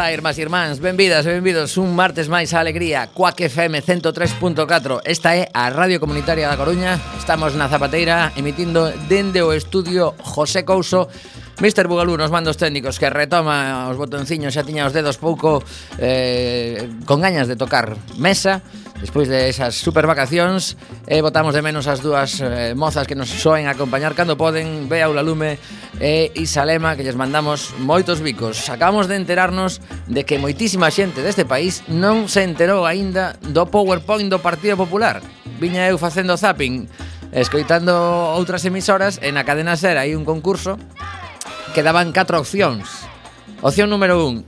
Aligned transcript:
Ola, 0.00 0.16
irmás 0.16 0.38
e 0.38 0.40
irmáns, 0.40 0.80
benvidas 0.80 1.28
e 1.28 1.36
benvidos 1.36 1.76
un 1.76 1.92
martes 1.92 2.24
máis 2.32 2.56
a 2.56 2.64
alegría 2.64 3.12
Coac 3.12 3.36
FM 3.36 3.84
103.4 3.84 5.04
Esta 5.04 5.36
é 5.36 5.52
a 5.52 5.68
Radio 5.68 6.00
Comunitaria 6.00 6.48
da 6.48 6.56
Coruña. 6.56 6.96
Estamos 7.20 7.52
na 7.52 7.68
Zapateira 7.68 8.32
emitindo 8.32 8.88
dende 9.12 9.44
o 9.44 9.52
estudio 9.52 10.16
José 10.24 10.64
Couso. 10.64 11.12
Mr. 11.60 11.92
Bugalú 11.92 12.16
nos 12.16 12.32
mandos 12.32 12.56
técnicos 12.56 12.96
que 12.96 13.12
retoma 13.12 13.84
os 13.92 14.00
botonciños 14.00 14.56
xa 14.56 14.64
tiña 14.64 14.88
os 14.88 14.96
dedos 14.96 15.20
pouco 15.20 15.60
eh, 16.00 16.88
con 17.04 17.20
gañas 17.20 17.52
de 17.52 17.56
tocar 17.60 18.00
mesa 18.16 18.64
Despois 19.00 19.28
de 19.28 19.48
esas 19.48 19.76
super 19.76 20.08
vacacións 20.08 20.80
eh, 21.04 21.20
Botamos 21.20 21.52
de 21.52 21.60
menos 21.60 21.84
as 21.84 22.00
dúas 22.00 22.40
eh, 22.40 22.72
mozas 22.72 23.04
que 23.04 23.12
nos 23.12 23.28
soen 23.28 23.68
acompañar 23.68 24.16
Cando 24.16 24.40
poden, 24.40 24.88
Bea 24.88 25.12
Ulalume 25.12 25.60
e 26.00 26.32
eh, 26.32 26.40
Isalema 26.40 26.96
Que 26.96 27.04
lles 27.04 27.16
mandamos 27.16 27.76
moitos 27.76 28.24
bicos 28.24 28.72
Acabamos 28.72 29.04
de 29.04 29.20
enterarnos 29.20 29.84
de 30.08 30.24
que 30.24 30.40
moitísima 30.40 30.88
xente 30.88 31.20
deste 31.20 31.44
país 31.44 31.84
Non 31.92 32.24
se 32.24 32.40
enterou 32.40 32.88
aínda 32.88 33.36
do 33.44 33.68
PowerPoint 33.68 34.32
do 34.32 34.40
Partido 34.40 34.80
Popular 34.80 35.20
Viña 35.60 35.84
eu 35.92 36.00
facendo 36.00 36.40
zapping 36.40 36.88
Escoitando 37.36 37.92
outras 38.32 38.64
emisoras 38.64 39.20
En 39.20 39.36
a 39.36 39.44
cadena 39.44 39.76
ser 39.76 40.00
hai 40.00 40.16
un 40.16 40.24
concurso 40.24 40.80
quedaban 41.74 42.10
catro 42.10 42.42
opcións. 42.42 43.06
Opción 43.62 43.90
número 43.90 44.26
1. 44.26 44.42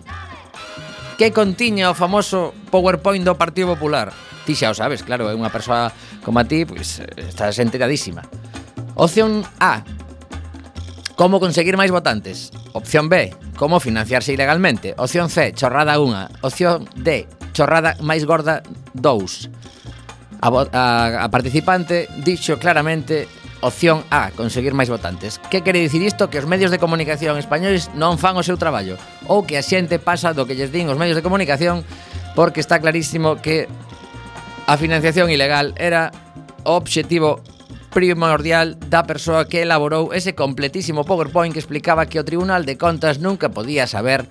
Que 1.19 1.31
contiña 1.31 1.93
o 1.93 1.95
famoso 1.95 2.51
PowerPoint 2.73 3.23
do 3.23 3.39
Partido 3.39 3.71
Popular? 3.79 4.11
Ti 4.43 4.59
xa 4.59 4.73
o 4.73 4.75
sabes, 4.75 5.07
claro, 5.07 5.31
é 5.31 5.35
unha 5.39 5.53
persoa 5.55 5.95
como 6.27 6.43
a 6.43 6.45
ti, 6.49 6.67
pois 6.67 6.99
estás 7.15 7.63
enteradísima. 7.63 8.27
Opción 8.99 9.47
A. 9.63 9.87
Como 11.15 11.39
conseguir 11.39 11.79
máis 11.79 11.95
votantes? 11.95 12.51
Opción 12.75 13.07
B. 13.07 13.31
Como 13.55 13.79
financiarse 13.79 14.35
ilegalmente? 14.35 14.99
Opción 14.99 15.31
C. 15.31 15.55
Chorrada 15.55 16.01
1. 16.03 16.43
Opción 16.43 16.89
D. 16.99 17.31
Chorrada 17.55 17.95
máis 18.03 18.27
gorda 18.27 18.65
2. 18.97 20.43
A, 20.43 20.49
a, 20.51 20.85
a 21.23 21.27
participante 21.31 22.11
dixo 22.19 22.59
claramente 22.59 23.31
opción 23.63 24.03
A, 24.11 24.35
conseguir 24.35 24.75
máis 24.75 24.91
votantes. 24.91 25.39
Que 25.49 25.63
quere 25.63 25.79
dicir 25.79 26.03
isto? 26.03 26.29
Que 26.29 26.43
os 26.43 26.51
medios 26.51 26.75
de 26.75 26.83
comunicación 26.83 27.39
españoles 27.39 27.89
non 27.95 28.19
fan 28.19 28.37
o 28.37 28.45
seu 28.45 28.59
traballo 28.59 28.99
ou 29.31 29.47
que 29.47 29.57
a 29.57 29.65
xente 29.65 30.03
pasa 30.03 30.35
do 30.35 30.45
que 30.45 30.59
lles 30.59 30.75
din 30.75 30.91
os 30.91 30.99
medios 30.99 31.17
de 31.17 31.25
comunicación 31.25 31.87
porque 32.35 32.61
está 32.61 32.83
clarísimo 32.83 33.39
que 33.39 33.71
a 34.67 34.75
financiación 34.77 35.31
ilegal 35.31 35.73
era 35.79 36.11
o 36.67 36.75
obxectivo 36.75 37.41
primordial 37.95 38.75
da 38.91 39.07
persoa 39.07 39.47
que 39.47 39.63
elaborou 39.63 40.11
ese 40.11 40.35
completísimo 40.35 41.07
PowerPoint 41.07 41.55
que 41.55 41.63
explicaba 41.63 42.11
que 42.11 42.19
o 42.19 42.27
Tribunal 42.27 42.67
de 42.67 42.75
Contas 42.81 43.23
nunca 43.23 43.55
podía 43.55 43.87
saber 43.87 44.27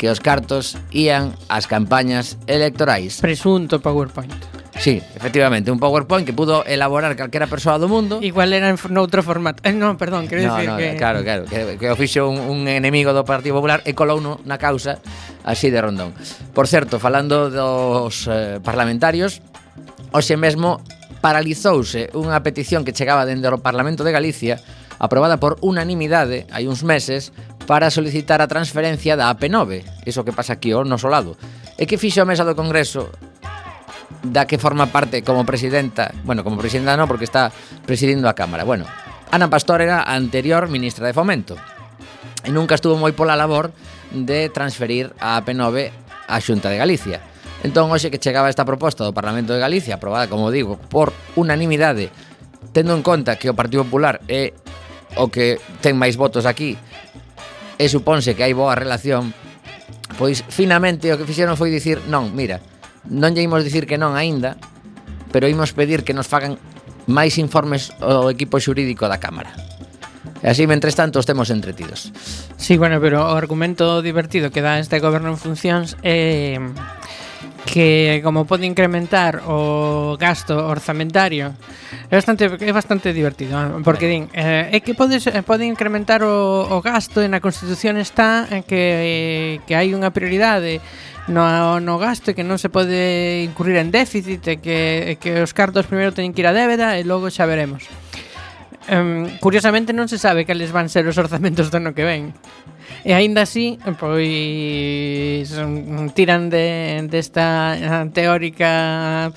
que 0.00 0.08
os 0.08 0.22
cartos 0.22 0.80
ían 0.88 1.36
ás 1.52 1.68
campañas 1.68 2.40
electorais. 2.48 3.20
Presunto 3.20 3.84
PowerPoint. 3.84 4.59
Sí, 4.80 5.02
efectivamente, 5.14 5.70
un 5.70 5.78
PowerPoint 5.78 6.24
que 6.24 6.32
pudo 6.32 6.64
elaborar 6.64 7.12
calquera 7.14 7.44
persoa 7.46 7.76
do 7.76 7.84
mundo. 7.84 8.16
Igual 8.24 8.56
era 8.56 8.72
en 8.72 8.80
noutro 8.88 9.20
formato. 9.20 9.60
Eh, 9.60 9.76
non, 9.76 10.00
perdón, 10.00 10.24
quero 10.24 10.40
no, 10.40 10.56
dicir 10.56 10.72
no, 10.72 10.80
que 10.80 10.86
eh, 10.92 10.96
Claro, 10.96 11.20
claro, 11.20 11.44
que, 11.44 11.76
que 11.76 11.86
o 11.92 11.96
fixo 12.00 12.24
un, 12.32 12.40
un 12.40 12.64
enemigo 12.64 13.12
do 13.12 13.20
Partido 13.28 13.60
Popular 13.60 13.84
e 13.84 13.92
colouno 13.92 14.40
na 14.48 14.56
causa 14.56 14.96
así 15.44 15.68
de 15.68 15.84
rondón. 15.84 16.16
Por 16.56 16.64
certo, 16.64 16.96
falando 16.96 17.52
dos 17.52 18.24
eh, 18.24 18.56
parlamentarios, 18.64 19.44
hoxe 20.16 20.40
mesmo 20.40 20.80
paralizouse 21.20 22.08
unha 22.16 22.40
petición 22.40 22.80
que 22.80 22.96
chegaba 22.96 23.28
dende 23.28 23.52
o 23.52 23.60
Parlamento 23.60 24.00
de 24.00 24.16
Galicia 24.16 24.64
aprobada 24.96 25.36
por 25.36 25.60
unanimidade 25.60 26.48
hai 26.48 26.64
uns 26.64 26.80
meses 26.80 27.36
para 27.68 27.92
solicitar 27.92 28.40
a 28.40 28.48
transferencia 28.48 29.12
da 29.12 29.28
AP9, 29.28 30.08
iso 30.08 30.24
que 30.24 30.32
pasa 30.32 30.56
aquí 30.56 30.72
ao 30.72 30.88
noso 30.88 31.12
lado. 31.12 31.36
E 31.76 31.84
que 31.84 32.00
fixo 32.00 32.24
a 32.24 32.28
mesa 32.28 32.48
do 32.48 32.56
Congreso 32.56 33.12
da 34.22 34.46
que 34.46 34.58
forma 34.60 34.86
parte 34.92 35.22
como 35.22 35.46
presidenta, 35.46 36.12
bueno, 36.24 36.44
como 36.44 36.58
presidenta 36.58 36.96
no, 36.96 37.08
porque 37.08 37.24
está 37.24 37.52
presidindo 37.86 38.28
a 38.28 38.34
Cámara. 38.34 38.64
Bueno, 38.64 38.84
Ana 39.30 39.48
Pastor 39.48 39.80
era 39.80 40.02
a 40.02 40.14
anterior 40.14 40.68
ministra 40.68 41.06
de 41.06 41.14
Fomento 41.14 41.56
e 42.44 42.50
nunca 42.50 42.74
estuvo 42.74 42.96
moi 42.96 43.12
pola 43.12 43.36
labor 43.36 43.72
de 44.12 44.48
transferir 44.48 45.12
a 45.20 45.40
P9 45.44 45.92
a 46.28 46.36
Xunta 46.40 46.72
de 46.72 46.80
Galicia. 46.80 47.20
Entón, 47.60 47.92
hoxe 47.92 48.08
que 48.08 48.20
chegaba 48.20 48.48
esta 48.48 48.64
proposta 48.64 49.04
do 49.04 49.12
Parlamento 49.12 49.52
de 49.52 49.60
Galicia, 49.60 50.00
aprobada, 50.00 50.32
como 50.32 50.48
digo, 50.48 50.80
por 50.88 51.12
unanimidade, 51.36 52.08
tendo 52.72 52.96
en 52.96 53.04
conta 53.04 53.36
que 53.36 53.52
o 53.52 53.56
Partido 53.56 53.84
Popular 53.84 54.24
é 54.28 54.56
o 55.20 55.28
que 55.28 55.60
ten 55.84 55.98
máis 56.00 56.16
votos 56.16 56.48
aquí 56.48 56.80
e 57.76 57.84
suponse 57.88 58.32
que 58.32 58.44
hai 58.44 58.56
boa 58.56 58.72
relación, 58.76 59.36
pois 60.16 60.40
finamente 60.48 61.12
o 61.12 61.18
que 61.20 61.28
fixeron 61.28 61.60
foi 61.60 61.68
dicir, 61.68 62.00
non, 62.08 62.32
mira, 62.32 62.64
non 63.08 63.32
lle 63.32 63.46
imos 63.46 63.64
dicir 63.64 63.88
que 63.88 63.96
non 63.96 64.18
aínda, 64.18 64.60
pero 65.32 65.48
imos 65.48 65.72
pedir 65.72 66.04
que 66.04 66.12
nos 66.12 66.28
fagan 66.28 66.60
máis 67.08 67.40
informes 67.40 67.94
ao 68.02 68.28
equipo 68.28 68.60
xurídico 68.60 69.08
da 69.08 69.22
Cámara. 69.22 69.54
E 70.40 70.48
así, 70.48 70.64
mentres 70.64 70.96
tanto, 70.96 71.20
estemos 71.20 71.52
entretidos. 71.52 72.12
Sí, 72.56 72.80
bueno, 72.80 72.96
pero 73.00 73.20
o 73.28 73.36
argumento 73.36 74.00
divertido 74.00 74.48
que 74.48 74.64
dá 74.64 74.80
este 74.80 75.00
goberno 75.00 75.28
en 75.32 75.38
funcións 75.40 75.96
é 76.00 76.56
eh 76.56 76.99
que 77.70 78.18
como 78.26 78.50
pode 78.50 78.66
incrementar 78.66 79.46
o 79.46 80.18
gasto 80.18 80.58
orzamentario 80.58 81.54
é 82.10 82.14
bastante 82.18 82.50
é 82.50 82.72
bastante 82.74 83.14
divertido 83.14 83.54
ah, 83.54 83.78
porque 83.86 84.10
din 84.10 84.26
eh, 84.34 84.74
é 84.74 84.78
que 84.82 84.98
pode 84.98 85.22
eh, 85.22 85.42
pode 85.46 85.62
incrementar 85.62 86.26
o, 86.26 86.66
o 86.66 86.82
gasto 86.82 87.22
e 87.22 87.30
na 87.30 87.38
Constitución 87.38 87.94
está 88.02 88.50
que 88.66 88.74
eh, 88.74 89.52
que 89.70 89.78
hai 89.78 89.94
unha 89.94 90.10
prioridade 90.10 90.82
no, 91.30 91.78
no 91.78 91.94
gasto 92.02 92.34
e 92.34 92.34
que 92.34 92.42
non 92.42 92.58
se 92.58 92.66
pode 92.74 93.46
incurrir 93.46 93.78
en 93.78 93.94
déficit 93.94 94.42
e 94.50 94.58
que, 94.58 95.14
e 95.14 95.22
que 95.22 95.38
os 95.38 95.54
cartos 95.54 95.86
primeiro 95.86 96.10
teñen 96.10 96.34
que 96.34 96.42
ir 96.42 96.50
a 96.50 96.56
débeda 96.56 96.98
e 96.98 97.06
logo 97.06 97.30
xa 97.30 97.46
veremos. 97.46 97.86
Um, 98.90 99.30
curiosamente 99.38 99.94
non 99.94 100.10
se 100.10 100.18
sabe 100.18 100.42
cales 100.42 100.74
van 100.74 100.90
ser 100.90 101.06
os 101.06 101.14
orzamentos 101.14 101.70
do 101.70 101.78
ano 101.78 101.94
que 101.94 102.02
ven. 102.02 102.34
E 103.04 103.16
aínda 103.16 103.48
así, 103.48 103.80
pois 103.96 105.48
mm, 105.50 106.12
tiran 106.12 106.52
de 106.52 107.06
desta 107.08 107.76
de 107.76 108.10
teórica 108.12 109.32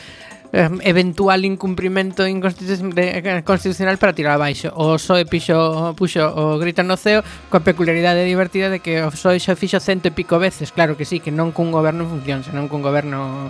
eh, 0.53 0.69
eventual 0.83 1.45
incumprimento 1.45 2.27
inconstitucional 2.27 3.95
eh, 3.95 3.97
para 3.97 4.13
tirar 4.13 4.37
abaixo. 4.37 4.69
O 4.75 4.99
PSOE 5.01 5.25
pixo, 5.25 5.95
puxo 5.97 6.21
o 6.21 6.59
grito 6.61 6.85
no 6.85 6.93
ceo 6.93 7.25
coa 7.49 7.65
peculiaridade 7.65 8.21
divertida 8.21 8.69
de 8.69 8.77
que 8.77 9.01
o 9.01 9.09
PSOE 9.09 9.41
xa 9.41 9.57
fixo 9.57 9.81
cento 9.81 10.07
e 10.07 10.13
pico 10.13 10.37
veces. 10.37 10.69
Claro 10.69 10.93
que 10.93 11.09
sí, 11.09 11.17
que 11.17 11.33
non 11.33 11.49
cun 11.49 11.73
goberno 11.73 12.05
en 12.05 12.13
función, 12.13 12.39
senón 12.45 12.69
cun 12.69 12.85
goberno 12.85 13.49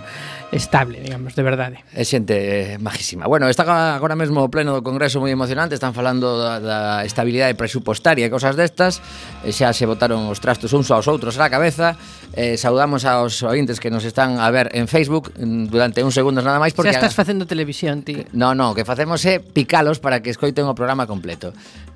estable, 0.54 1.02
digamos, 1.02 1.34
de 1.34 1.42
verdade. 1.42 1.76
É 1.90 2.06
xente 2.06 2.78
majísima. 2.78 3.26
Bueno, 3.26 3.50
está 3.50 3.66
agora 3.66 4.14
mesmo 4.14 4.38
o 4.40 4.48
pleno 4.48 4.78
do 4.78 4.82
Congreso 4.86 5.18
moi 5.18 5.34
emocionante, 5.34 5.74
están 5.74 5.90
falando 5.90 6.38
da, 6.38 6.62
da 6.62 6.80
estabilidade 7.02 7.58
presupostaria 7.58 8.24
e 8.24 8.30
cosas 8.30 8.54
destas, 8.54 9.02
xa 9.50 9.74
se 9.74 9.84
votaron 9.84 10.30
os 10.30 10.38
trastos 10.38 10.70
uns 10.70 10.86
aos 10.94 11.10
outros 11.10 11.34
á 11.42 11.50
cabeza, 11.50 11.98
eh, 12.38 12.54
saudamos 12.54 13.02
aos 13.02 13.42
ointes 13.42 13.82
que 13.82 13.90
nos 13.90 14.06
están 14.06 14.38
a 14.38 14.48
ver 14.54 14.70
en 14.78 14.86
Facebook 14.86 15.34
mm, 15.34 15.74
durante 15.74 16.06
uns 16.06 16.14
segundos 16.14 16.46
nada 16.46 16.62
máis 16.62 16.70
porque... 16.70 16.94
Xa 16.94 17.02
estás 17.02 17.18
facendo 17.18 17.50
televisión, 17.50 18.06
ti. 18.06 18.22
No, 18.30 18.54
no, 18.54 18.70
o 18.70 18.74
que 18.78 18.86
facemos 18.86 19.18
é 19.26 19.42
picalos 19.42 19.98
para 19.98 20.22
que 20.22 20.30
escoiten 20.30 20.70
o 20.70 20.78
programa 20.78 21.10
completo. 21.10 21.50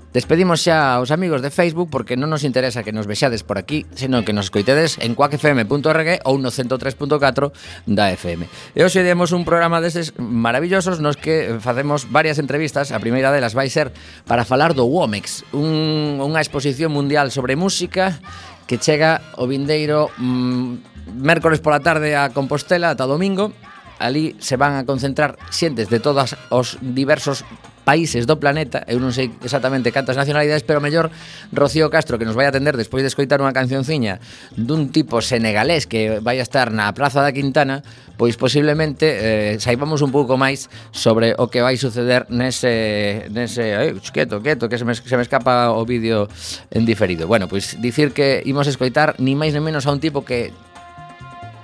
Despedimos 0.09 0.65
xa 0.65 0.97
aos 0.97 1.13
amigos 1.13 1.45
de 1.45 1.53
Facebook 1.53 1.93
porque 1.93 2.17
non 2.17 2.33
nos 2.33 2.41
interesa 2.41 2.81
que 2.81 2.97
nos 2.97 3.05
vexades 3.05 3.45
por 3.45 3.61
aquí, 3.61 3.85
senón 3.93 4.25
que 4.25 4.33
nos 4.33 4.49
coitedes 4.49 4.97
en 5.05 5.13
cuacfm.org 5.13 6.25
ou 6.25 6.41
no 6.41 6.49
103.4 6.49 7.53
da 7.85 8.09
FM. 8.17 8.49
E 8.73 8.81
hoxe 8.81 9.05
demos 9.05 9.37
un 9.37 9.45
programa 9.45 9.85
deses 9.85 10.17
maravillosos 10.17 11.05
nos 11.05 11.21
que 11.21 11.61
facemos 11.61 12.09
varias 12.09 12.41
entrevistas. 12.41 12.89
A 12.89 13.05
primeira 13.05 13.29
delas 13.29 13.53
vai 13.53 13.69
ser 13.69 13.93
para 14.25 14.49
falar 14.49 14.73
do 14.73 14.89
Womex, 14.89 15.45
un, 15.53 16.25
unha 16.25 16.41
exposición 16.41 16.89
mundial 16.89 17.29
sobre 17.29 17.61
música 17.61 18.17
que 18.65 18.81
chega 18.81 19.21
o 19.37 19.45
vindeiro 19.45 20.09
mm, 20.17 21.21
mércores 21.21 21.61
pola 21.61 21.85
tarde 21.85 22.17
a 22.17 22.33
Compostela 22.33 22.97
ata 22.97 23.05
domingo. 23.05 23.53
Ali 24.01 24.41
se 24.41 24.57
van 24.57 24.73
a 24.81 24.89
concentrar 24.89 25.37
xentes 25.53 25.93
de 25.93 26.01
todas 26.01 26.33
os 26.49 26.81
diversos 26.81 27.45
países 27.89 28.29
do 28.29 28.37
planeta, 28.37 28.85
eu 28.85 29.01
non 29.01 29.17
sei 29.17 29.33
exactamente 29.41 29.89
cantas 29.89 30.13
nacionalidades, 30.13 30.61
pero 30.61 30.77
mellor 30.77 31.09
Rocío 31.57 31.89
Castro, 31.89 32.21
que 32.21 32.29
nos 32.29 32.37
vai 32.37 32.45
atender 32.45 32.77
despois 32.77 33.01
de 33.01 33.09
escoitar 33.09 33.41
unha 33.41 33.57
cancionciña 33.57 34.21
dun 34.53 34.93
tipo 34.93 35.25
senegalés 35.25 35.89
que 35.89 36.21
vai 36.21 36.37
a 36.37 36.45
estar 36.45 36.69
na 36.69 36.93
Plaza 36.93 37.25
da 37.25 37.33
Quintana, 37.33 37.81
pois 38.21 38.37
posiblemente 38.37 39.09
eh, 39.09 39.57
saibamos 39.57 40.05
un 40.05 40.13
pouco 40.13 40.37
máis 40.37 40.69
sobre 40.93 41.33
o 41.41 41.49
que 41.49 41.65
vai 41.65 41.81
suceder 41.81 42.29
nese... 42.29 43.25
nese 43.33 43.65
eh, 43.73 43.97
quieto, 44.13 44.45
quieto, 44.45 44.69
que 44.69 44.77
se 44.77 44.85
me, 44.85 44.93
se 44.93 45.17
me 45.17 45.25
escapa 45.25 45.73
o 45.73 45.89
vídeo 45.89 46.29
en 46.69 46.85
diferido. 46.85 47.25
Bueno, 47.25 47.49
pois 47.49 47.81
dicir 47.81 48.13
que 48.13 48.45
imos 48.45 48.69
escoitar 48.69 49.17
ni 49.17 49.33
máis 49.33 49.57
ni 49.57 49.65
menos 49.65 49.89
a 49.89 49.97
un 49.97 50.01
tipo 50.05 50.29
que 50.29 50.53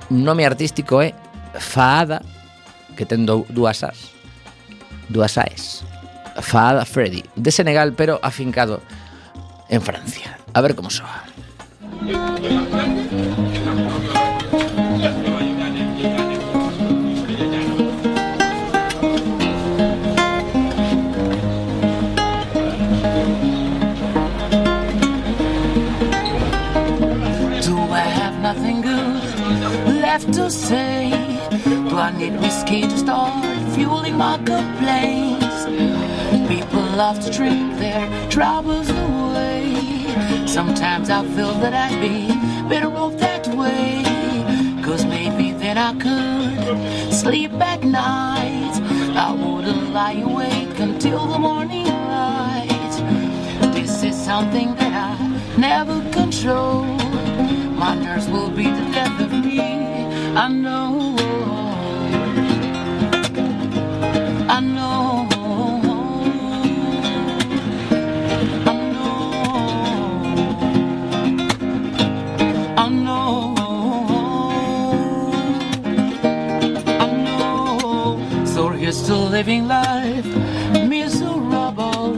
nome 0.08 0.48
artístico 0.48 1.04
é 1.04 1.12
Faada, 1.52 2.24
que 2.96 3.04
ten 3.04 3.28
dúas 3.28 3.84
as, 3.84 4.08
dúas 5.12 5.36
aes. 5.36 5.84
Faada 6.40 6.84
Freddy, 6.84 7.24
de 7.36 7.50
Senegal, 7.50 7.92
pero 7.92 8.20
afincado 8.22 8.80
en 9.68 9.82
Francia. 9.82 10.38
A 10.52 10.60
ver 10.60 10.74
cómo 10.74 10.90
soa. 10.90 11.24
Left 29.86 30.32
to 30.34 30.50
say? 30.50 31.10
Do 31.88 31.98
I 31.98 32.12
need 32.16 32.40
whiskey 32.40 32.82
to 32.82 32.98
start 32.98 33.44
fueling 33.74 34.16
my 34.16 34.36
complaints? 34.44 35.33
Love 36.96 37.18
to 37.24 37.30
drink 37.32 37.76
their 37.80 38.08
troubles 38.30 38.88
away. 38.88 39.74
Sometimes 40.46 41.10
I 41.10 41.26
feel 41.34 41.52
that 41.54 41.74
I'd 41.74 42.00
be 42.00 42.28
better 42.68 42.86
off 42.86 43.18
that 43.18 43.48
way. 43.48 44.04
Cause 44.80 45.04
maybe 45.04 45.50
then 45.50 45.76
I 45.76 45.92
could 45.94 47.12
sleep 47.12 47.52
at 47.54 47.82
night. 47.82 48.80
I 49.16 49.32
wouldn't 49.32 49.92
lie 49.92 50.12
awake 50.12 50.78
until 50.78 51.26
the 51.26 51.36
morning 51.36 51.86
light. 51.86 52.94
This 53.74 54.04
is 54.04 54.16
something 54.16 54.76
that 54.76 54.92
I 54.92 55.58
never 55.58 56.00
control. 56.12 56.84
My 57.74 57.96
nerves 57.96 58.28
will 58.28 58.50
be 58.50 58.70
the 58.70 58.84
death 58.92 59.20
of 59.20 59.32
me. 59.32 59.60
I 60.36 60.46
know. 60.46 61.16
I 64.48 64.60
know. 64.60 65.33
So 78.94 79.24
living 79.24 79.66
life, 79.68 80.24
miserable. 80.88 82.14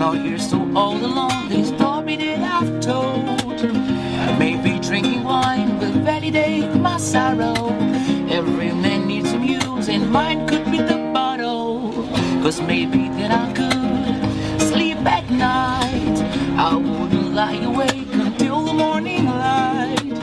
Now 0.00 0.12
here's 0.12 0.48
to 0.48 0.56
all 0.74 0.96
the 0.98 1.06
lonely 1.06 1.62
story 1.64 2.16
that 2.16 2.40
I've 2.40 2.80
told. 2.80 3.62
Maybe 4.36 4.80
drinking 4.80 5.22
wine 5.22 5.78
will 5.78 5.92
validate 6.02 6.74
my 6.74 6.96
sorrow. 6.96 7.68
Every 8.28 8.72
man 8.72 9.06
needs 9.06 9.32
a 9.32 9.38
muse, 9.38 9.88
and 9.88 10.10
mine 10.10 10.48
could 10.48 10.64
be 10.72 10.78
the 10.78 10.98
bottle. 11.14 11.92
Cause 12.42 12.60
maybe 12.60 13.08
then 13.10 13.30
I 13.30 13.52
could 13.52 14.60
sleep 14.60 14.98
at 15.06 15.30
night. 15.30 16.18
I 16.58 16.74
wouldn't 16.74 17.34
lie 17.34 17.62
awake 17.62 18.12
until 18.12 18.64
the 18.64 18.72
morning 18.72 19.26
light. 19.26 20.14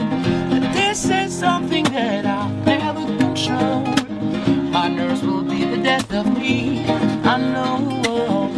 This 0.74 1.08
is 1.08 1.32
something 1.32 1.84
that 1.84 2.26
I 2.26 2.51
of 6.14 6.26
me. 6.38 6.84
I 7.24 7.36
know. 7.38 8.50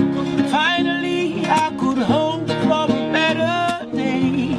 Finally, 0.50 1.46
I 1.46 1.70
could 1.78 1.98
hope 1.98 2.48
for 2.48 2.84
a 2.84 2.88
better 3.12 3.86
day. 3.94 4.56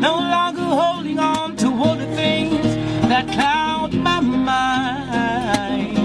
No 0.00 0.14
longer 0.16 0.62
holding 0.62 1.18
on 1.18 1.56
to 1.56 1.68
all 1.68 1.96
the 1.96 2.06
things 2.16 2.66
that 3.08 3.28
cloud 3.28 3.94
my 3.94 4.20
mind. 4.20 5.96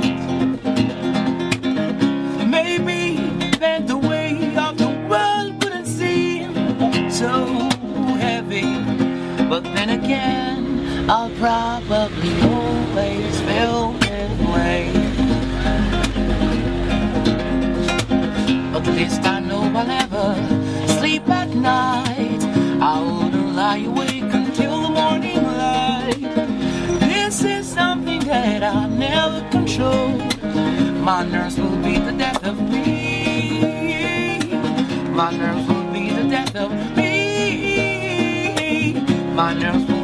Maybe 2.49 3.17
then 3.57 3.87
the 3.87 3.97
weight 3.97 4.55
of 4.57 4.77
the 4.77 4.89
world 5.09 5.63
wouldn't 5.63 5.87
seem 5.87 6.53
so 7.09 7.45
heavy. 8.25 8.69
But 9.49 9.63
then 9.63 9.89
again, 9.89 11.09
I'll 11.09 11.31
probably 11.37 12.78
always 12.99 13.41
feel 13.41 13.93
this 13.93 14.39
way. 14.53 14.91
At 18.75 18.87
least 18.87 19.23
I 19.25 19.39
know 19.39 19.61
I'll 19.61 19.87
never 19.87 20.35
sleep 20.99 21.29
at 21.29 21.49
night. 21.49 22.41
I 22.81 22.99
wouldn't 23.01 23.55
lie 23.55 23.83
awake 23.91 24.33
until 24.41 24.81
the 24.83 24.89
morning 24.89 25.43
light. 25.43 26.21
This 26.99 27.43
is 27.43 27.67
something 27.67 28.21
that 28.21 28.63
I 28.63 28.87
never 28.87 29.41
control. 29.49 30.09
My 31.09 31.23
nerves 31.23 31.57
will 31.57 31.77
be 31.77 31.97
the 31.99 32.11
death 32.11 32.43
of 32.45 32.57
me. 32.69 34.39
My 35.21 35.31
nerves 35.31 35.67
will 35.67 35.91
be 35.91 36.09
the 36.11 36.23
death 36.35 36.55
of 36.55 36.71
me. 36.97 37.09
My 39.33 39.53
nerves 39.53 39.98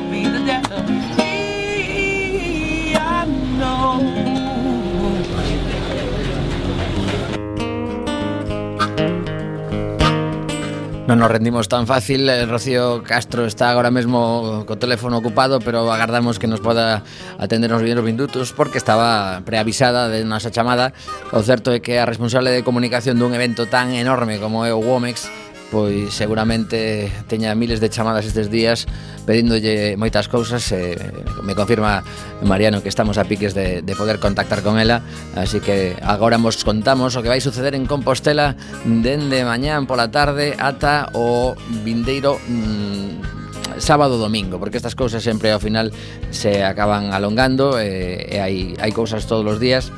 Non 11.06 11.22
nos 11.22 11.30
rendimos 11.30 11.70
tan 11.70 11.86
fácil. 11.86 12.26
Eh, 12.26 12.50
Rocío 12.50 13.06
Castro 13.06 13.46
está 13.46 13.70
agora 13.70 13.94
mesmo 13.94 14.66
co 14.66 14.82
teléfono 14.82 15.22
ocupado 15.22 15.62
Pero 15.62 15.86
agardamos 15.94 16.42
que 16.42 16.50
nos 16.50 16.66
poda 16.66 17.06
atender 17.38 17.70
nos 17.70 17.86
vinderos 17.86 18.02
minutos 18.02 18.58
Porque 18.58 18.82
estaba 18.82 19.46
preavisada 19.46 20.10
de 20.10 20.26
nosa 20.26 20.50
chamada 20.50 20.98
O 21.30 21.46
certo 21.46 21.70
é 21.70 21.78
que 21.78 22.02
a 22.02 22.10
responsable 22.10 22.50
de 22.50 22.66
comunicación 22.66 23.22
dun 23.22 23.38
evento 23.38 23.70
tan 23.70 23.94
enorme 23.94 24.42
como 24.42 24.66
é 24.66 24.74
o 24.74 24.82
WOMEX 24.82 25.30
pois 25.72 26.14
seguramente 26.14 27.12
teña 27.28 27.56
miles 27.56 27.80
de 27.80 27.90
chamadas 27.90 28.26
estes 28.26 28.50
días 28.50 28.86
pedíndolle 29.26 29.98
moitas 29.98 30.30
cousas 30.30 30.70
e 30.72 30.96
me 31.42 31.58
confirma 31.58 32.06
Mariano 32.46 32.86
que 32.86 32.90
estamos 32.90 33.18
a 33.18 33.26
piques 33.26 33.58
de, 33.58 33.82
de 33.82 33.94
poder 33.98 34.22
contactar 34.22 34.62
con 34.62 34.78
ela 34.78 35.02
así 35.34 35.60
que 35.60 35.98
agora 36.06 36.38
vos 36.38 36.62
contamos 36.62 37.18
o 37.18 37.24
que 37.26 37.32
vai 37.32 37.42
suceder 37.42 37.74
en 37.74 37.90
Compostela 37.90 38.54
dende 38.86 39.42
mañán 39.42 39.90
pola 39.90 40.14
tarde 40.14 40.54
ata 40.58 41.10
o 41.18 41.58
vindeiro 41.82 42.38
mmm, 42.46 43.36
sábado 43.78 44.18
domingo, 44.18 44.60
porque 44.60 44.78
estas 44.78 44.96
cousas 44.96 45.24
sempre 45.24 45.52
ao 45.52 45.60
final 45.60 45.92
se 46.32 46.64
acaban 46.64 47.12
alongando 47.12 47.80
e, 47.80 48.24
e 48.30 48.38
hai, 48.40 48.56
hai 48.80 48.92
cousas 48.96 49.28
todos 49.28 49.46
os 49.46 49.60
días 49.60 49.92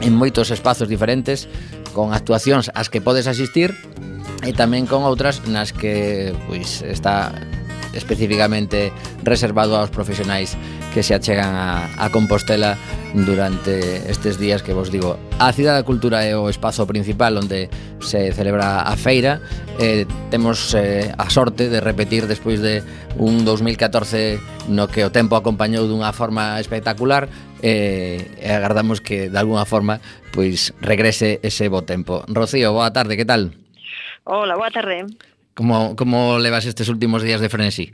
en 0.00 0.14
moitos 0.14 0.54
espazos 0.54 0.86
diferentes 0.86 1.50
con 1.92 2.14
actuacións 2.14 2.70
ás 2.70 2.86
as 2.86 2.88
que 2.88 3.02
podes 3.02 3.26
asistir 3.26 3.74
e 4.44 4.56
tamén 4.56 4.88
con 4.88 5.04
outras 5.04 5.44
nas 5.48 5.72
que 5.76 6.32
pois 6.48 6.80
está 6.86 7.32
especificamente 7.92 8.92
reservado 9.22 9.76
aos 9.76 9.90
profesionais 9.90 10.56
que 10.94 11.02
se 11.02 11.14
achegan 11.14 11.54
a, 11.54 11.90
a 11.98 12.10
Compostela 12.10 12.78
durante 13.14 14.10
estes 14.10 14.38
días 14.38 14.62
que 14.62 14.72
vos 14.72 14.90
digo. 14.90 15.18
A 15.38 15.52
Cidade 15.52 15.82
da 15.82 15.86
Cultura 15.86 16.22
é 16.22 16.34
o 16.34 16.50
espazo 16.50 16.86
principal 16.86 17.36
onde 17.38 17.70
se 18.00 18.32
celebra 18.32 18.82
a 18.82 18.94
feira. 18.94 19.42
Eh, 19.78 20.06
temos 20.30 20.74
eh, 20.74 21.10
a 21.16 21.30
sorte 21.30 21.68
de 21.68 21.80
repetir 21.80 22.26
despois 22.26 22.62
de 22.62 22.82
un 23.18 23.44
2014 23.44 24.38
no 24.68 24.86
que 24.86 25.02
o 25.02 25.10
tempo 25.10 25.34
acompañou 25.34 25.86
dunha 25.86 26.14
forma 26.14 26.58
espectacular 26.62 27.26
eh, 27.62 28.38
e 28.38 28.50
agardamos 28.50 29.02
que 29.02 29.30
de 29.30 29.38
alguna 29.38 29.66
forma 29.66 29.98
pois 30.30 30.74
regrese 30.78 31.42
ese 31.42 31.66
bo 31.66 31.82
tempo. 31.82 32.22
Rocío, 32.30 32.70
boa 32.70 32.94
tarde, 32.94 33.18
que 33.18 33.26
tal? 33.26 33.54
Hola, 34.32 34.54
boa 34.54 34.70
tarde. 34.70 35.06
Como, 35.56 35.96
como 35.96 36.38
levas 36.38 36.64
estes 36.64 36.88
últimos 36.88 37.24
días 37.24 37.40
de 37.40 37.48
frenesí? 37.48 37.90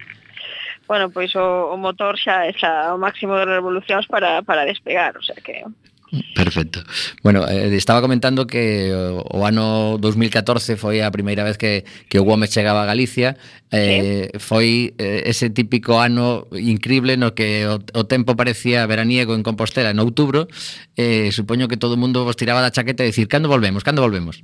Bueno, 0.87 1.09
pois 1.09 1.35
o, 1.35 1.73
o 1.73 1.81
motor 1.81 2.21
xa 2.21 2.45
está 2.45 2.93
ao 2.93 3.01
máximo 3.01 3.41
de 3.41 3.49
revolucións 3.49 4.05
para, 4.05 4.45
para 4.45 4.69
despegar, 4.69 5.17
o 5.17 5.25
sea 5.25 5.41
que 5.41 5.65
Perfecto. 6.35 6.81
Bueno, 7.23 7.47
eh, 7.49 7.75
estaba 7.77 8.01
comentando 8.01 8.47
que 8.47 8.93
o, 8.95 9.23
o 9.23 9.47
ano 9.47 9.99
2014 9.99 10.77
foi 10.77 11.03
a 11.03 11.11
primeira 11.11 11.45
vez 11.45 11.59
que, 11.59 11.85
que 12.09 12.19
o 12.19 12.25
Gómez 12.25 12.51
chegaba 12.51 12.83
a 12.83 12.87
Galicia 12.87 13.37
eh, 13.73 14.31
¿Sí? 14.33 14.39
Foi 14.39 14.95
eh, 14.99 15.27
ese 15.27 15.51
típico 15.51 15.99
ano 15.99 16.47
increíble 16.55 17.19
no 17.19 17.35
que 17.35 17.67
o, 17.67 17.83
o 17.83 18.03
tempo 18.07 18.39
parecía 18.39 18.87
veraniego 18.87 19.35
en 19.35 19.43
Compostela 19.43 19.91
en 19.91 19.99
outubro 19.99 20.47
eh, 20.95 21.35
Supoño 21.35 21.67
que 21.67 21.75
todo 21.75 21.99
o 21.99 22.01
mundo 22.01 22.23
vos 22.23 22.39
tiraba 22.39 22.63
da 22.63 22.71
chaqueta 22.71 23.03
e 23.03 23.11
dicir 23.11 23.27
Cando 23.27 23.51
volvemos, 23.51 23.83
cando 23.83 24.07
volvemos? 24.07 24.39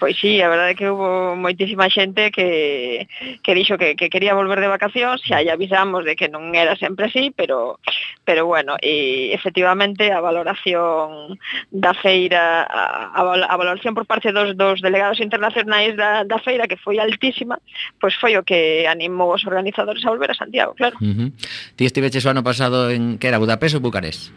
Pois 0.00 0.16
sí, 0.16 0.40
a 0.40 0.48
verdade 0.48 0.72
é 0.72 0.78
que 0.78 0.88
hubo 0.88 1.36
moitísima 1.36 1.92
xente 1.92 2.32
que, 2.32 3.04
que 3.44 3.52
dixo 3.52 3.76
que, 3.76 3.92
que 3.92 4.08
quería 4.08 4.32
volver 4.32 4.64
de 4.64 4.72
vacacións 4.72 5.20
Xa 5.20 5.44
lle 5.44 5.52
avisamos 5.52 6.08
de 6.08 6.16
que 6.16 6.32
non 6.32 6.56
era 6.56 6.72
sempre 6.80 7.12
así, 7.12 7.28
pero, 7.36 7.76
pero 8.24 8.48
bueno, 8.48 8.80
e 8.80 9.36
efectivamente 9.36 10.08
a 10.16 10.24
valoración 10.24 10.79
valoración 10.80 11.38
da 11.70 11.94
feira 11.94 12.66
a, 12.68 13.20
a 13.20 13.56
valoración 13.56 13.94
por 13.94 14.06
parte 14.06 14.32
dos, 14.32 14.56
dos 14.56 14.80
delegados 14.80 15.20
internacionais 15.20 15.96
da, 15.96 16.24
da 16.24 16.38
feira 16.38 16.66
que 16.66 16.76
foi 16.76 16.98
altísima 16.98 17.58
pois 18.00 18.14
foi 18.14 18.36
o 18.36 18.42
que 18.42 18.86
animou 18.86 19.34
os 19.34 19.44
organizadores 19.44 20.04
a 20.04 20.10
volver 20.10 20.30
a 20.30 20.34
Santiago, 20.34 20.74
claro 20.74 20.96
uh 21.00 21.04
-huh. 21.04 21.30
Ti 21.76 21.84
estiveches 21.84 22.24
o 22.24 22.30
ano 22.30 22.42
pasado 22.42 22.90
en 22.90 23.18
que 23.18 23.28
era 23.28 23.38
Budapest 23.38 23.74
ou 23.76 23.80
Bucarest? 23.80 24.32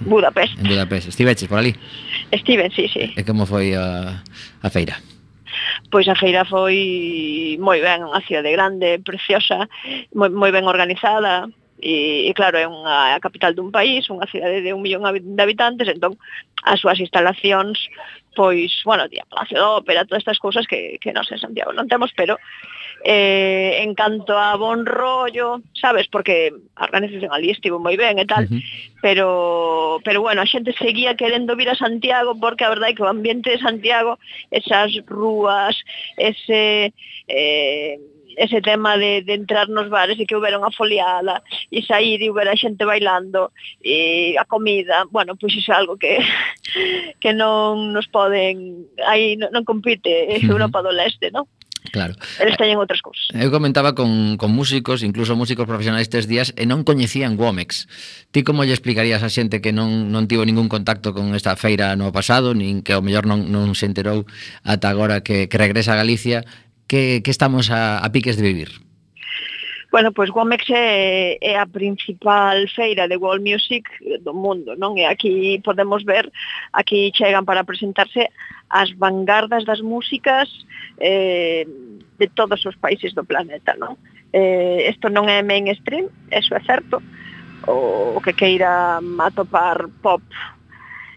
Budapest 0.00 0.58
En 0.58 0.68
Budapest, 0.68 1.08
estiveches 1.08 1.48
por 1.48 1.58
ali? 1.58 1.74
Estiven, 2.30 2.70
sí, 2.70 2.88
sí 2.88 3.12
E 3.16 3.22
como 3.24 3.46
foi 3.46 3.74
a, 3.74 4.22
a 4.62 4.68
feira? 4.70 4.96
pois 5.90 6.08
a 6.08 6.18
feira 6.18 6.44
foi 6.44 7.56
moi 7.62 7.78
ben, 7.78 8.02
unha 8.02 8.18
cidade 8.26 8.50
grande, 8.50 8.98
preciosa, 8.98 9.70
moi, 10.10 10.26
moi 10.26 10.50
ben 10.50 10.66
organizada, 10.66 11.46
e, 11.84 12.24
e 12.28 12.32
claro, 12.32 12.56
é 12.56 12.64
unha 12.64 13.20
capital 13.20 13.52
dun 13.52 13.68
país, 13.68 14.08
unha 14.08 14.24
cidade 14.24 14.64
de 14.64 14.72
un 14.72 14.80
millón 14.80 15.04
de 15.04 15.42
habitantes, 15.44 15.84
entón 15.92 16.16
as 16.64 16.80
súas 16.80 16.96
instalacións, 16.96 17.76
pois, 18.32 18.72
bueno, 18.88 19.04
tía, 19.12 19.28
Palacio 19.28 19.60
de 19.60 19.68
Ópera, 19.84 20.08
todas 20.08 20.24
estas 20.24 20.40
cousas 20.40 20.64
que, 20.64 20.96
que 20.96 21.12
non 21.12 21.28
sei, 21.28 21.36
Santiago 21.36 21.76
non 21.76 21.84
temos, 21.84 22.08
pero 22.16 22.40
eh, 23.04 23.84
en 23.84 23.92
canto 23.92 24.32
a 24.32 24.56
bon 24.56 24.88
rollo, 24.88 25.60
sabes, 25.76 26.08
porque 26.08 26.56
a 26.80 26.88
organización 26.88 27.36
ali 27.36 27.52
estivo 27.52 27.76
moi 27.76 28.00
ben 28.00 28.16
e 28.16 28.24
tal, 28.24 28.48
uh 28.48 28.56
-huh. 28.56 28.62
pero, 29.04 29.28
pero 30.08 30.24
bueno, 30.24 30.40
a 30.40 30.48
xente 30.48 30.72
seguía 30.72 31.20
querendo 31.20 31.52
vir 31.52 31.68
a 31.68 31.76
Santiago 31.76 32.32
porque 32.40 32.64
a 32.64 32.72
verdade 32.72 32.92
é 32.92 32.96
que 32.96 33.04
o 33.04 33.12
ambiente 33.12 33.52
de 33.52 33.60
Santiago, 33.60 34.16
esas 34.48 34.88
rúas, 35.04 35.76
ese... 36.16 36.96
Eh, 37.28 38.00
ese 38.36 38.60
tema 38.60 38.96
de, 38.96 39.22
de 39.22 39.34
entrar 39.34 39.68
nos 39.68 39.88
bares 39.88 40.18
e 40.18 40.26
que 40.26 40.34
houbera 40.36 40.58
unha 40.58 40.74
foliada 40.74 41.42
e 41.70 41.82
sair 41.82 42.20
e 42.20 42.30
houbera 42.30 42.58
xente 42.58 42.84
bailando 42.84 43.54
e 43.80 44.34
a 44.38 44.44
comida, 44.44 45.06
bueno, 45.10 45.36
pois 45.38 45.54
iso 45.54 45.72
é 45.72 45.76
algo 45.76 45.96
que 45.96 46.18
que 47.22 47.32
non 47.32 47.92
nos 47.94 48.06
poden 48.10 48.86
aí 49.06 49.36
non, 49.38 49.50
non 49.54 49.64
compite 49.64 50.40
Europa 50.42 50.82
do 50.82 50.92
Leste, 50.92 51.30
non? 51.30 51.46
Claro. 51.92 52.14
Eles 52.40 52.56
teñen 52.56 52.80
outras 52.80 53.04
cousas. 53.04 53.28
Eu 53.36 53.46
eh, 53.46 53.54
comentaba 53.54 53.92
con, 53.92 54.40
con 54.40 54.50
músicos, 54.50 55.04
incluso 55.04 55.36
músicos 55.36 55.68
profesionais 55.68 56.08
estes 56.08 56.24
días, 56.24 56.56
e 56.56 56.64
non 56.64 56.80
coñecían 56.82 57.36
Womex. 57.36 57.86
Ti 58.32 58.40
como 58.40 58.64
lle 58.64 58.72
explicarías 58.72 59.20
a 59.20 59.28
xente 59.28 59.60
que 59.60 59.70
non, 59.70 60.08
non 60.08 60.24
tivo 60.24 60.48
ningún 60.48 60.72
contacto 60.72 61.12
con 61.12 61.36
esta 61.36 61.54
feira 61.60 61.92
no 61.92 62.08
pasado, 62.08 62.56
nin 62.56 62.80
que 62.80 62.96
ao 62.96 63.04
mellor 63.04 63.28
non, 63.28 63.52
non 63.52 63.76
se 63.76 63.84
enterou 63.84 64.24
ata 64.64 64.88
agora 64.88 65.20
que, 65.20 65.46
que 65.46 65.60
regresa 65.60 65.92
a 65.92 66.00
Galicia, 66.00 66.48
que, 66.86 67.22
que 67.22 67.30
estamos 67.30 67.70
a, 67.70 67.98
a 67.98 68.08
piques 68.12 68.36
de 68.36 68.42
vivir? 68.42 68.70
Bueno, 69.94 70.10
pois 70.10 70.30
Womex 70.30 70.66
é, 70.70 71.38
é 71.40 71.54
a 71.54 71.66
principal 71.66 72.66
feira 72.74 73.06
de 73.06 73.14
world 73.14 73.46
music 73.46 73.86
do 74.26 74.34
mundo, 74.34 74.74
non? 74.74 74.98
E 74.98 75.06
aquí 75.06 75.62
podemos 75.62 76.02
ver, 76.02 76.26
aquí 76.74 77.14
chegan 77.14 77.46
para 77.46 77.62
presentarse 77.62 78.26
as 78.74 78.90
vanguardas 78.98 79.62
das 79.62 79.78
músicas 79.86 80.50
eh, 80.98 81.62
de 82.18 82.26
todos 82.34 82.66
os 82.66 82.74
países 82.74 83.14
do 83.14 83.22
planeta, 83.22 83.78
non? 83.78 83.94
Eh, 84.34 84.90
esto 84.90 85.06
non 85.06 85.30
é 85.30 85.46
mainstream, 85.46 86.10
eso 86.34 86.58
é 86.58 86.62
certo, 86.66 86.98
o 87.70 88.18
que 88.18 88.34
queira 88.34 88.98
atopar 88.98 89.86
pop 90.02 90.26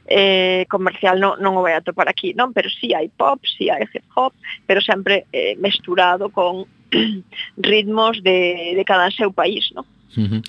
eh, 0.07 0.65
comercial 0.71 1.19
non, 1.19 1.37
non 1.43 1.59
o 1.59 1.61
vai 1.61 1.75
a 1.75 1.83
topar 1.83 2.07
aquí, 2.07 2.31
non? 2.33 2.55
Pero 2.55 2.71
si 2.71 2.89
sí 2.89 2.95
hai 2.95 3.11
pop, 3.11 3.43
si 3.43 3.67
sí 3.67 3.69
hai 3.69 3.83
hip 3.83 4.07
hop, 4.15 4.33
pero 4.65 4.79
sempre 4.79 5.27
eh, 5.35 5.59
mesturado 5.59 6.31
con 6.31 6.65
ritmos 7.59 8.23
de, 8.23 8.73
de 8.75 8.83
cada 8.87 9.11
seu 9.11 9.35
país, 9.35 9.69
non? 9.75 9.85
Uh 10.17 10.23
-huh. 10.23 10.41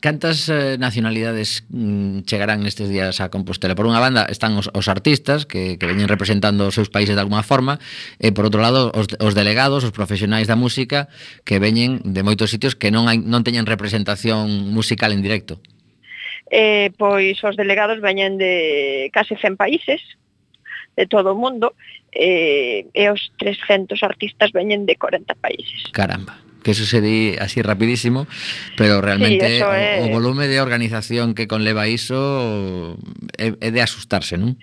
Cantas 0.00 0.48
eh, 0.48 0.78
nacionalidades 0.78 1.64
mm, 1.68 2.20
chegarán 2.30 2.62
nestes 2.62 2.88
días 2.88 3.18
a 3.20 3.28
Compostela? 3.28 3.74
Por 3.74 3.90
unha 3.90 3.98
banda 3.98 4.22
están 4.30 4.54
os, 4.54 4.70
os 4.70 4.86
artistas 4.86 5.44
que, 5.50 5.76
que 5.80 5.88
veñen 5.88 6.06
representando 6.06 6.70
os 6.70 6.76
seus 6.78 6.92
países 6.92 7.18
de 7.18 7.22
alguma 7.24 7.42
forma 7.42 7.82
e 8.22 8.30
por 8.30 8.46
outro 8.46 8.62
lado 8.62 8.94
os, 8.94 9.10
os 9.18 9.34
delegados, 9.34 9.82
os 9.82 9.90
profesionais 9.90 10.46
da 10.46 10.54
música 10.54 11.10
que 11.42 11.58
veñen 11.58 11.98
de 12.06 12.22
moitos 12.22 12.54
sitios 12.54 12.78
que 12.78 12.94
non 12.94 13.10
hai, 13.10 13.18
non 13.18 13.42
teñen 13.42 13.66
representación 13.66 14.70
musical 14.70 15.10
en 15.10 15.26
directo 15.26 15.58
eh, 16.50 16.90
pois 16.96 17.42
os 17.42 17.56
delegados 17.56 18.00
veñen 18.00 18.38
de 18.38 19.10
case 19.12 19.36
100 19.36 19.56
países 19.56 20.00
de 20.96 21.06
todo 21.06 21.32
o 21.32 21.38
mundo 21.38 21.74
eh, 22.12 22.86
e 22.94 23.04
os 23.10 23.32
300 23.38 24.02
artistas 24.02 24.52
veñen 24.52 24.86
de 24.86 24.96
40 24.96 25.34
países. 25.36 25.90
Caramba 25.92 26.46
que 26.66 26.72
eso 26.72 26.84
se 26.84 27.00
di 27.00 27.36
así 27.38 27.62
rapidísimo, 27.62 28.26
pero 28.76 29.00
realmente 29.00 29.46
sí, 29.46 29.62
o, 29.62 29.70
é... 29.70 30.02
o 30.02 30.10
volume 30.10 30.50
de 30.50 30.58
organización 30.58 31.38
que 31.38 31.46
conleva 31.46 31.86
iso 31.86 32.98
é, 33.38 33.54
é 33.54 33.70
de 33.70 33.78
asustarse, 33.78 34.34
non? 34.34 34.58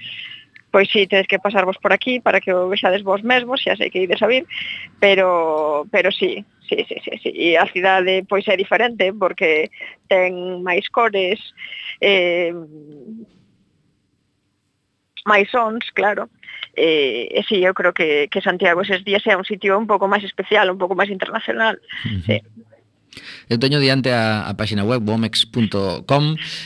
pois 0.73 0.89
si 0.89 1.01
sí, 1.01 1.07
tedes 1.07 1.27
que 1.27 1.37
pasarvos 1.37 1.77
por 1.77 1.93
aquí 1.93 2.19
para 2.19 2.41
que 2.41 2.51
o 2.51 2.67
vexades 2.67 3.03
vos 3.05 3.21
mesmos, 3.21 3.61
xa 3.61 3.77
sei 3.77 3.93
que 3.93 4.01
ides 4.09 4.25
a 4.25 4.27
vir, 4.27 4.49
pero 4.97 5.85
pero 5.93 6.09
si, 6.09 6.41
sí, 6.65 6.81
sí, 6.89 6.97
sí, 6.97 6.97
sí, 7.05 7.13
sí. 7.21 7.29
E 7.29 7.61
a 7.61 7.69
cidade 7.69 8.25
pois 8.25 8.41
é 8.49 8.57
diferente 8.57 9.13
porque 9.13 9.69
ten 10.09 10.65
máis 10.65 10.89
cores, 10.89 11.37
eh, 12.01 12.49
máis 15.29 15.45
sons, 15.53 15.85
claro. 15.93 16.33
Eh, 16.73 17.29
e 17.29 17.45
si, 17.45 17.61
sí, 17.61 17.69
eu 17.69 17.77
creo 17.77 17.93
que, 17.93 18.25
que 18.33 18.41
Santiago 18.41 18.81
eses 18.81 19.05
días 19.05 19.21
é 19.29 19.37
un 19.37 19.45
sitio 19.45 19.77
un 19.77 19.85
pouco 19.85 20.09
máis 20.09 20.25
especial, 20.25 20.73
un 20.73 20.81
pouco 20.81 20.97
máis 20.97 21.13
internacional. 21.13 21.77
Uh 21.77 22.17
-huh. 22.17 22.25
Sí. 22.25 22.37
Eu 23.49 23.59
teño 23.59 23.79
diante 23.79 24.13
a, 24.13 24.47
a 24.47 24.53
páxina 24.55 24.83
web 24.83 25.01
bomex.com 25.03 26.23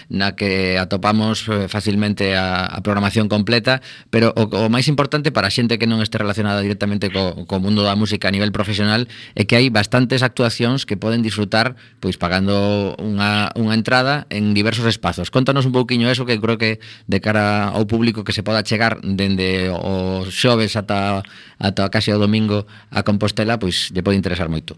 na 0.10 0.38
que 0.38 0.78
atopamos 0.78 1.48
eh, 1.50 1.68
facilmente 1.68 2.36
a, 2.38 2.66
a 2.68 2.80
programación 2.82 3.28
completa, 3.28 3.82
pero 4.10 4.32
o, 4.38 4.48
o 4.48 4.70
máis 4.70 4.88
importante 4.88 5.32
para 5.34 5.50
a 5.50 5.54
xente 5.54 5.80
que 5.82 5.90
non 5.90 6.04
este 6.04 6.20
relacionada 6.20 6.62
directamente 6.64 7.10
co, 7.10 7.48
co 7.50 7.56
mundo 7.60 7.84
da 7.84 7.98
música 7.98 8.30
a 8.30 8.34
nivel 8.34 8.54
profesional 8.56 9.10
é 9.36 9.44
que 9.44 9.58
hai 9.58 9.68
bastantes 9.74 10.22
actuacións 10.22 10.86
que 10.88 10.96
poden 11.00 11.26
disfrutar 11.26 11.76
pois 12.00 12.16
pagando 12.16 12.94
unha, 13.02 13.52
unha 13.58 13.74
entrada 13.76 14.30
en 14.30 14.54
diversos 14.54 14.86
espazos. 14.86 15.30
Contanos 15.30 15.66
un 15.66 15.74
pouquiño 15.74 16.10
eso 16.10 16.26
que 16.26 16.40
creo 16.40 16.58
que 16.58 16.80
de 17.08 17.20
cara 17.20 17.70
ao 17.70 17.86
público 17.86 18.24
que 18.24 18.34
se 18.34 18.46
poda 18.46 18.66
chegar 18.66 19.00
dende 19.04 19.70
o 19.72 20.26
xoves 20.30 20.76
ata, 20.76 21.24
ata 21.60 21.90
casi 21.90 22.12
o 22.12 22.22
domingo 22.22 22.66
a 22.92 23.04
Compostela, 23.04 23.60
pois 23.60 23.92
lle 23.94 24.04
pode 24.04 24.18
interesar 24.18 24.50
moito. 24.50 24.78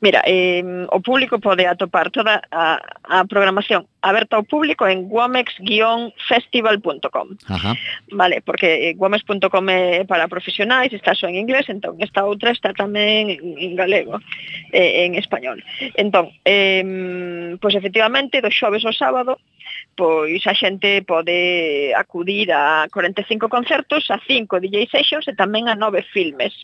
Mira, 0.00 0.22
eh, 0.26 0.86
o 0.90 1.00
público 1.00 1.38
pode 1.40 1.66
atopar 1.66 2.10
toda 2.10 2.42
a, 2.50 2.78
a 3.04 3.24
programación 3.24 3.86
aberta 4.02 4.36
ao 4.36 4.44
público 4.44 4.86
en 4.86 5.08
guamex-festival.com 5.08 7.28
Vale, 8.12 8.42
porque 8.42 8.90
eh, 8.90 8.94
guamex.com 8.94 9.70
é 9.70 10.04
para 10.04 10.28
profesionais, 10.28 10.92
está 10.92 11.14
só 11.14 11.28
en 11.28 11.36
inglés, 11.36 11.66
entón 11.68 11.96
esta 11.98 12.24
outra 12.24 12.52
está 12.52 12.72
tamén 12.72 13.30
en, 13.30 13.58
en 13.58 13.74
galego, 13.74 14.20
eh, 14.72 15.06
en 15.06 15.16
español. 15.16 15.64
Entón, 15.96 16.30
eh, 16.44 17.56
pois 17.60 17.74
efectivamente, 17.74 18.40
do 18.40 18.50
xoves 18.50 18.86
ao 18.86 18.94
sábado, 18.94 19.40
pois 19.96 20.46
a 20.46 20.54
xente 20.54 21.02
pode 21.02 21.90
acudir 21.96 22.52
a 22.52 22.86
45 22.92 23.48
concertos, 23.48 24.06
a 24.10 24.20
5 24.22 24.60
DJ 24.60 24.86
sessions 24.92 25.26
e 25.26 25.34
tamén 25.34 25.66
a 25.66 25.74
9 25.74 26.06
filmes 26.14 26.54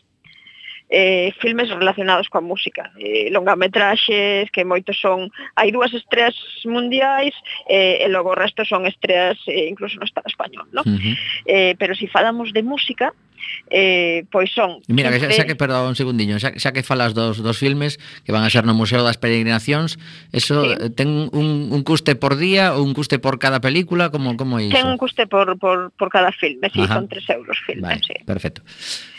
eh, 0.93 1.33
filmes 1.41 1.73
relacionados 1.73 2.29
coa 2.29 2.45
música, 2.45 2.93
eh, 3.01 3.33
longametraxes, 3.33 4.53
que 4.53 4.61
moitos 4.61 5.01
son, 5.01 5.33
hai 5.57 5.73
dúas 5.73 5.89
estreas 5.89 6.37
mundiais, 6.69 7.33
eh, 7.65 8.05
e 8.05 8.07
logo 8.13 8.29
o 8.29 8.37
resto 8.37 8.61
son 8.61 8.85
estreas 8.85 9.41
eh, 9.49 9.65
incluso 9.73 9.97
no 9.97 10.05
Estado 10.05 10.29
español, 10.29 10.69
¿no? 10.69 10.85
Uh 10.85 10.93
-huh. 10.93 11.15
eh, 11.49 11.73
pero 11.81 11.97
se 11.97 12.05
si 12.05 12.07
falamos 12.13 12.53
de 12.53 12.61
música, 12.61 13.09
eh, 13.73 14.25
pois 14.29 14.53
son... 14.53 14.85
Mira, 14.85 15.09
que 15.09 15.17
xa, 15.19 15.33
xa 15.33 15.49
que, 15.49 15.57
perdón, 15.57 15.89
un 15.89 15.97
segundiño, 15.97 16.37
xa, 16.37 16.53
xa 16.53 16.69
que 16.77 16.85
falas 16.85 17.17
dos, 17.17 17.41
dos 17.41 17.57
filmes 17.57 17.97
que 18.21 18.29
van 18.29 18.45
a 18.45 18.53
ser 18.53 18.61
no 18.61 18.77
Museo 18.77 19.01
das 19.01 19.17
Peregrinacións, 19.17 19.97
eso 20.29 20.61
sí. 20.61 20.77
Eh, 20.77 20.93
ten 20.93 21.33
un, 21.33 21.73
un 21.73 21.81
custe 21.81 22.13
por 22.13 22.37
día 22.37 22.77
ou 22.77 22.85
un 22.85 22.93
custe 22.93 23.17
por 23.17 23.41
cada 23.41 23.65
película, 23.65 24.13
como, 24.13 24.37
como 24.37 24.61
é 24.61 24.69
iso? 24.69 24.77
Ten 24.77 24.85
un 24.85 25.01
custe 25.01 25.25
por, 25.25 25.57
por, 25.57 25.89
por 25.97 26.13
cada 26.13 26.29
filme, 26.29 26.69
sí, 26.69 26.85
Ajá. 26.85 27.01
son 27.01 27.09
3 27.09 27.33
euros 27.33 27.57
filme, 27.65 27.97
vale, 27.97 28.05
sí. 28.05 28.13
perfecto. 28.29 28.61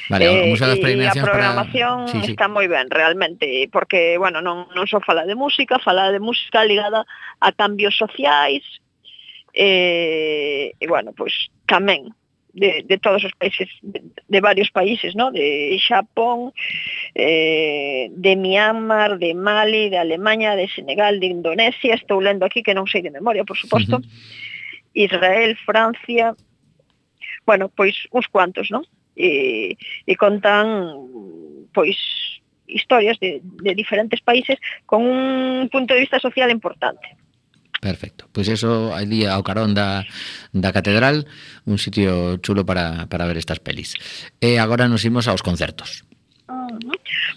Vale, 0.09 0.25
eh, 0.27 0.43
o 0.45 0.53
Museo 0.53 0.69
das 0.69 0.81
Peregrinacións 0.81 1.25
a 1.25 1.33
programación 1.33 1.97
para... 2.05 2.13
sí, 2.13 2.19
sí. 2.25 2.33
está 2.37 2.47
moi 2.49 2.69
ben, 2.69 2.93
realmente, 2.93 3.69
porque, 3.73 4.21
bueno, 4.21 4.45
non, 4.45 4.69
non 4.77 4.85
só 4.85 5.01
fala 5.01 5.25
de 5.25 5.33
música, 5.33 5.81
fala 5.81 6.13
de 6.13 6.21
música 6.21 6.61
ligada 6.65 7.09
a 7.41 7.49
cambios 7.57 7.97
sociais, 7.97 8.63
eh, 9.57 10.77
e, 10.77 10.85
bueno, 10.87 11.17
pois 11.17 11.33
pues, 11.33 11.65
tamén 11.65 12.13
de, 12.55 12.85
de 12.87 12.99
todos 12.99 13.25
os 13.25 13.33
países, 13.33 13.69
de, 13.83 14.03
de 14.29 14.41
varios 14.41 14.71
países, 14.71 15.17
¿no? 15.17 15.33
de 15.33 15.77
Xapón, 15.81 16.53
eh, 17.15 18.09
de 18.11 18.37
Myanmar, 18.37 19.19
de 19.19 19.35
Mali, 19.35 19.91
de 19.91 19.99
Alemania, 19.99 20.55
de 20.55 20.69
Senegal, 20.69 21.19
de 21.19 21.27
Indonesia, 21.27 21.95
estou 21.95 22.21
lendo 22.21 22.47
aquí 22.47 22.63
que 22.63 22.75
non 22.75 22.87
sei 22.87 23.03
de 23.03 23.11
memoria, 23.11 23.43
por 23.43 23.59
suposto, 23.59 23.99
uh 23.99 24.03
-huh. 24.03 24.95
Israel, 24.95 25.59
Francia, 25.67 26.37
bueno, 27.45 27.69
pois 27.69 28.07
uns 28.15 28.31
cuantos, 28.31 28.71
non? 28.71 28.87
e, 29.17 29.77
e 30.07 30.13
contan 30.17 30.95
pois 31.73 31.97
historias 32.67 33.19
de, 33.21 33.41
de 33.43 33.75
diferentes 33.75 34.21
países 34.21 34.59
con 34.87 35.03
un 35.03 35.69
punto 35.71 35.95
de 35.95 36.01
vista 36.01 36.19
social 36.19 36.51
importante. 36.51 37.17
Perfecto. 37.81 38.25
Pois 38.33 38.49
pues 38.49 38.61
eso 38.61 38.95
ali 38.97 39.29
ao 39.29 39.45
carón 39.45 39.77
da, 39.77 40.09
da 40.57 40.73
catedral, 40.73 41.29
un 41.69 41.77
sitio 41.77 42.41
chulo 42.41 42.65
para, 42.65 43.05
para 43.13 43.29
ver 43.29 43.37
estas 43.37 43.61
pelis. 43.61 43.93
E 44.41 44.57
agora 44.57 44.89
nos 44.89 45.05
imos 45.05 45.29
aos 45.29 45.45
concertos. 45.45 46.09
Ah, 46.49 46.73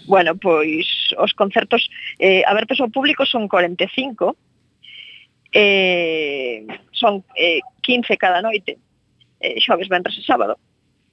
bueno, 0.08 0.40
pois 0.40 1.12
os 1.20 1.36
concertos 1.36 1.92
eh, 2.16 2.40
a 2.48 2.56
ver 2.56 2.64
peso 2.64 2.88
público 2.88 3.28
son 3.28 3.44
45 3.44 4.36
eh, 5.52 6.64
son 6.92 7.24
eh, 7.36 7.60
15 7.82 8.16
cada 8.16 8.40
noite 8.40 8.80
eh, 9.40 9.60
xoves, 9.60 9.88
vendres 9.92 10.16
e 10.16 10.24
sábado 10.24 10.56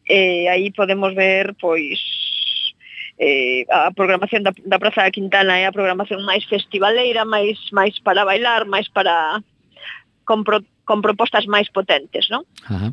e 0.07 0.47
aí 0.47 0.71
podemos 0.71 1.13
ver 1.13 1.55
pois 1.59 1.99
eh, 3.17 3.65
a 3.71 3.91
programación 3.91 4.43
da, 4.43 4.53
da 4.65 4.79
Praza 4.79 5.01
da 5.01 5.11
Quintana 5.11 5.57
é 5.57 5.65
a 5.65 5.75
programación 5.75 6.21
máis 6.25 6.43
festivaleira, 6.45 7.25
máis 7.25 7.57
máis 7.71 7.97
para 7.99 8.25
bailar, 8.25 8.67
máis 8.67 8.87
para 8.91 9.41
con, 10.25 10.43
pro, 10.43 10.61
con 10.83 11.01
propostas 11.01 11.47
máis 11.47 11.71
potentes, 11.71 12.27
non? 12.29 12.43
Ajá. 12.67 12.91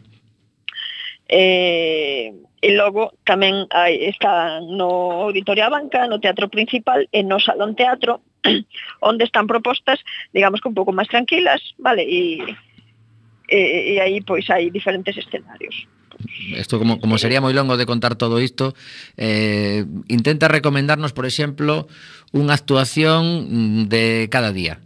Eh, 1.32 2.34
e 2.62 2.68
logo 2.78 3.18
tamén 3.26 3.66
hai, 3.74 4.06
está 4.06 4.62
no 4.62 5.26
Auditorio 5.26 5.66
Banca, 5.66 6.06
no 6.06 6.22
Teatro 6.22 6.46
Principal 6.46 7.10
e 7.10 7.26
no 7.26 7.42
Salón 7.42 7.74
Teatro, 7.74 8.22
onde 9.02 9.26
están 9.26 9.50
propostas, 9.50 9.98
digamos 10.30 10.62
que 10.62 10.70
un 10.70 10.76
pouco 10.78 10.94
máis 10.94 11.10
tranquilas, 11.10 11.58
vale? 11.82 12.06
E, 12.06 12.38
e, 13.50 13.58
e 13.90 13.94
aí 13.98 14.22
pois 14.22 14.46
hai 14.46 14.70
diferentes 14.70 15.18
escenarios 15.18 15.90
isto 16.56 16.78
como, 16.78 17.00
como 17.00 17.18
sería 17.18 17.40
moi 17.40 17.54
longo 17.54 17.76
de 17.76 17.86
contar 17.86 18.14
todo 18.14 18.38
isto, 18.38 18.74
eh, 19.16 19.84
intenta 20.08 20.48
recomendarnos, 20.48 21.12
por 21.12 21.26
exemplo, 21.26 21.86
unha 22.32 22.56
actuación 22.56 23.88
de 23.90 24.26
cada 24.32 24.50
día. 24.50 24.80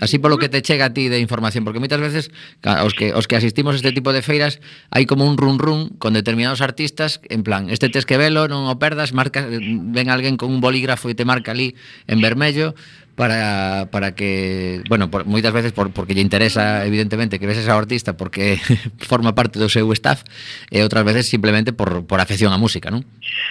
Así 0.00 0.18
polo 0.18 0.38
que 0.38 0.48
te 0.48 0.62
chega 0.62 0.86
a 0.86 0.94
ti 0.94 1.12
de 1.12 1.20
información, 1.20 1.68
porque 1.68 1.78
moitas 1.78 2.00
veces 2.00 2.32
os 2.64 2.96
que 2.96 3.12
os 3.12 3.28
que 3.28 3.36
asistimos 3.36 3.76
a 3.76 3.78
este 3.78 3.92
tipo 3.92 4.16
de 4.16 4.24
feiras 4.24 4.58
hai 4.88 5.04
como 5.04 5.28
un 5.28 5.36
run 5.36 5.60
run 5.60 5.92
con 6.00 6.16
determinados 6.16 6.64
artistas 6.64 7.20
en 7.28 7.44
plan, 7.44 7.68
este 7.68 7.92
tes 7.92 8.08
que 8.08 8.16
velo, 8.16 8.48
non 8.48 8.64
o 8.66 8.74
perdas, 8.80 9.12
marca 9.12 9.44
ven 9.46 10.08
alguén 10.08 10.40
con 10.40 10.48
un 10.48 10.64
bolígrafo 10.64 11.12
e 11.12 11.14
te 11.14 11.28
marca 11.28 11.52
ali 11.52 11.76
en 12.08 12.24
vermello, 12.24 12.72
para, 13.14 13.88
para 13.90 14.14
que, 14.14 14.82
bueno, 14.88 15.10
por, 15.10 15.26
moitas 15.26 15.52
veces 15.52 15.72
por, 15.72 15.92
porque 15.92 16.16
lle 16.16 16.24
interesa 16.24 16.84
evidentemente 16.88 17.36
que 17.36 17.46
veses 17.46 17.68
ao 17.68 17.76
artista 17.76 18.16
porque 18.16 18.56
forma 19.04 19.36
parte 19.36 19.60
do 19.60 19.68
seu 19.68 19.84
staff 19.92 20.24
e 20.72 20.80
outras 20.80 21.04
veces 21.04 21.28
simplemente 21.28 21.76
por, 21.76 22.08
por 22.08 22.18
afección 22.24 22.56
á 22.56 22.58
música, 22.58 22.88
non? 22.88 23.04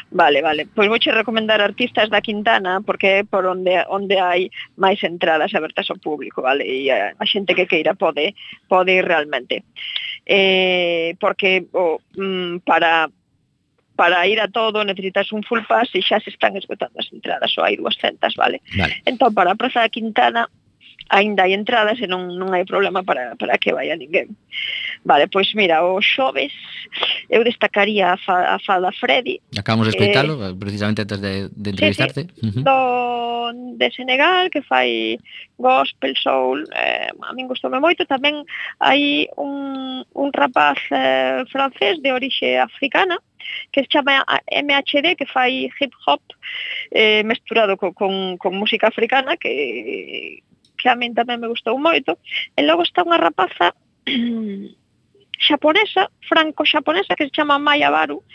Vale, 0.10 0.42
vale. 0.42 0.66
Pois 0.66 0.90
vou 0.90 0.98
che 0.98 1.14
recomendar 1.14 1.62
artistas 1.62 2.10
da 2.10 2.26
Quintana 2.26 2.82
porque 2.82 3.22
é 3.22 3.28
por 3.28 3.46
onde 3.46 3.86
onde 3.86 4.18
hai 4.18 4.50
máis 4.82 4.98
entradas 5.06 5.54
abertas 5.54 5.86
ao 5.94 6.02
público, 6.02 6.42
vale? 6.42 6.66
E 6.66 6.90
a, 6.90 7.14
a 7.14 7.26
xente 7.30 7.54
que 7.54 7.70
queira 7.70 7.94
pode 7.94 8.34
pode 8.66 8.98
ir 8.98 9.06
realmente. 9.06 9.62
Eh, 10.26 11.14
porque 11.22 11.70
o, 11.74 11.98
oh, 11.98 11.98
mm, 12.18 12.66
para 12.66 13.10
para 13.96 14.26
ir 14.28 14.40
a 14.40 14.48
todo 14.48 14.84
necesitas 14.84 15.32
un 15.32 15.44
full 15.44 15.62
pass 15.68 15.90
e 15.94 16.02
xa 16.02 16.20
se 16.20 16.32
están 16.32 16.56
esgotando 16.56 16.98
as 16.98 17.12
entradas, 17.12 17.52
só 17.52 17.64
hai 17.64 17.78
200, 17.78 18.36
vale? 18.36 18.62
vale. 18.78 19.02
Entón, 19.06 19.34
para 19.34 19.52
a 19.52 19.56
Praza 19.56 19.82
da 19.82 19.90
Quintana 19.90 20.50
aínda 21.10 21.44
hai 21.44 21.54
entradas 21.54 21.98
e 22.00 22.08
non, 22.08 22.36
non 22.38 22.54
hai 22.54 22.66
problema 22.66 23.04
para, 23.04 23.36
para 23.36 23.58
que 23.58 23.74
vaya 23.74 23.96
ninguén. 23.96 24.36
Vale, 25.04 25.26
pois 25.28 25.54
mira, 25.58 25.82
o 25.82 26.02
xoves 26.02 26.54
eu 27.30 27.44
destacaría 27.44 28.14
a, 28.14 28.18
fa, 28.18 28.56
a 28.56 28.60
Fada 28.60 28.92
Freddy. 28.92 29.42
Acabamos 29.58 29.88
de 29.88 29.98
escoitalo, 29.98 30.38
eh, 30.46 30.54
precisamente 30.54 31.02
antes 31.02 31.20
de, 31.22 31.50
de 31.50 31.70
entrevistarte. 31.72 32.22
Sí, 32.22 32.30
sí, 32.30 32.48
uh 32.48 32.52
-huh. 32.52 32.64
do, 32.64 32.78
de 33.78 33.90
Senegal, 33.92 34.50
que 34.50 34.62
fai 34.62 35.18
gospel, 35.58 36.14
soul, 36.18 36.66
eh, 36.76 37.10
a 37.22 37.34
min 37.34 37.48
gustoume 37.48 37.80
moito. 37.80 38.06
Tamén 38.06 38.46
hai 38.78 39.30
un, 39.38 40.06
un 40.14 40.30
rapaz 40.34 40.78
eh, 40.92 41.46
francés 41.50 42.02
de 42.02 42.14
orixe 42.14 42.58
africana, 42.58 43.18
que 43.72 43.82
se 43.82 43.90
chama 43.90 44.26
MHD, 44.52 45.16
que 45.18 45.26
fai 45.26 45.70
hip 45.80 45.94
hop 46.06 46.22
eh, 46.92 47.24
mesturado 47.24 47.78
co, 47.78 47.94
con, 47.94 48.38
con 48.38 48.56
música 48.56 48.88
africana, 48.88 49.38
que 49.38 50.44
que 50.82 50.90
a 50.90 50.98
min 50.98 51.14
tamén 51.14 51.38
me 51.38 51.48
gustou 51.48 51.78
moito. 51.78 52.18
E 52.58 52.66
logo 52.66 52.82
está 52.82 53.06
unha 53.06 53.22
rapaza 53.22 53.78
xaponesa, 55.48 56.10
franco-xaponesa, 56.26 57.16
que 57.16 57.30
se 57.30 57.36
chama 57.38 57.62
Maya 57.62 57.90
Baru, 57.94 58.26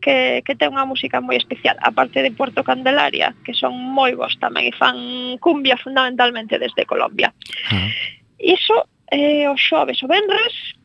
que, 0.00 0.42
que 0.44 0.56
ten 0.56 0.72
unha 0.72 0.88
música 0.88 1.22
moi 1.22 1.38
especial, 1.38 1.78
aparte 1.80 2.20
de 2.20 2.34
Puerto 2.34 2.60
Candelaria, 2.64 3.32
que 3.46 3.54
son 3.54 3.72
moi 3.72 4.12
bons 4.18 4.36
tamén, 4.42 4.68
e 4.68 4.72
fan 4.74 4.98
cumbia 5.38 5.78
fundamentalmente 5.78 6.58
desde 6.58 6.84
Colombia. 6.84 7.30
Ah. 7.70 7.88
Iso 8.36 8.88
eh, 9.08 9.46
o 9.48 9.56
xoves 9.56 10.02
o 10.02 10.10
venres 10.10 10.76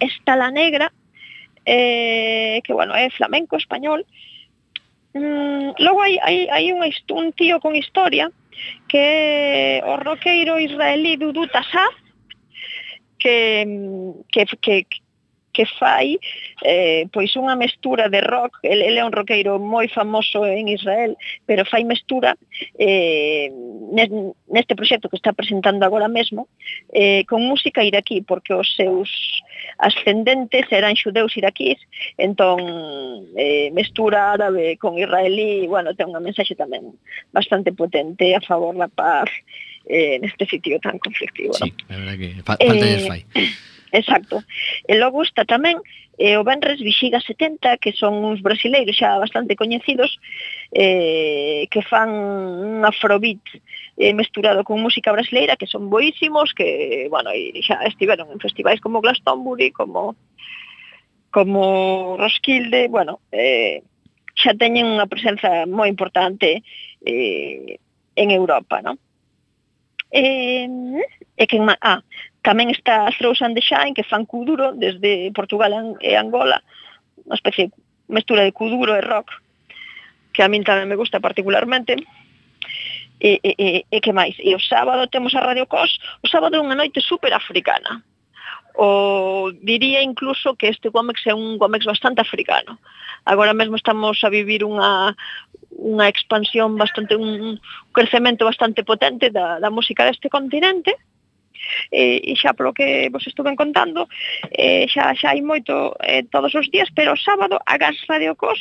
está 0.00 0.36
la 0.36 0.50
negra, 0.50 0.92
eh, 1.64 2.60
que 2.64 2.72
bueno, 2.74 2.92
é 2.92 3.08
flamenco 3.10 3.56
español. 3.56 4.04
Mm, 5.14 5.80
logo 5.80 6.02
hai, 6.02 6.18
hai, 6.20 6.38
hai 6.52 6.64
un, 6.74 6.82
un 6.84 7.26
tío 7.32 7.60
con 7.60 7.72
historia, 7.78 8.28
que 8.88 9.80
o 9.84 9.96
roqueiro 9.96 10.58
israelí 10.58 11.16
Dudu 11.16 11.46
Tassaz 11.48 11.94
que, 13.18 13.66
que, 14.32 14.46
que, 14.46 14.86
que 15.56 15.64
fai 15.64 16.20
eh, 16.60 17.08
pois 17.08 17.32
unha 17.40 17.56
mestura 17.56 18.12
de 18.12 18.20
rock, 18.20 18.60
ele, 18.60 18.84
ele 18.84 19.00
é 19.00 19.04
un 19.08 19.16
roqueiro 19.16 19.56
moi 19.56 19.88
famoso 19.88 20.44
en 20.44 20.68
Israel, 20.68 21.16
pero 21.48 21.64
fai 21.64 21.80
mestura 21.88 22.36
eh, 22.76 23.48
neste 24.52 24.76
proxecto 24.76 25.08
que 25.08 25.16
está 25.16 25.32
presentando 25.32 25.88
agora 25.88 26.12
mesmo 26.12 26.52
eh, 26.92 27.24
con 27.24 27.40
música 27.48 27.80
iraquí, 27.80 28.20
porque 28.20 28.52
os 28.52 28.68
seus 28.76 29.08
ascendentes 29.80 30.68
eran 30.68 30.92
xudeus 30.92 31.32
iraquís, 31.40 31.80
entón 32.20 32.60
eh, 33.40 33.72
mestura 33.72 34.36
árabe 34.36 34.76
con 34.76 35.00
israelí, 35.00 35.64
bueno, 35.64 35.96
ten 35.96 36.12
unha 36.12 36.20
mensaxe 36.20 36.52
tamén 36.52 37.00
bastante 37.32 37.72
potente 37.72 38.36
a 38.36 38.44
favor 38.44 38.76
da 38.76 38.92
paz 38.92 39.32
eh, 39.88 40.20
neste 40.20 40.44
sitio 40.44 40.76
tan 40.84 41.00
conflictivo. 41.00 41.56
Sí, 41.56 41.72
¿no? 41.88 41.96
a 41.96 41.98
verdade 41.98 42.18
que 42.20 42.28
fa 42.44 42.60
falta 42.60 42.84
eh, 42.84 43.08
fai. 43.08 43.22
Exacto. 43.96 44.44
E 44.84 44.94
logo 45.00 45.24
está 45.24 45.48
tamén 45.48 45.80
eh, 46.20 46.36
o 46.36 46.44
Benres 46.44 46.84
Vixiga 46.84 47.16
70, 47.16 47.80
que 47.80 47.96
son 47.96 48.20
uns 48.20 48.44
brasileiros 48.44 48.92
xa 48.92 49.16
bastante 49.16 49.56
coñecidos, 49.56 50.20
eh, 50.76 51.64
que 51.72 51.80
fan 51.80 52.12
un 52.12 52.84
afrobeat 52.84 53.40
eh, 53.96 54.12
mesturado 54.12 54.68
con 54.68 54.84
música 54.84 55.16
brasileira, 55.16 55.56
que 55.56 55.64
son 55.64 55.88
boísimos, 55.88 56.52
que, 56.52 57.08
bueno, 57.08 57.32
xa 57.64 57.80
estiveron 57.88 58.28
en 58.28 58.40
festivais 58.40 58.84
como 58.84 59.00
Glastonbury, 59.00 59.72
como 59.72 60.12
como 61.32 62.16
Roskilde, 62.16 62.88
bueno, 62.88 63.20
eh, 63.32 63.80
xa 64.36 64.52
teñen 64.56 64.92
unha 64.92 65.08
presenza 65.08 65.64
moi 65.64 65.88
importante 65.88 66.60
eh, 67.00 67.80
en 68.12 68.28
Europa, 68.28 68.84
non? 68.84 69.00
Eh, 70.12 70.68
e 71.36 71.44
que, 71.44 71.60
ah, 71.60 72.00
Tamén 72.46 72.70
está 72.70 73.10
as 73.10 73.18
trouxan 73.18 73.58
de 73.58 73.62
xa 73.68 73.82
que 73.90 74.06
fan 74.06 74.22
cuduro 74.22 74.70
desde 74.70 75.34
Portugal 75.34 75.98
e 75.98 76.14
Angola, 76.14 76.62
unha 77.26 77.34
especie 77.34 77.66
de 77.66 77.74
mestura 78.06 78.46
de 78.46 78.54
cuduro 78.54 78.94
e 78.94 79.02
rock, 79.02 79.34
que 80.30 80.46
a 80.46 80.48
min 80.52 80.62
tamén 80.62 80.86
me 80.86 80.94
gusta 80.94 81.18
particularmente. 81.18 81.98
E, 83.18 83.42
e, 83.42 83.50
e, 83.58 83.68
e 83.90 83.96
que 83.98 84.14
máis? 84.14 84.38
E 84.38 84.54
o 84.54 84.62
sábado 84.62 85.10
temos 85.10 85.34
a 85.34 85.42
Radio 85.42 85.66
Cos, 85.66 85.98
o 86.22 86.30
sábado 86.30 86.54
é 86.54 86.62
unha 86.62 86.78
noite 86.78 87.02
super 87.02 87.34
africana. 87.34 88.06
O 88.78 89.50
diría 89.50 90.06
incluso 90.06 90.54
que 90.54 90.70
este 90.70 90.86
Guamex 90.94 91.26
é 91.26 91.34
un 91.34 91.58
Guamex 91.58 91.82
bastante 91.82 92.22
africano. 92.22 92.78
Agora 93.26 93.58
mesmo 93.58 93.74
estamos 93.74 94.22
a 94.22 94.30
vivir 94.30 94.62
unha 94.62 95.18
unha 95.74 96.06
expansión 96.06 96.78
bastante 96.78 97.18
un, 97.18 97.26
un 97.42 97.52
crecemento 97.90 98.46
bastante 98.46 98.86
potente 98.86 99.34
da, 99.34 99.58
da 99.58 99.74
música 99.74 100.06
deste 100.06 100.30
continente 100.30 100.94
eh, 101.90 102.20
e 102.22 102.32
xa 102.36 102.52
polo 102.54 102.72
que 102.72 103.08
vos 103.10 103.24
estuve 103.26 103.54
contando, 103.56 104.08
eh, 104.52 104.86
xa, 104.90 105.14
xa 105.14 105.32
hai 105.32 105.42
moito 105.42 105.94
eh, 106.02 106.24
todos 106.30 106.54
os 106.54 106.66
días, 106.70 106.88
pero 106.94 107.14
o 107.14 107.20
sábado 107.20 107.58
a 107.62 107.74
Gas 107.78 107.96
Radio 108.08 108.34
Cos 108.34 108.60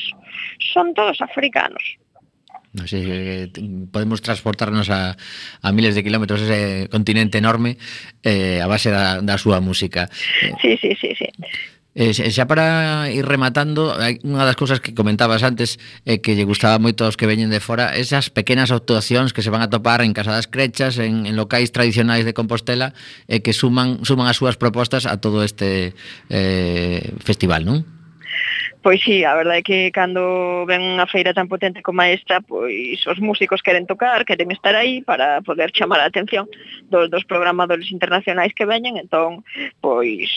son 0.73 0.93
todos 0.93 1.21
africanos. 1.21 1.83
no 2.75 2.83
eh, 2.91 3.47
podemos 3.91 4.21
transportarnos 4.21 4.89
a, 4.89 5.15
a 5.61 5.71
miles 5.71 5.95
de 5.95 6.03
kilómetros 6.03 6.41
ese 6.41 6.89
continente 6.89 7.37
enorme 7.37 7.77
eh, 8.21 8.59
a 8.61 8.67
base 8.67 8.91
da, 8.91 9.23
da 9.23 9.39
súa 9.39 9.63
música. 9.63 10.11
Sí, 10.61 10.75
sí, 10.77 10.91
sí, 10.99 11.15
sí. 11.15 11.29
Eh, 11.95 12.11
xa 12.11 12.43
para 12.43 13.07
ir 13.07 13.23
rematando, 13.23 13.95
unha 13.95 14.43
das 14.43 14.59
cousas 14.59 14.83
que 14.83 14.91
comentabas 14.91 15.47
antes 15.47 15.79
eh, 16.03 16.19
que 16.19 16.35
lle 16.35 16.43
gustaba 16.43 16.75
moito 16.75 17.07
aos 17.07 17.15
que 17.15 17.23
veñen 17.23 17.47
de 17.47 17.63
fora, 17.63 17.95
esas 17.95 18.27
pequenas 18.27 18.67
actuacións 18.75 19.31
que 19.31 19.39
se 19.39 19.47
van 19.47 19.63
a 19.63 19.71
topar 19.71 20.03
en 20.03 20.11
casadas 20.11 20.51
crechas, 20.51 20.99
en, 20.99 21.23
en 21.23 21.39
locais 21.39 21.71
tradicionais 21.71 22.27
de 22.27 22.35
Compostela, 22.35 22.91
eh, 23.31 23.39
que 23.39 23.55
suman 23.55 24.03
suman 24.03 24.27
as 24.27 24.35
súas 24.35 24.59
propostas 24.59 25.07
a 25.07 25.23
todo 25.23 25.39
este 25.39 25.95
eh, 26.27 27.15
festival, 27.23 27.63
non? 27.63 27.87
Pois 28.83 28.99
sí, 28.99 29.23
a 29.23 29.31
verdade 29.39 29.63
é 29.63 29.65
que 29.65 29.79
cando 29.95 30.67
ven 30.67 30.83
unha 30.83 31.07
feira 31.07 31.31
tan 31.31 31.47
potente 31.47 31.79
como 31.79 32.03
esta, 32.03 32.43
pois 32.43 32.99
os 33.07 33.23
músicos 33.23 33.63
queren 33.63 33.87
tocar, 33.87 34.27
queren 34.27 34.51
estar 34.51 34.75
aí 34.75 34.99
para 34.99 35.39
poder 35.47 35.71
chamar 35.71 36.03
a 36.03 36.11
atención 36.11 36.51
dos, 36.91 37.07
dos 37.07 37.23
programadores 37.23 37.87
internacionais 37.87 38.51
que 38.51 38.67
veñen, 38.67 38.99
entón, 38.99 39.47
pois 39.79 40.27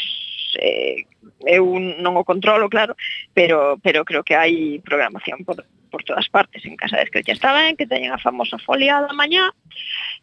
eh, 0.58 1.06
eu 1.46 1.64
non 1.78 2.18
o 2.18 2.26
controlo, 2.26 2.68
claro, 2.68 2.98
pero, 3.32 3.78
pero 3.78 4.04
creo 4.04 4.26
que 4.26 4.34
hai 4.34 4.82
programación 4.82 5.46
por, 5.46 5.62
por 5.88 6.02
todas 6.04 6.28
partes 6.28 6.64
en 6.66 6.76
casa 6.76 6.98
de 6.98 7.06
Escrella. 7.06 7.32
Está 7.32 7.54
ben 7.54 7.78
que 7.78 7.86
teñen 7.86 8.12
a 8.12 8.18
famosa 8.18 8.58
folia 8.58 9.00
da 9.00 9.14
mañá, 9.14 9.54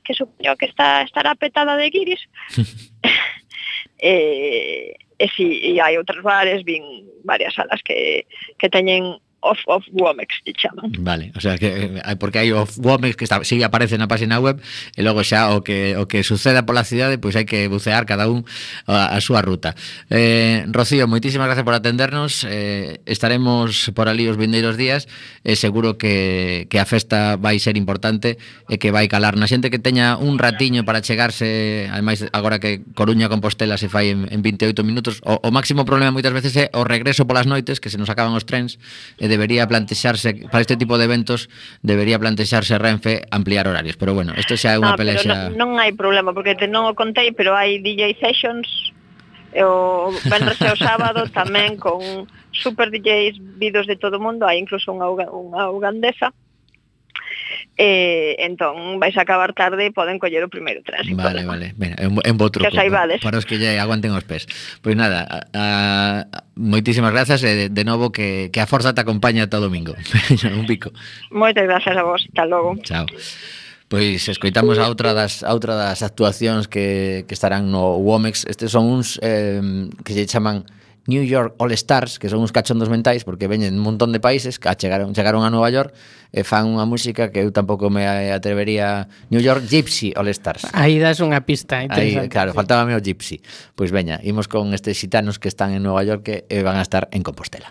que 0.04 0.14
supoño 0.14 0.56
que 0.60 0.68
está, 0.68 1.02
estará 1.02 1.36
petada 1.36 1.80
de 1.80 1.90
guiris. 1.90 2.22
eh, 4.00 4.96
e 5.18 5.26
si 5.32 5.64
e 5.64 5.80
hai 5.80 5.96
outros 5.96 6.20
bares, 6.20 6.68
vin 6.68 6.84
varias 7.24 7.56
salas 7.56 7.80
que, 7.80 8.28
que 8.60 8.68
teñen 8.68 9.24
of 9.46 9.60
of 9.70 9.86
Womex 9.94 10.42
que 10.44 10.54
chaman. 10.54 10.92
Vale, 11.00 11.32
o 11.36 11.40
sea 11.40 11.58
que 11.58 12.02
eh, 12.02 12.16
porque 12.18 12.42
hai 12.42 12.50
of 12.52 12.74
Womex 12.82 13.14
que 13.16 13.30
está, 13.30 13.46
sí 13.46 13.62
aparece 13.62 14.02
na 14.02 14.10
página 14.10 14.42
web 14.42 14.58
e 14.98 15.06
logo 15.06 15.22
xa 15.22 15.54
o 15.54 15.62
que 15.62 15.94
o 15.94 16.10
que 16.10 16.26
suceda 16.26 16.66
pola 16.66 16.82
cidade, 16.82 17.22
pois 17.22 17.38
hai 17.38 17.46
que 17.46 17.70
bucear 17.70 18.10
cada 18.10 18.26
un 18.26 18.44
a, 18.90 19.14
a 19.14 19.20
súa 19.22 19.46
ruta. 19.46 19.78
Eh, 20.10 20.66
Rocío, 20.74 21.06
moitísimas 21.06 21.46
gracias 21.46 21.64
por 21.64 21.78
atendernos. 21.78 22.42
Eh, 22.50 23.06
estaremos 23.06 23.94
por 23.94 24.10
ali 24.10 24.26
os 24.26 24.36
vindeiros 24.42 24.76
días 24.76 25.06
e 25.46 25.54
eh, 25.54 25.56
seguro 25.56 26.02
que 26.02 26.66
que 26.70 26.82
a 26.82 26.86
festa 26.90 27.38
vai 27.38 27.62
ser 27.62 27.78
importante 27.78 28.42
e 28.66 28.82
que 28.82 28.90
vai 28.90 29.06
calar 29.06 29.38
na 29.38 29.46
xente 29.46 29.70
que 29.70 29.78
teña 29.78 30.18
un 30.18 30.42
ratiño 30.42 30.82
para 30.84 31.06
chegarse, 31.06 31.86
ademais 31.94 32.26
agora 32.34 32.58
que 32.58 32.82
Coruña 32.98 33.30
Compostela 33.30 33.78
se 33.78 33.90
fai 33.94 34.10
en, 34.10 34.26
en 34.34 34.42
28 34.42 34.82
minutos, 34.82 35.22
o, 35.22 35.38
o 35.38 35.50
máximo 35.54 35.86
problema 35.86 36.10
moitas 36.16 36.34
veces 36.34 36.58
é 36.58 36.66
o 36.74 36.82
regreso 36.82 37.30
polas 37.30 37.46
noites 37.46 37.78
que 37.78 37.94
se 37.94 38.02
nos 38.02 38.10
acaban 38.10 38.34
os 38.34 38.48
trens 38.48 38.82
e 39.22 39.30
de 39.30 39.35
debería 39.36 39.68
plantexarse 39.68 40.48
para 40.48 40.64
este 40.64 40.80
tipo 40.80 40.96
de 40.96 41.06
eventos 41.06 41.52
debería 41.84 42.16
plantexarse 42.16 42.80
Renfe 42.80 43.28
ampliar 43.30 43.68
horarios, 43.68 44.00
pero 44.00 44.16
bueno, 44.16 44.32
isto 44.40 44.56
xa 44.56 44.74
é 44.74 44.80
unha 44.80 44.96
ah, 44.96 44.98
no, 44.98 45.00
pelea 45.00 45.20
xa... 45.20 45.52
Non, 45.52 45.76
non 45.76 45.84
hai 45.84 45.92
problema, 45.92 46.32
porque 46.32 46.56
te 46.56 46.72
non 46.72 46.88
o 46.88 46.96
contei, 46.96 47.36
pero 47.36 47.52
hai 47.52 47.84
DJ 47.84 48.16
sessions 48.24 48.96
o 49.64 50.12
venres 50.32 50.60
e 50.60 50.68
o 50.72 50.76
sábado 50.80 51.28
tamén 51.32 51.76
con 51.80 52.28
super 52.52 52.92
DJs 52.92 53.60
vidos 53.60 53.88
de 53.88 53.96
todo 53.96 54.18
o 54.20 54.24
mundo, 54.24 54.48
hai 54.48 54.60
incluso 54.60 54.92
unha, 54.92 55.08
unha 55.32 55.72
ugandesa 55.72 56.32
eh, 57.78 58.36
entón 58.40 59.00
vais 59.00 59.16
a 59.18 59.28
acabar 59.28 59.52
tarde 59.52 59.88
e 59.88 59.92
poden 59.92 60.16
coller 60.16 60.44
o 60.44 60.50
primeiro 60.50 60.80
tránsito. 60.80 61.20
Vale, 61.20 61.44
vale. 61.44 61.76
Ben, 61.76 61.96
en 62.00 62.16
un, 62.16 62.38
bo 62.40 62.48
truco. 62.48 62.72
Que. 62.72 63.20
Para 63.20 63.38
os 63.38 63.46
que 63.46 63.60
lle 63.60 63.76
aguanten 63.80 64.16
os 64.16 64.24
pés. 64.24 64.48
Pois 64.80 64.96
nada, 64.96 65.28
a, 65.28 66.32
a, 66.32 66.44
moitísimas 66.56 67.12
grazas 67.12 67.44
e 67.44 67.52
de, 67.52 67.66
de 67.68 67.84
novo 67.84 68.16
que, 68.16 68.48
que 68.48 68.64
a 68.64 68.68
forza 68.68 68.96
te 68.96 69.04
acompaña 69.04 69.44
ata 69.44 69.60
domingo. 69.60 69.92
un 70.56 70.66
pico. 70.66 70.96
Moitas 71.36 71.68
grazas 71.68 72.00
a 72.00 72.04
vos. 72.08 72.24
Hasta 72.24 72.48
logo. 72.48 72.80
Chao. 72.88 73.06
Pois 73.92 74.24
escoitamos 74.32 74.80
a 74.80 74.88
outra 74.88 75.14
das 75.14 75.44
a 75.44 75.52
outra 75.52 75.76
das 75.76 76.00
actuacións 76.02 76.72
que, 76.72 77.28
que 77.28 77.36
estarán 77.36 77.70
no 77.70 78.00
Womex. 78.00 78.48
Estes 78.48 78.72
son 78.72 78.88
uns 78.88 79.20
eh, 79.20 79.92
que 80.02 80.16
lle 80.16 80.26
chaman 80.26 80.64
New 81.08 81.24
York 81.24 81.56
All 81.58 81.72
Stars, 81.74 82.18
que 82.18 82.30
son 82.30 82.42
uns 82.42 82.52
cachondos 82.52 82.90
mentais 82.90 83.24
porque 83.24 83.46
veñen 83.46 83.78
un 83.78 83.84
montón 83.86 84.10
de 84.10 84.20
países, 84.20 84.58
que 84.58 84.70
chegaron, 84.74 85.14
chegaron 85.14 85.46
a 85.46 85.54
Nova 85.54 85.70
York 85.70 85.94
e 86.34 86.42
fan 86.42 86.66
unha 86.66 86.90
música 86.90 87.30
que 87.30 87.46
eu 87.46 87.54
tampouco 87.54 87.94
me 87.94 88.06
atrevería 88.34 89.06
New 89.30 89.40
York 89.40 89.70
Gypsy 89.70 90.18
All 90.18 90.28
Stars. 90.34 90.66
Aí 90.74 90.98
das 90.98 91.22
unha 91.22 91.46
pista 91.46 91.86
interesante. 91.86 92.26
Aí, 92.26 92.34
claro, 92.34 92.52
sí. 92.52 92.58
faltábame 92.58 92.98
o 92.98 93.02
Gypsy. 93.02 93.46
Pois 93.78 93.94
veña, 93.94 94.18
imos 94.26 94.50
con 94.50 94.74
estes 94.74 94.98
xitanos 94.98 95.38
que 95.38 95.48
están 95.48 95.78
en 95.78 95.86
Nova 95.86 96.02
York 96.02 96.26
que 96.26 96.60
van 96.66 96.82
a 96.82 96.84
estar 96.84 97.06
en 97.14 97.22
Compostela. 97.22 97.70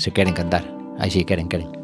Se 0.00 0.10
queren 0.10 0.34
cantar. 0.34 0.64
Aí 0.98 1.10
sí, 1.10 1.24
queren, 1.24 1.48
queren. 1.48 1.83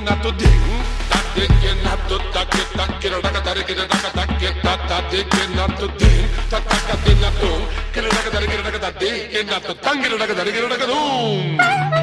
you 0.00 0.16
to 0.22 0.30
dig. 0.32 0.60
That 1.10 1.24
dig 1.34 1.52
you 1.60 1.74
to 2.08 2.16
tak 2.32 2.54
it 2.54 2.68
tak 2.72 3.04
it 3.04 3.12
tak 3.20 3.58
it 3.58 3.76
tak 3.84 4.42
it 4.42 4.56
tak 4.64 5.12
it 5.12 5.28
tak 5.56 5.72
to 5.78 5.86
dig. 5.98 6.24
ta 6.48 6.58
tak 6.60 6.82
tak 6.88 7.00
dig 7.04 7.20
to. 7.40 7.52
Kira 7.92 8.08
tak 8.08 8.26
tak 8.32 8.44
kira 8.48 8.62
tak 8.64 8.80
tak 8.80 8.94
dig 8.98 9.46
to 9.46 9.74
tang 9.84 9.98
kira 10.00 10.16
tak 10.16 10.32
tak 10.32 10.48
kira 10.48 10.68
tak 10.68 12.00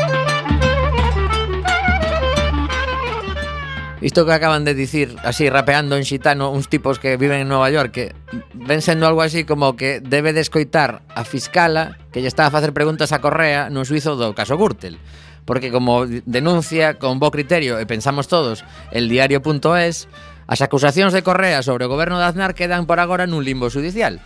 Isto 4.00 4.28
que 4.28 4.32
acaban 4.32 4.64
de 4.64 4.76
dicir, 4.76 5.16
así 5.24 5.50
rapeando 5.50 5.98
en 5.98 6.06
xitano, 6.06 6.52
uns 6.54 6.70
tipos 6.70 7.00
que 7.00 7.18
viven 7.18 7.42
en 7.42 7.50
Nova 7.50 7.72
York, 7.72 7.92
que 7.92 8.16
ven 8.54 8.84
sendo 8.84 9.08
algo 9.08 9.24
así 9.24 9.44
como 9.44 9.76
que 9.76 10.00
debe 10.02 10.34
de 10.34 10.42
escoitar 10.42 11.02
a 11.16 11.26
fiscala 11.26 11.98
que 12.14 12.22
lle 12.22 12.30
está 12.30 12.46
a 12.46 12.54
facer 12.54 12.74
preguntas 12.78 13.12
a 13.12 13.20
Correa 13.20 13.74
no 13.74 13.90
suizo 13.90 14.14
do 14.14 14.38
caso 14.38 14.54
Gürtel 14.54 15.02
porque 15.48 15.72
como 15.72 16.04
denuncia 16.28 17.00
con 17.00 17.24
bo 17.24 17.32
criterio 17.32 17.80
e 17.80 17.88
pensamos 17.88 18.28
todos 18.28 18.68
el 18.92 19.08
diario.es, 19.08 20.12
as 20.44 20.60
acusacións 20.60 21.16
de 21.16 21.24
Correa 21.24 21.64
sobre 21.64 21.88
o 21.88 21.92
goberno 21.92 22.20
de 22.20 22.28
Aznar 22.28 22.52
quedan 22.52 22.84
por 22.84 23.00
agora 23.00 23.24
nun 23.24 23.48
limbo 23.48 23.72
judicial, 23.72 24.20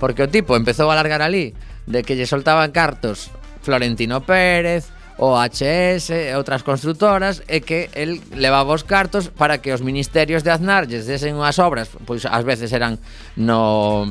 porque 0.00 0.24
o 0.24 0.32
tipo 0.32 0.56
empezou 0.56 0.88
a 0.88 0.96
largar 0.96 1.20
ali 1.20 1.52
de 1.84 2.00
que 2.00 2.16
lle 2.16 2.24
soltaban 2.24 2.72
cartos 2.72 3.28
Florentino 3.60 4.24
Pérez, 4.24 4.88
OHS 5.20 6.08
e 6.08 6.32
outras 6.32 6.64
constructoras 6.64 7.44
e 7.46 7.60
que 7.60 7.92
el 7.92 8.24
levaba 8.32 8.72
os 8.72 8.82
cartos 8.82 9.28
para 9.28 9.60
que 9.60 9.76
os 9.76 9.84
ministerios 9.84 10.40
de 10.40 10.56
Aznar 10.56 10.88
lles 10.88 11.04
desen 11.04 11.36
unhas 11.36 11.60
obras, 11.60 11.92
pois 12.08 12.24
ás 12.24 12.48
veces 12.48 12.72
eran 12.72 12.96
no 13.36 14.08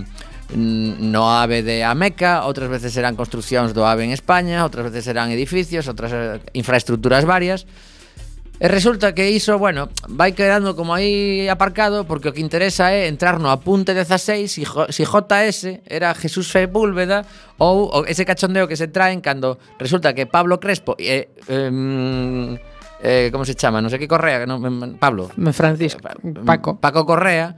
no 0.56 1.32
AVE 1.32 1.64
de 1.64 1.84
Ameca, 1.84 2.44
outras 2.44 2.68
veces 2.68 2.92
serán 2.92 3.16
construccións 3.16 3.72
do 3.72 3.88
AVE 3.88 4.08
en 4.08 4.12
España, 4.12 4.68
outras 4.68 4.92
veces 4.92 5.08
serán 5.08 5.32
edificios, 5.32 5.88
outras 5.88 6.12
eh, 6.12 6.40
infraestructuras 6.54 7.24
varias. 7.24 7.64
E 8.62 8.70
resulta 8.70 9.18
que 9.18 9.26
iso, 9.34 9.58
bueno, 9.58 9.90
vai 10.06 10.38
quedando 10.38 10.78
como 10.78 10.94
aí 10.94 11.50
aparcado 11.50 12.06
porque 12.06 12.30
o 12.30 12.34
que 12.36 12.46
interesa 12.46 12.94
é 12.94 13.10
entrar 13.10 13.42
no 13.42 13.50
apunte 13.50 13.98
16 13.98 14.46
si, 14.46 14.62
si 14.70 15.02
JS 15.02 15.82
era 15.90 16.14
Jesús 16.14 16.46
Sepúlveda 16.46 17.26
ou, 17.58 17.90
ou 17.90 18.06
ese 18.06 18.22
cachondeo 18.22 18.70
que 18.70 18.78
se 18.78 18.86
traen 18.86 19.18
cando 19.18 19.58
resulta 19.82 20.14
que 20.14 20.30
Pablo 20.30 20.62
Crespo 20.62 20.94
e, 21.02 21.10
eh, 21.10 21.26
eh, 21.50 22.54
eh, 23.02 23.30
como 23.34 23.50
se 23.50 23.58
chama, 23.58 23.82
non 23.82 23.90
sei 23.90 23.98
que 23.98 24.06
Correa, 24.06 24.46
non, 24.46 24.62
Pablo. 25.02 25.34
Francisco, 25.58 26.06
eh, 26.06 26.46
Paco. 26.46 26.78
Paco 26.78 27.02
Correa 27.02 27.58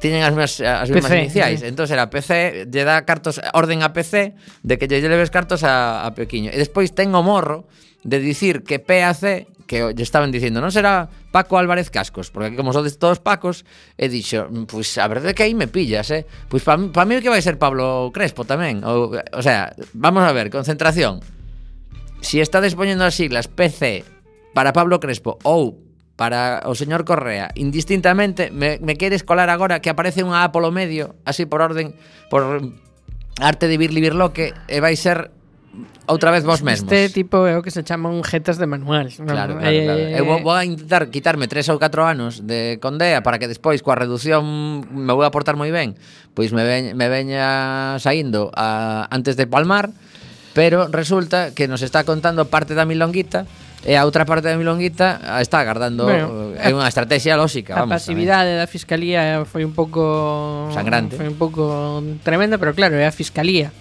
tiñen 0.00 0.24
as 0.24 0.32
mesmas, 0.32 0.58
eh, 0.58 0.66
as 0.66 0.88
mesmas 0.88 1.12
PC, 1.12 1.20
iniciais. 1.20 1.60
Sí. 1.60 1.68
Entón 1.68 1.86
era 1.92 2.08
PC, 2.08 2.66
lle 2.66 2.82
dá 2.88 3.04
cartos, 3.04 3.38
orden 3.52 3.84
a 3.84 3.92
PC 3.92 4.34
de 4.64 4.74
que 4.80 4.88
lle 4.88 5.04
leves 5.04 5.28
cartos 5.28 5.62
a, 5.62 6.02
a 6.02 6.16
Pequiño. 6.16 6.48
E 6.50 6.56
despois 6.56 6.96
ten 6.96 7.12
o 7.12 7.20
morro 7.20 7.68
de 8.02 8.18
dicir 8.18 8.64
que 8.64 8.80
PAC 8.80 9.46
que 9.70 9.94
lle 9.94 10.02
estaban 10.02 10.34
dicindo, 10.34 10.58
non 10.58 10.74
será 10.74 11.06
Paco 11.30 11.54
Álvarez 11.54 11.94
Cascos, 11.94 12.34
porque 12.34 12.50
aquí 12.50 12.58
como 12.58 12.74
sodes 12.74 12.98
todos 12.98 13.22
Pacos, 13.22 13.62
e 13.94 14.10
dixo, 14.10 14.50
mm, 14.50 14.66
pois 14.66 14.90
a 14.98 15.06
verdade 15.06 15.30
que 15.30 15.46
aí 15.46 15.54
me 15.54 15.70
pillas, 15.70 16.10
eh? 16.10 16.26
Pois 16.50 16.66
para 16.66 16.82
pa 16.90 17.06
mí 17.06 17.22
que 17.22 17.30
vai 17.30 17.38
ser 17.38 17.54
Pablo 17.54 18.10
Crespo 18.10 18.42
tamén, 18.42 18.82
o, 18.82 19.14
o 19.14 19.42
sea, 19.46 19.70
vamos 19.94 20.26
a 20.26 20.34
ver, 20.34 20.50
concentración. 20.50 21.22
Si 22.18 22.42
está 22.42 22.58
despoñendo 22.58 23.06
as 23.06 23.14
siglas 23.14 23.46
PC 23.46 24.02
para 24.58 24.74
Pablo 24.74 24.98
Crespo 24.98 25.38
ou 25.46 25.78
para 26.20 26.60
o 26.68 26.76
señor 26.76 27.08
Correa. 27.08 27.48
Indistintamente, 27.56 28.52
me, 28.52 28.76
me 28.84 29.00
queres 29.00 29.24
colar 29.24 29.48
agora 29.48 29.80
que 29.80 29.88
aparece 29.88 30.20
unha 30.20 30.44
A 30.44 30.52
polo 30.52 30.68
medio, 30.68 31.16
así 31.24 31.48
por 31.48 31.64
orden, 31.64 31.96
por 32.28 32.60
arte 33.40 33.72
de 33.72 33.80
Birli 33.80 34.04
Birloque, 34.04 34.52
e 34.68 34.84
vai 34.84 35.00
ser 35.00 35.32
outra 36.04 36.28
vez 36.28 36.44
vos 36.44 36.60
mesmos. 36.60 36.92
Este 36.92 37.24
tipo 37.24 37.48
é 37.48 37.56
o 37.56 37.64
que 37.64 37.72
se 37.72 37.80
chama 37.88 38.12
un 38.12 38.20
jetas 38.20 38.60
de 38.60 38.68
manual. 38.68 39.08
Claro, 39.16 39.56
claro, 39.56 39.64
eh, 39.64 39.80
claro. 39.88 40.00
Eu 40.12 40.28
vou, 40.28 40.44
vou 40.44 40.52
a 40.52 40.60
intentar 40.60 41.08
quitarme 41.08 41.48
tres 41.48 41.72
ou 41.72 41.80
catro 41.80 42.04
anos 42.04 42.44
de 42.44 42.76
Condea 42.84 43.24
para 43.24 43.40
que 43.40 43.48
despois 43.48 43.80
coa 43.80 43.96
redución 43.96 44.44
me 44.92 45.16
vou 45.16 45.24
a 45.24 45.32
portar 45.32 45.56
moi 45.56 45.72
ben, 45.72 45.96
pois 46.36 46.52
me 46.52 46.68
veña, 46.68 46.92
me 46.92 47.08
veña 47.08 47.96
saindo 47.96 48.52
a, 48.52 49.08
antes 49.08 49.40
de 49.40 49.48
Palmar, 49.48 49.88
pero 50.52 50.84
resulta 50.92 51.56
que 51.56 51.64
nos 51.64 51.80
está 51.80 52.04
contando 52.04 52.44
parte 52.52 52.76
da 52.76 52.84
milonguita 52.84 53.48
E 53.80 53.96
a 53.96 54.04
outra 54.04 54.28
parte 54.28 54.44
da 54.44 54.60
milonguita 54.60 55.40
está 55.40 55.64
agardando 55.64 56.04
bueno, 56.04 56.52
eh, 56.52 56.68
é 56.68 56.76
unha 56.76 56.84
estrategia 56.84 57.32
lóxica, 57.32 57.72
a 57.72 57.88
vamos. 57.88 57.96
A 57.96 57.96
pasividade 57.96 58.52
da 58.60 58.68
fiscalía 58.68 59.48
foi 59.48 59.64
un 59.64 59.72
pouco 59.72 60.68
sangrante. 60.76 61.16
Foi 61.16 61.24
un 61.24 61.40
pouco 61.40 62.04
tremenda, 62.20 62.60
pero 62.60 62.76
claro, 62.76 63.00
é 63.00 63.08
a 63.08 63.14
fiscalía. 63.14 63.72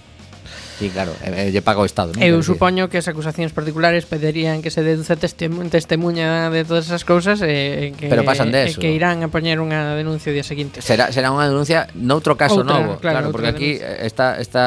Sí, 0.79 0.88
claro, 0.88 1.12
lle 1.19 1.59
paga 1.59 1.83
o 1.83 1.88
Estado. 1.88 2.15
Non? 2.15 2.23
Eu 2.23 2.39
supoño 2.39 2.88
que 2.88 3.03
as 3.03 3.07
acusacións 3.12 3.51
particulares 3.51 4.07
pedirían 4.07 4.63
que 4.63 4.71
se 4.71 4.79
deduce 4.79 5.19
testemunha, 5.19 5.67
testemunha 5.67 6.47
de 6.47 6.63
todas 6.63 6.88
esas 6.88 7.03
cousas 7.03 7.43
e, 7.43 7.91
e 7.91 7.99
que, 7.99 8.07
Pero 8.07 8.23
pasan 8.23 8.55
de 8.55 8.71
eso, 8.71 8.79
e 8.79 8.88
que 8.88 8.95
irán 8.95 9.19
a 9.19 9.27
poñer 9.27 9.59
unha 9.59 9.99
denuncia 9.99 10.31
o 10.31 10.35
día 10.39 10.47
seguinte. 10.47 10.79
Será, 10.79 11.12
será 11.12 11.35
unha 11.35 11.43
denuncia 11.51 11.91
noutro 11.99 12.39
caso 12.39 12.63
outra, 12.63 12.79
novo, 12.79 13.03
claro, 13.03 13.27
claro 13.27 13.35
porque 13.35 13.51
denuncia. 13.51 13.83
aquí 13.83 14.07
está, 14.07 14.39
está 14.39 14.65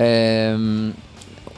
eh, 0.00 0.56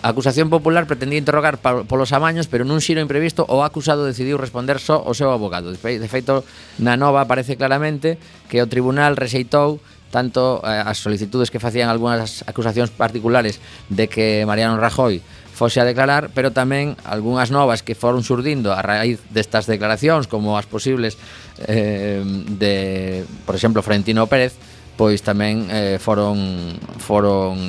A 0.01 0.17
acusación 0.17 0.49
popular 0.49 0.89
pretendía 0.89 1.21
interrogar 1.21 1.61
polos 1.61 2.17
amaños, 2.17 2.49
pero 2.49 2.65
nun 2.65 2.81
xiro 2.81 3.05
imprevisto 3.05 3.45
o 3.45 3.61
acusado 3.61 4.09
decidiu 4.09 4.41
responder 4.41 4.81
só 4.81 5.05
o 5.05 5.13
seu 5.13 5.29
abogado. 5.29 5.69
De 5.69 6.09
feito, 6.09 6.41
na 6.81 6.97
nova 6.97 7.21
aparece 7.21 7.61
claramente 7.61 8.17
que 8.49 8.65
o 8.65 8.71
tribunal 8.71 9.21
rexeitou 9.21 9.77
tanto 10.09 10.65
eh, 10.65 10.83
as 10.83 10.99
solicitudes 10.99 11.53
que 11.53 11.63
facían 11.63 11.93
algunhas 11.93 12.43
acusacións 12.49 12.91
particulares 12.91 13.63
de 13.93 14.09
que 14.09 14.43
Mariano 14.49 14.81
Rajoy 14.81 15.23
fose 15.53 15.79
a 15.79 15.85
declarar, 15.85 16.33
pero 16.33 16.57
tamén 16.57 16.97
algunhas 17.05 17.53
novas 17.53 17.85
que 17.85 17.93
foron 17.93 18.25
surdindo 18.25 18.73
a 18.73 18.81
raíz 18.81 19.21
destas 19.29 19.69
declaracións, 19.69 20.25
como 20.25 20.57
as 20.57 20.65
posibles 20.65 21.21
eh, 21.69 22.25
de, 22.57 23.29
por 23.45 23.53
exemplo, 23.53 23.85
Frentino 23.85 24.25
Pérez, 24.25 24.57
pois 24.97 25.21
tamén 25.21 25.69
eh, 25.69 26.01
foron 26.01 26.81
foron 26.97 27.61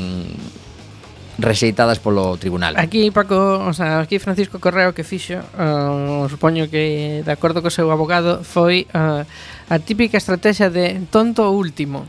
rexeitadas 1.39 1.99
polo 1.99 2.35
tribunal. 2.37 2.75
Aquí 2.77 3.11
Paco, 3.11 3.63
o 3.63 3.73
sea, 3.73 3.99
aquí 3.99 4.19
Francisco 4.19 4.59
Correo 4.59 4.93
que 4.93 5.03
fixo, 5.03 5.39
uh, 5.55 6.27
supoño 6.27 6.67
que 6.69 7.23
de 7.23 7.31
acordo 7.31 7.61
co 7.63 7.71
seu 7.71 7.91
abogado 7.91 8.43
foi 8.43 8.87
uh, 8.91 9.23
a 9.71 9.75
típica 9.79 10.19
estrategia 10.19 10.69
de 10.69 10.99
tonto 11.09 11.51
último. 11.51 12.05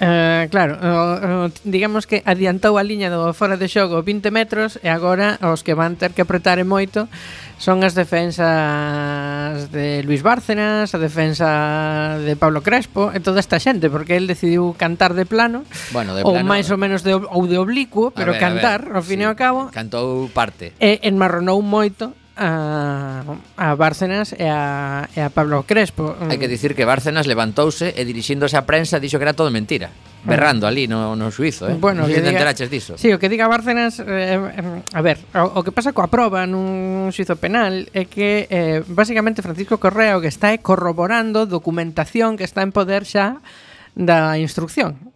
Uh, 0.00 0.48
claro, 0.48 0.80
uh, 0.80 1.44
uh, 1.44 1.52
digamos 1.68 2.08
que 2.08 2.24
adiantou 2.24 2.80
a 2.80 2.82
liña 2.82 3.12
do 3.12 3.36
fora 3.36 3.60
de 3.60 3.68
xogo 3.68 4.00
20 4.00 4.32
metros 4.32 4.80
e 4.80 4.88
agora 4.88 5.36
os 5.44 5.60
que 5.60 5.76
van 5.76 6.00
ter 6.00 6.16
que 6.16 6.24
apretar 6.24 6.56
e 6.56 6.64
moito 6.64 7.04
son 7.60 7.84
as 7.84 7.92
defensas 7.92 9.68
de 9.68 10.00
Luis 10.08 10.24
Bárcenas, 10.24 10.96
a 10.96 10.98
defensa 10.98 12.16
de 12.24 12.32
Pablo 12.32 12.64
Crespo 12.64 13.12
e 13.12 13.20
toda 13.20 13.44
esta 13.44 13.60
xente, 13.60 13.92
porque 13.92 14.16
el 14.16 14.24
decidiu 14.24 14.72
cantar 14.80 15.12
de 15.12 15.28
plano, 15.28 15.68
bueno, 15.92 16.16
de 16.16 16.24
plano 16.24 16.40
ou 16.40 16.48
máis 16.48 16.72
ou 16.72 16.80
menos 16.80 17.04
de, 17.04 17.12
ou 17.12 17.44
de 17.44 17.60
oblicuo, 17.60 18.08
pero 18.16 18.32
ver, 18.32 18.40
cantar, 18.40 18.88
ver, 18.88 18.96
ao 18.96 19.04
fin 19.04 19.20
sí, 19.20 19.24
e 19.24 19.28
ao 19.28 19.36
cabo. 19.36 19.68
Cantou 19.68 20.32
parte. 20.32 20.72
E 20.80 21.04
enmarronou 21.04 21.60
moito 21.60 22.16
a, 22.40 23.22
a 23.60 23.74
Bárcenas 23.76 24.32
e 24.32 24.48
a, 24.48 25.04
e 25.12 25.20
a 25.20 25.28
Pablo 25.28 25.68
Crespo. 25.68 26.16
Hai 26.16 26.40
que 26.40 26.48
dicir 26.48 26.72
que 26.72 26.88
Bárcenas 26.88 27.28
levantouse 27.28 27.92
e 27.92 28.02
dirixíndose 28.08 28.56
á 28.56 28.64
prensa 28.64 28.96
dixo 28.96 29.20
que 29.20 29.28
era 29.28 29.36
todo 29.36 29.52
mentira. 29.52 29.92
Berrando 30.24 30.64
ali 30.64 30.88
no, 30.88 31.16
no 31.16 31.28
suizo, 31.32 31.68
eh? 31.68 31.76
Bueno, 31.76 32.04
non 32.04 32.12
sei 32.12 32.24
se 32.24 32.32
enteraches 32.32 32.68
diso. 32.72 32.96
Sí, 32.96 33.12
o 33.12 33.20
que 33.20 33.28
diga 33.28 33.48
Bárcenas... 33.48 34.00
Eh, 34.00 34.36
eh, 34.36 34.96
a 34.96 35.00
ver, 35.04 35.20
o, 35.36 35.60
o 35.60 35.64
que 35.64 35.72
pasa 35.72 35.92
coa 35.92 36.08
proba 36.08 36.48
nun 36.48 37.12
suizo 37.12 37.36
penal 37.36 37.88
é 37.92 38.08
que, 38.08 38.48
eh, 38.48 38.80
basicamente, 38.88 39.44
Francisco 39.44 39.76
Correa 39.76 40.16
o 40.16 40.24
que 40.24 40.32
está 40.32 40.52
é 40.52 40.60
corroborando 40.60 41.44
documentación 41.44 42.40
que 42.40 42.44
está 42.48 42.64
en 42.64 42.72
poder 42.72 43.04
xa 43.04 43.40
da 43.96 44.36
instrucción. 44.40 45.09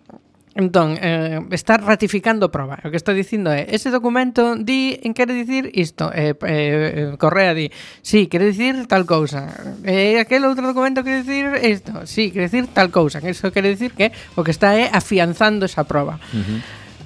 Entón, 0.54 0.94
eh, 1.02 1.42
está 1.50 1.76
ratificando 1.78 2.50
proba. 2.54 2.78
O 2.86 2.90
que 2.90 2.96
estou 2.96 3.10
dicindo 3.10 3.50
é, 3.50 3.66
ese 3.74 3.90
documento 3.90 4.54
di, 4.54 5.02
en 5.02 5.10
quere 5.10 5.34
dicir 5.34 5.74
isto. 5.74 6.14
Eh, 6.14 6.38
eh, 6.46 7.18
Correa 7.18 7.58
di, 7.58 7.74
sí, 8.06 8.30
quere 8.30 8.54
dicir 8.54 8.86
tal 8.86 9.02
cousa. 9.02 9.50
Eh, 9.82 10.22
aquel 10.22 10.46
outro 10.46 10.62
documento 10.62 11.02
quere 11.02 11.26
dicir 11.26 11.58
isto. 11.58 12.06
Sí, 12.06 12.30
quere 12.30 12.46
dicir 12.46 12.70
tal 12.70 12.94
cousa. 12.94 13.18
Eso 13.18 13.50
quere 13.50 13.74
dicir 13.74 13.98
que 13.98 14.14
o 14.38 14.46
que 14.46 14.54
está 14.54 14.78
é 14.78 14.86
afianzando 14.94 15.66
esa 15.66 15.82
proba. 15.82 16.22
Uh 16.30 16.38
-huh 16.38 16.60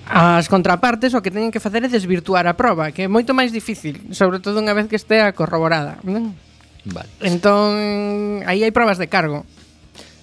as 0.08 0.48
contrapartes 0.48 1.12
o 1.12 1.20
que 1.20 1.28
teñen 1.28 1.52
que 1.52 1.61
facer 1.61 1.84
é 1.84 1.90
desvirtuar 1.92 2.48
a 2.48 2.56
proba, 2.56 2.90
que 2.96 3.04
é 3.04 3.08
moito 3.12 3.37
máis 3.37 3.52
difícil, 3.52 4.00
sobre 4.16 4.40
todo 4.40 4.56
unha 4.56 4.72
vez 4.72 4.88
que 4.88 4.96
estea 4.96 5.37
corroborada. 5.37 6.00
Vale. 6.00 7.11
Entón, 7.20 8.40
aí 8.48 8.64
hai 8.64 8.72
probas 8.72 8.96
de 8.96 9.12
cargo. 9.12 9.44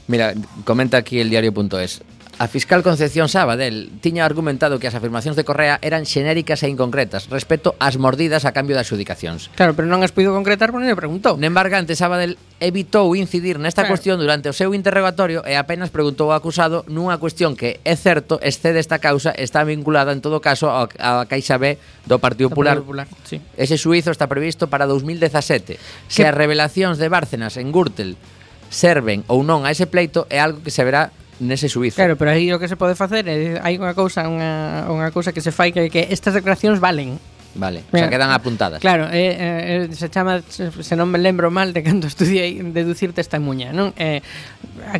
Mira, 0.09 0.33
comenta 0.65 0.97
aquí 0.97 1.21
el 1.21 1.29
diario.es. 1.29 2.01
A 2.37 2.51
fiscal 2.51 2.83
Concepción 2.83 3.31
Sabadell 3.31 3.95
tiña 4.03 4.27
argumentado 4.27 4.75
que 4.75 4.91
as 4.91 4.97
afirmacións 4.99 5.39
de 5.39 5.47
Correa 5.47 5.79
eran 5.79 6.03
xenéricas 6.03 6.59
e 6.63 6.67
inconcretas 6.67 7.31
respecto 7.31 7.79
ás 7.79 7.95
mordidas 7.95 8.43
a 8.43 8.51
cambio 8.51 8.75
das 8.75 8.91
adjudicacións. 8.91 9.47
Claro, 9.55 9.71
pero 9.71 9.87
non 9.87 10.03
as 10.03 10.11
puido 10.11 10.35
concretar 10.35 10.75
porque 10.75 10.83
non 10.83 10.91
lle 10.91 10.99
preguntou. 10.99 11.39
Nembarga, 11.39 11.79
antes 11.79 12.03
Sabadell 12.03 12.35
evitou 12.59 13.15
incidir 13.15 13.55
nesta 13.55 13.87
claro. 13.87 13.95
cuestión 13.95 14.19
durante 14.19 14.51
o 14.51 14.55
seu 14.57 14.75
interrogatorio 14.75 15.47
e 15.47 15.55
apenas 15.55 15.95
preguntou 15.95 16.35
ao 16.35 16.35
acusado 16.35 16.83
nunha 16.91 17.15
cuestión 17.23 17.55
que, 17.55 17.79
é 17.87 17.95
certo, 17.95 18.35
excede 18.43 18.83
esta 18.83 18.99
causa 18.99 19.31
está 19.31 19.63
vinculada 19.63 20.11
en 20.11 20.19
todo 20.19 20.43
caso 20.43 20.67
á, 20.67 20.91
á 20.99 21.23
Caixa 21.31 21.55
B 21.55 21.79
do 22.03 22.19
Partido 22.19 22.51
Popular. 22.51 22.83
Popular 22.83 23.07
sí. 23.23 23.39
Ese 23.55 23.79
suizo 23.79 24.11
está 24.11 24.27
previsto 24.27 24.67
para 24.67 24.83
2017. 24.91 25.79
Se 26.11 26.19
que... 26.19 26.27
as 26.27 26.35
revelacións 26.35 26.99
de 26.99 27.07
Bárcenas 27.07 27.55
en 27.55 27.71
Gürtel 27.71 28.19
serven 28.67 29.23
ou 29.31 29.39
non 29.39 29.63
a 29.63 29.71
ese 29.71 29.87
pleito 29.87 30.27
é 30.27 30.43
algo 30.43 30.59
que 30.59 30.73
se 30.73 30.83
verá 30.83 31.15
nese 31.39 31.67
suizo. 31.67 31.95
Claro, 31.95 32.15
pero 32.15 32.31
aí 32.31 32.51
o 32.53 32.59
que 32.59 32.67
se 32.67 32.77
pode 32.79 32.95
facer 32.95 33.27
é 33.27 33.59
hai 33.59 33.75
unha 33.75 33.93
cousa, 33.97 34.27
unha, 34.27 34.87
unha 34.87 35.09
cousa 35.11 35.35
que 35.35 35.43
se 35.43 35.51
fai 35.51 35.75
que, 35.75 35.91
que 35.91 36.07
estas 36.11 36.35
declaracións 36.35 36.79
valen. 36.79 37.19
Vale, 37.55 37.87
xa 37.87 37.95
o 37.95 37.97
sea, 37.97 38.09
quedan 38.11 38.31
apuntadas. 38.35 38.83
Claro, 38.83 39.07
eh, 39.11 39.87
eh, 39.87 39.95
se 39.95 40.11
chama, 40.11 40.43
se 40.43 40.95
non 40.99 41.07
me 41.07 41.15
lembro 41.15 41.47
mal 41.47 41.71
de 41.71 41.87
cando 41.87 42.03
estudiei 42.11 42.59
deducir 42.59 43.15
testemunha, 43.15 43.71
non? 43.71 43.95
Eh, 43.95 44.19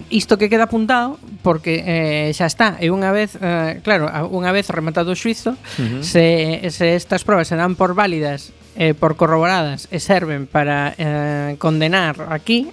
isto 0.08 0.39
que 0.39 0.48
queda 0.48 0.71
apuntado 0.71 1.19
porque 1.43 1.84
eh, 1.84 2.32
xa 2.32 2.48
está, 2.48 2.80
e 2.80 2.88
unha 2.88 3.12
vez, 3.12 3.36
eh, 3.36 3.84
claro, 3.84 4.08
unha 4.32 4.56
vez 4.56 4.71
rematado 4.71 5.12
o 5.12 5.19
xuizo, 5.19 5.60
uh 5.60 5.84
-huh. 5.84 6.02
se, 6.02 6.63
se 6.71 6.95
estas 6.95 7.28
probas 7.28 7.52
se 7.52 7.60
dan 7.60 7.76
por 7.76 7.91
válidas, 7.91 8.56
eh, 8.80 8.95
por 8.95 9.19
corroboradas 9.19 9.91
e 9.91 10.00
serven 10.00 10.48
para 10.48 10.95
eh, 10.95 11.60
condenar 11.60 12.32
aquí, 12.32 12.71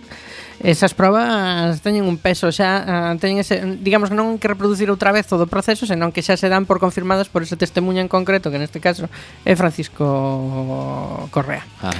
Esas 0.62 0.94
probas 0.94 1.82
teñen 1.82 2.06
un 2.06 2.22
peso 2.22 2.54
xa, 2.54 2.86
eh, 2.86 3.18
teñen 3.18 3.42
ese, 3.42 3.58
digamos 3.82 4.14
que 4.14 4.16
non 4.16 4.38
que 4.38 4.46
reproducir 4.46 4.86
outra 4.94 5.10
vez 5.10 5.26
todo 5.26 5.44
o 5.44 5.50
proceso, 5.50 5.90
senón 5.90 6.14
que 6.14 6.22
xa 6.22 6.38
se 6.38 6.46
dan 6.46 6.70
por 6.70 6.78
confirmadas 6.78 7.26
por 7.26 7.42
ese 7.42 7.58
testemunha 7.58 7.98
en 7.98 8.06
concreto, 8.06 8.46
que 8.54 8.62
neste 8.62 8.78
caso 8.78 9.10
é 9.42 9.58
Francisco 9.58 11.26
Correa. 11.34 11.66
Ajá. 11.82 11.98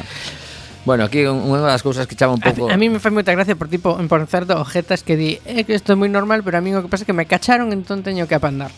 Bueno, 0.87 1.07
aquí 1.07 1.27
unha 1.27 1.63
das 1.63 1.83
cousas 1.83 2.07
que 2.07 2.15
chama 2.15 2.39
un 2.39 2.43
pouco... 2.43 2.71
A, 2.71 2.75
a 2.75 2.79
mí 2.79 2.87
me 2.87 3.03
fai 3.03 3.11
moita 3.11 3.35
gracia 3.35 3.59
por 3.59 3.67
tipo, 3.67 3.99
por 3.99 4.23
certo, 4.31 4.55
ojetas 4.59 5.03
que 5.03 5.15
di, 5.19 5.43
é 5.43 5.59
eh, 5.59 5.67
que 5.67 5.75
isto 5.75 5.95
é 5.95 5.99
moi 5.99 6.11
normal, 6.11 6.47
pero 6.47 6.59
a 6.59 6.63
mí 6.63 6.71
o 6.71 6.83
que 6.83 6.91
pasa 6.91 7.03
é 7.03 7.09
que 7.11 7.15
me 7.15 7.27
cacharon, 7.27 7.75
entón 7.75 8.07
teño 8.07 8.31
que 8.31 8.39
apandar. 8.39 8.71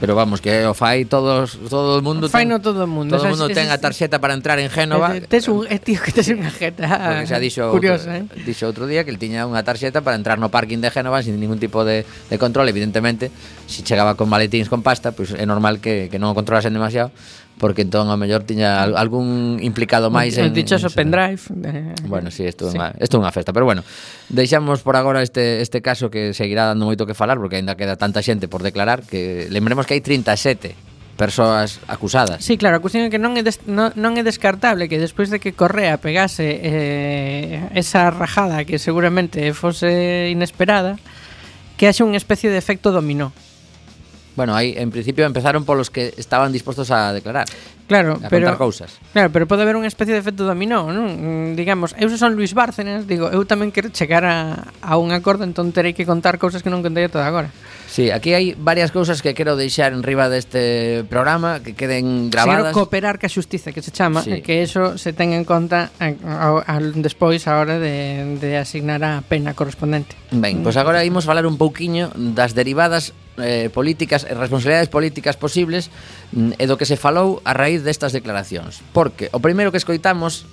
Pero 0.00 0.14
vamos, 0.14 0.42
que 0.42 0.66
o 0.66 0.74
fai 0.74 1.06
todos, 1.06 1.56
todo 1.70 1.98
o 1.98 2.02
mundo... 2.02 2.26
Fai 2.26 2.44
ten, 2.44 2.50
no 2.50 2.58
todo 2.58 2.84
o 2.84 2.90
mundo. 2.90 3.14
Todo 3.14 3.26
o 3.26 3.30
mundo 3.30 3.46
ten 3.48 3.70
a 3.70 3.78
tarxeta 3.78 4.18
para 4.18 4.34
entrar 4.34 4.58
en 4.58 4.68
Génova. 4.68 5.14
Eh, 5.14 5.22
tes 5.22 5.46
un, 5.46 5.64
eh, 5.70 5.78
tío, 5.78 6.02
que 6.02 6.10
tes 6.10 6.26
unha 6.34 6.50
jeta 6.50 6.90
porque 6.90 7.30
xa 7.30 7.38
dixo 7.38 7.70
curiosa, 7.70 8.10
outro, 8.10 8.34
eh? 8.34 8.42
Dixo 8.42 8.66
outro 8.66 8.84
día 8.90 9.06
que 9.06 9.14
el 9.14 9.22
tiña 9.22 9.46
unha 9.46 9.62
tarxeta 9.62 10.02
para 10.02 10.18
entrar 10.18 10.42
no 10.42 10.50
parking 10.50 10.82
de 10.82 10.90
Génova 10.90 11.22
sin 11.22 11.38
ningún 11.38 11.62
tipo 11.62 11.86
de, 11.86 12.02
de 12.02 12.36
control, 12.42 12.66
evidentemente. 12.66 13.30
Se 13.70 13.80
si 13.80 13.86
chegaba 13.86 14.18
con 14.18 14.26
maletíns 14.26 14.66
con 14.66 14.82
pasta, 14.82 15.14
pois 15.14 15.30
pues 15.30 15.40
é 15.40 15.46
normal 15.46 15.78
que, 15.78 16.10
que 16.10 16.18
non 16.18 16.34
o 16.34 16.36
controlasen 16.36 16.74
demasiado 16.74 17.14
porque 17.58 17.86
entón 17.86 18.10
ao 18.10 18.18
mellor 18.18 18.42
tiña 18.42 18.82
algún 18.82 19.62
implicado 19.62 20.10
máis 20.10 20.34
en... 20.36 20.50
O 20.50 20.54
dichoso 20.54 20.90
en, 20.90 20.94
pendrive. 20.94 21.42
Bueno, 22.10 22.30
sí, 22.30 22.44
isto 22.44 22.68
é 22.68 22.70
sí. 22.72 22.76
unha, 22.76 22.90
isto 22.98 23.16
unha 23.16 23.30
festa, 23.30 23.54
pero 23.54 23.64
bueno, 23.64 23.86
deixamos 24.28 24.82
por 24.82 24.98
agora 24.98 25.22
este, 25.22 25.62
este 25.62 25.78
caso 25.80 26.10
que 26.10 26.34
seguirá 26.34 26.66
dando 26.66 26.84
moito 26.84 27.06
que 27.06 27.14
falar, 27.14 27.38
porque 27.38 27.56
aínda 27.56 27.78
queda 27.78 27.94
tanta 27.94 28.20
xente 28.20 28.50
por 28.50 28.66
declarar, 28.66 29.06
que 29.06 29.46
lembremos 29.50 29.86
que 29.86 29.94
hai 29.94 30.02
37 30.02 30.74
persoas 31.14 31.78
acusadas. 31.86 32.42
Sí, 32.42 32.58
claro, 32.58 32.76
a 32.76 32.82
cuestión 32.82 33.06
é 33.06 33.10
que 33.10 33.22
non 33.22 33.38
é, 33.38 33.46
des, 33.46 33.62
non, 33.70 33.94
non 33.94 34.18
é 34.18 34.26
descartable 34.26 34.90
que 34.90 34.98
despois 34.98 35.30
de 35.30 35.38
que 35.38 35.54
Correa 35.54 36.02
pegase 36.02 36.58
eh, 36.58 37.70
esa 37.78 38.10
rajada 38.10 38.66
que 38.66 38.82
seguramente 38.82 39.54
fose 39.54 40.28
inesperada, 40.34 40.98
que 41.78 41.86
haxe 41.86 42.02
unha 42.02 42.18
especie 42.18 42.50
de 42.50 42.58
efecto 42.58 42.90
dominó 42.90 43.30
Bueno, 44.36 44.54
aí 44.54 44.74
en 44.76 44.90
principio 44.90 45.24
empezaron 45.26 45.64
polos 45.64 45.90
que 45.90 46.14
estaban 46.16 46.50
dispostos 46.50 46.90
a 46.90 47.12
declarar. 47.12 47.46
Claro, 47.86 48.18
a 48.22 48.28
pero 48.28 48.56
cousas. 48.56 48.98
Claro, 49.12 49.30
pero 49.30 49.46
pode 49.46 49.62
haber 49.62 49.76
unha 49.76 49.86
especie 49.86 50.16
de 50.16 50.20
efecto 50.20 50.48
dominó, 50.48 50.88
non? 50.88 51.52
Mm, 51.52 51.52
digamos, 51.54 51.92
eu 52.00 52.08
se 52.08 52.16
son 52.16 52.32
Luis 52.32 52.56
Bárcenas, 52.56 53.04
digo, 53.04 53.28
eu 53.28 53.44
tamén 53.44 53.70
quero 53.70 53.92
chegar 53.92 54.24
a, 54.24 54.72
a 54.80 54.96
un 54.96 55.12
acordo, 55.12 55.44
entón 55.44 55.70
terei 55.70 55.92
que 55.92 56.08
contar 56.08 56.40
cousas 56.40 56.64
que 56.64 56.72
non 56.72 56.80
contei 56.80 57.06
toda 57.12 57.28
agora. 57.28 57.52
Sí, 57.84 58.10
aquí 58.10 58.34
hai 58.34 58.56
varias 58.58 58.90
cousas 58.90 59.20
que 59.20 59.36
quero 59.36 59.54
deixar 59.54 59.94
en 59.94 60.02
riba 60.02 60.26
deste 60.26 61.04
programa 61.06 61.60
que 61.60 61.76
queden 61.76 62.32
grabadas. 62.32 62.72
Quero 62.72 62.74
cooperar 62.74 63.20
ca 63.20 63.28
xustiza 63.28 63.70
que 63.70 63.84
se 63.84 63.92
chama, 63.92 64.24
sí. 64.24 64.40
que 64.40 64.64
eso 64.64 64.96
se 64.96 65.12
ten 65.12 65.36
en 65.36 65.44
conta 65.44 65.94
a, 66.00 66.10
a, 66.26 66.48
a, 66.64 66.74
despois 66.80 67.44
a 67.46 67.60
hora 67.60 67.78
de, 67.78 68.40
de 68.40 68.58
asignar 68.58 69.04
a 69.04 69.22
pena 69.22 69.52
correspondente. 69.54 70.16
Ben, 70.32 70.64
pois 70.64 70.74
pues 70.74 70.76
agora 70.80 71.04
imos 71.04 71.28
falar 71.28 71.44
un 71.44 71.60
pouquiño 71.60 72.10
das 72.16 72.56
derivadas 72.56 73.14
eh, 73.38 73.70
políticas 73.70 74.22
e 74.22 74.32
responsabilidades 74.34 74.90
políticas 74.90 75.34
posibles 75.34 75.90
mm, 76.32 76.60
e 76.60 76.64
do 76.70 76.78
que 76.78 76.86
se 76.86 76.94
falou 76.94 77.42
a 77.42 77.52
raíz 77.52 77.82
destas 77.82 78.14
declaracións. 78.14 78.82
Porque 78.94 79.30
o 79.34 79.40
primeiro 79.42 79.74
que 79.74 79.80
escoitamos 79.80 80.46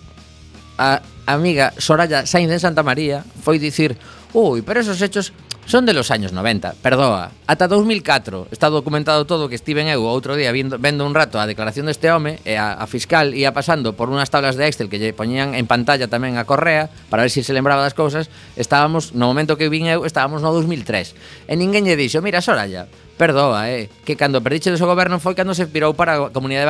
a 0.82 1.02
amiga 1.30 1.74
Soraya 1.78 2.26
Sainz 2.26 2.50
de 2.50 2.58
Santa 2.58 2.82
María 2.82 3.22
foi 3.44 3.62
dicir 3.62 3.98
Ui, 4.34 4.64
pero 4.64 4.80
esos 4.80 5.02
hechos 5.02 5.36
Son 5.66 5.86
de 5.86 5.94
los 5.94 6.12
años 6.12 6.34
90, 6.34 6.76
perdoa. 6.82 7.32
Ata 7.48 7.68
2004 7.68 8.48
está 8.52 8.70
documentado 8.70 9.26
todo 9.26 9.48
que 9.48 9.56
estiven 9.56 9.88
eu 9.88 10.04
outro 10.04 10.36
día 10.36 10.52
vindo, 10.52 10.82
vendo 10.82 11.06
un 11.06 11.16
rato 11.16 11.40
a 11.40 11.48
declaración 11.48 11.88
deste 11.88 12.12
home 12.12 12.42
e 12.44 12.58
a, 12.58 12.76
a 12.76 12.86
fiscal 12.90 13.32
ia 13.32 13.56
pasando 13.56 13.96
por 13.96 14.10
unhas 14.10 14.34
tablas 14.34 14.60
de 14.60 14.68
Excel 14.68 14.90
que 14.90 15.00
lle 15.00 15.16
poñían 15.16 15.56
en 15.56 15.70
pantalla 15.70 16.12
tamén 16.12 16.36
a 16.36 16.44
Correa 16.44 16.92
para 17.08 17.24
ver 17.24 17.32
se 17.32 17.46
si 17.46 17.48
se 17.48 17.56
lembraba 17.56 17.86
das 17.86 17.96
cousas. 17.96 18.28
Estábamos, 18.58 19.14
no 19.16 19.30
momento 19.30 19.56
que 19.56 19.72
vin 19.72 19.88
eu, 19.88 20.04
estábamos 20.04 20.44
no 20.44 20.52
2003. 20.52 21.48
E 21.48 21.54
ninguén 21.56 21.88
lle 21.88 21.96
dixo, 21.96 22.20
mira, 22.20 22.44
Soraya, 22.44 22.90
perdoa, 23.22 23.70
eh, 23.70 23.86
que 24.04 24.18
cando 24.18 24.42
perdiche 24.42 24.74
do 24.74 24.82
seu 24.82 24.90
goberno 24.90 25.22
foi 25.22 25.38
cando 25.38 25.54
se 25.54 25.70
pirou 25.70 25.94
para 25.94 26.18
a 26.18 26.34
comunidade 26.34 26.66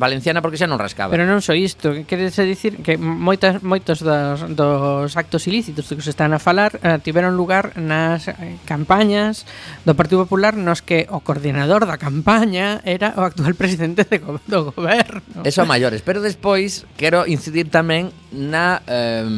valenciana 0.00 0.40
porque 0.40 0.56
xa 0.56 0.64
non 0.64 0.80
rascaba. 0.80 1.12
Pero 1.12 1.28
non 1.28 1.44
só 1.44 1.52
isto, 1.52 1.92
que 1.92 2.08
queres 2.08 2.32
dicir 2.40 2.80
que 2.80 2.96
moitas 2.96 3.60
moitos 3.60 4.00
dos, 4.00 4.48
dos 4.56 5.12
actos 5.12 5.44
ilícitos 5.44 5.92
que 5.92 6.00
se 6.00 6.08
están 6.08 6.32
a 6.32 6.40
falar 6.40 6.80
eh, 6.80 6.96
tiveron 7.04 7.36
lugar 7.36 7.76
nas 7.76 8.32
Eh, 8.40 8.56
campañas 8.64 9.44
do 9.84 9.92
Partido 9.92 10.24
Popular 10.24 10.56
nos 10.56 10.80
que 10.80 11.04
o 11.12 11.20
coordinador 11.20 11.84
da 11.84 12.00
campaña 12.00 12.80
era 12.88 13.12
o 13.16 13.22
actual 13.22 13.52
presidente 13.60 14.08
de 14.08 14.16
go 14.16 14.40
do 14.48 14.72
goberno. 14.72 15.44
Eso 15.44 15.60
a 15.60 15.68
maiores, 15.68 16.00
pero 16.00 16.24
despois 16.24 16.88
quero 16.96 17.28
incidir 17.28 17.68
tamén 17.68 18.08
na 18.32 18.80
eh, 18.88 19.28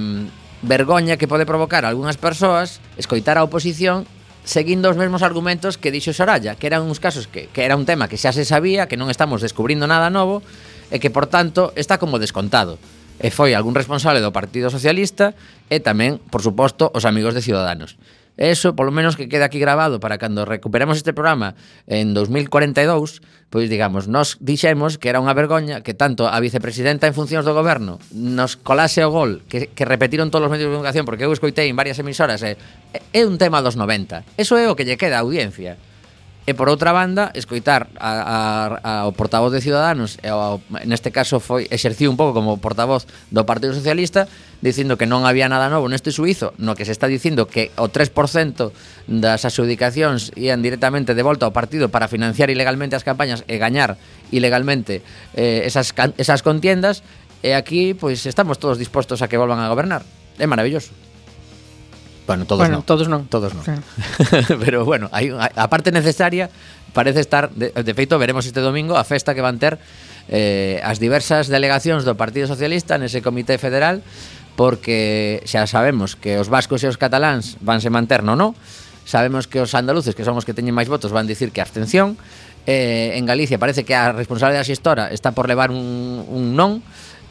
vergoña 0.62 1.18
que 1.18 1.26
pode 1.26 1.42
provocar 1.42 1.82
a 1.82 1.90
algunhas 1.90 2.14
persoas 2.14 2.78
escoitar 2.94 3.34
a 3.34 3.42
oposición 3.42 4.06
seguindo 4.46 4.90
os 4.90 4.98
mesmos 4.98 5.22
argumentos 5.22 5.78
que 5.78 5.90
dixo 5.90 6.14
Soraya, 6.14 6.54
que 6.54 6.66
eran 6.66 6.86
uns 6.86 6.98
casos 7.02 7.26
que, 7.26 7.50
que 7.50 7.66
era 7.66 7.74
un 7.74 7.86
tema 7.86 8.06
que 8.06 8.18
xa 8.18 8.30
se 8.30 8.46
sabía, 8.46 8.86
que 8.86 8.98
non 8.98 9.10
estamos 9.10 9.42
descubrindo 9.42 9.86
nada 9.86 10.10
novo, 10.10 10.42
e 10.90 10.98
que, 10.98 11.10
por 11.10 11.30
tanto, 11.30 11.70
está 11.74 11.98
como 11.98 12.18
descontado. 12.18 12.78
E 13.22 13.30
foi 13.30 13.54
algún 13.54 13.74
responsable 13.78 14.18
do 14.18 14.34
Partido 14.34 14.66
Socialista 14.66 15.34
e 15.70 15.78
tamén, 15.78 16.18
por 16.30 16.42
suposto, 16.42 16.90
os 16.90 17.06
amigos 17.06 17.38
de 17.38 17.42
Ciudadanos. 17.42 17.94
Eso, 18.40 18.72
polo 18.72 18.90
menos 18.90 19.14
que 19.14 19.28
quede 19.28 19.44
aquí 19.44 19.60
grabado 19.60 20.00
para 20.00 20.16
cando 20.16 20.48
recuperemos 20.48 20.96
este 20.96 21.12
programa 21.12 21.54
en 21.84 22.16
2042, 22.16 23.20
pois 23.52 23.68
digamos, 23.68 24.08
nos 24.08 24.40
dixemos 24.40 24.96
que 24.96 25.12
era 25.12 25.20
unha 25.20 25.36
vergoña 25.36 25.84
que 25.84 25.92
tanto 25.92 26.24
a 26.24 26.40
vicepresidenta 26.40 27.04
en 27.04 27.12
funcións 27.12 27.44
do 27.44 27.52
goberno 27.52 28.00
nos 28.16 28.56
colase 28.56 29.04
o 29.04 29.12
gol 29.12 29.44
que, 29.52 29.68
que 29.68 29.84
repetiron 29.84 30.32
todos 30.32 30.48
os 30.48 30.52
medios 30.52 30.72
de 30.72 30.72
comunicación 30.72 31.04
porque 31.04 31.28
eu 31.28 31.32
escoitei 31.36 31.68
en 31.68 31.76
varias 31.76 32.00
emisoras, 32.00 32.40
e 32.40 32.56
é 33.12 33.22
un 33.28 33.36
tema 33.36 33.60
dos 33.60 33.76
90. 33.76 34.24
Eso 34.40 34.56
é 34.56 34.64
o 34.64 34.76
que 34.80 34.88
lle 34.88 34.96
queda 34.96 35.20
a 35.20 35.24
audiencia. 35.28 35.76
E 36.42 36.58
por 36.58 36.66
outra 36.66 36.90
banda, 36.90 37.30
escoitar 37.38 37.86
a, 38.02 38.74
a, 38.82 39.06
ao 39.06 39.14
portavoz 39.14 39.54
de 39.54 39.62
Ciudadanos, 39.62 40.18
e 40.18 40.26
ao, 40.26 40.58
neste 40.82 41.14
caso 41.14 41.38
foi 41.38 41.70
exerciu 41.70 42.10
un 42.10 42.18
pouco 42.18 42.34
como 42.34 42.58
portavoz 42.58 43.06
do 43.30 43.46
Partido 43.46 43.78
Socialista, 43.78 44.26
dicindo 44.58 44.98
que 44.98 45.06
non 45.06 45.22
había 45.22 45.46
nada 45.46 45.70
novo 45.70 45.86
neste 45.86 46.10
suizo, 46.10 46.50
no 46.58 46.74
que 46.74 46.82
se 46.82 46.90
está 46.90 47.06
dicindo 47.06 47.46
que 47.46 47.70
o 47.78 47.86
3% 47.86 48.74
das 49.06 49.46
adjudicacións 49.46 50.34
ían 50.34 50.66
directamente 50.66 51.14
de 51.14 51.22
volta 51.22 51.46
ao 51.46 51.54
partido 51.54 51.94
para 51.94 52.10
financiar 52.10 52.50
ilegalmente 52.50 52.98
as 52.98 53.06
campañas 53.06 53.46
e 53.46 53.62
gañar 53.62 53.94
ilegalmente 54.34 55.06
eh, 55.38 55.62
esas, 55.62 55.94
esas 56.18 56.42
contiendas, 56.42 57.06
e 57.46 57.54
aquí 57.54 57.94
pois 57.94 58.26
estamos 58.26 58.58
todos 58.58 58.82
dispostos 58.82 59.22
a 59.22 59.30
que 59.30 59.38
volvan 59.38 59.62
a 59.62 59.70
gobernar. 59.70 60.02
É 60.42 60.46
maravilloso. 60.50 60.90
Bueno, 62.32 62.48
todos 62.48 62.64
bueno, 62.64 62.80
non. 62.80 62.88
Todos 62.88 63.06
non. 63.12 63.28
Todos 63.28 63.52
non. 63.52 63.60
Sí. 63.60 63.76
Pero 64.64 64.88
bueno, 64.88 65.12
hai 65.12 65.28
a 65.36 65.68
parte 65.68 65.92
necesaria 65.92 66.48
parece 66.96 67.20
estar 67.20 67.52
de, 67.52 67.76
de 67.76 67.92
feito 67.92 68.16
veremos 68.16 68.48
este 68.48 68.64
domingo 68.64 68.96
a 68.96 69.04
festa 69.04 69.36
que 69.36 69.44
van 69.44 69.60
ter 69.60 69.76
eh, 70.32 70.80
as 70.80 70.96
diversas 70.96 71.52
delegacións 71.52 72.08
do 72.08 72.16
Partido 72.16 72.48
Socialista 72.48 72.96
nese 72.96 73.20
Comité 73.20 73.60
Federal 73.60 74.00
porque 74.56 75.40
xa 75.48 75.68
sabemos 75.68 76.16
que 76.16 76.40
os 76.40 76.48
vascos 76.48 76.80
e 76.84 76.88
os 76.88 77.00
cataláns 77.00 77.60
vanse 77.60 77.92
manter 77.92 78.24
no 78.24 78.32
no 78.32 78.56
sabemos 79.04 79.48
que 79.48 79.60
os 79.60 79.72
andaluces 79.76 80.16
que 80.16 80.24
son 80.24 80.36
os 80.36 80.44
que 80.48 80.56
teñen 80.56 80.76
máis 80.76 80.88
votos 80.88 81.12
van 81.12 81.28
dicir 81.28 81.52
que 81.52 81.64
abstención 81.64 82.16
eh, 82.68 83.16
en 83.16 83.24
Galicia 83.24 83.60
parece 83.60 83.84
que 83.84 83.96
a 83.96 84.12
responsable 84.12 84.56
da 84.56 84.64
xistora 84.64 85.12
está 85.12 85.32
por 85.32 85.48
levar 85.48 85.72
un, 85.72 86.24
un 86.28 86.56
non 86.56 86.80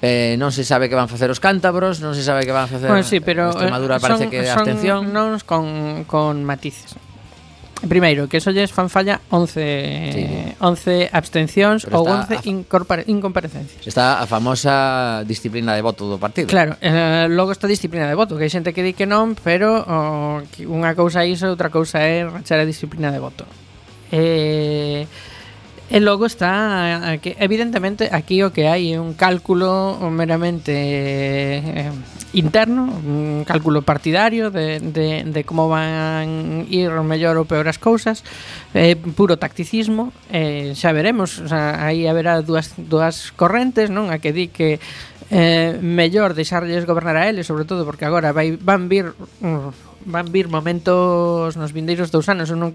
Eh, 0.01 0.33
non 0.41 0.49
se 0.49 0.65
sabe 0.65 0.89
que 0.89 0.97
van 0.97 1.05
facer 1.05 1.29
os 1.29 1.37
cántabros, 1.37 2.01
non 2.01 2.17
se 2.17 2.25
sabe 2.25 2.41
que 2.41 2.49
van 2.49 2.65
facer 2.65 2.89
bueno, 2.89 3.05
sí, 3.05 3.21
pero 3.21 3.53
Extremadura, 3.53 3.97
eh, 3.97 3.99
son, 4.01 4.05
parece 4.09 4.25
que 4.33 4.41
son 4.49 4.57
abstención. 4.57 4.99
Non 5.13 5.37
con, 5.45 6.09
con 6.09 6.41
matices. 6.41 6.97
Primeiro, 7.87 8.29
que 8.29 8.41
solles 8.41 8.69
fan 8.69 8.89
falla 8.89 9.21
11 9.29 10.13
sí. 10.13 10.25
11 10.57 11.09
abstencións 11.09 11.85
Pero 11.85 12.01
ou 12.01 12.09
11 12.09 13.09
incomparecencias. 13.09 13.81
Está 13.85 14.21
a 14.21 14.29
famosa 14.29 15.25
disciplina 15.25 15.73
de 15.73 15.81
voto 15.81 16.05
do 16.05 16.21
partido. 16.21 16.45
Claro, 16.45 16.77
eh, 16.77 17.25
logo 17.29 17.49
está 17.49 17.65
a 17.65 17.73
disciplina 17.73 18.05
de 18.05 18.13
voto, 18.13 18.37
que 18.37 18.45
hai 18.45 18.53
xente 18.53 18.73
que 18.73 18.85
di 18.85 18.93
que 18.93 19.09
non, 19.09 19.33
pero 19.33 19.81
oh, 19.81 20.45
unha 20.65 20.93
cousa 20.93 21.25
é 21.25 21.33
iso, 21.33 21.49
outra 21.49 21.73
cousa 21.73 22.05
é 22.05 22.21
rachar 22.21 22.61
a 22.61 22.69
disciplina 22.69 23.09
de 23.09 23.17
voto. 23.17 23.49
Eh, 24.13 25.09
E 25.91 25.99
logo 25.99 26.23
está 26.23 27.11
eh, 27.11 27.19
que 27.19 27.35
evidentemente 27.35 28.07
aquí 28.15 28.39
o 28.47 28.55
que 28.55 28.71
hai 28.71 28.95
é 28.95 28.97
un 28.97 29.11
cálculo 29.11 29.99
meramente 30.07 30.71
eh, 30.71 31.91
interno, 32.31 32.87
un 32.87 33.43
cálculo 33.43 33.83
partidario 33.83 34.55
de, 34.55 34.79
de, 34.79 35.27
de 35.27 35.41
como 35.43 35.67
van 35.67 36.63
ir 36.71 36.95
mellor 37.03 37.35
ou 37.35 37.43
peor 37.43 37.67
as 37.67 37.75
cousas, 37.75 38.23
eh, 38.71 38.95
puro 38.95 39.35
tacticismo, 39.35 40.15
eh, 40.31 40.71
xa 40.79 40.95
veremos, 40.95 41.43
o 41.43 41.51
sea, 41.51 41.83
aí 41.83 42.07
haberá 42.07 42.39
dúas, 42.39 42.71
dúas 42.79 43.35
correntes, 43.35 43.91
non? 43.91 44.15
A 44.15 44.23
que 44.23 44.31
di 44.31 44.47
que 44.47 44.79
eh, 45.27 45.75
mellor 45.83 46.39
deixarlles 46.39 46.87
gobernar 46.87 47.19
a 47.19 47.27
eles, 47.27 47.51
sobre 47.51 47.67
todo 47.67 47.83
porque 47.83 48.07
agora 48.07 48.31
vai, 48.31 48.55
van 48.55 48.87
vir 48.87 49.11
uh, 49.43 49.75
van 50.05 50.31
vir 50.31 50.47
momentos 50.49 51.57
nos 51.57 51.71
vindeiros 51.73 52.09
dous 52.09 52.29
anos. 52.29 52.49
Eu 52.49 52.57
non 52.57 52.73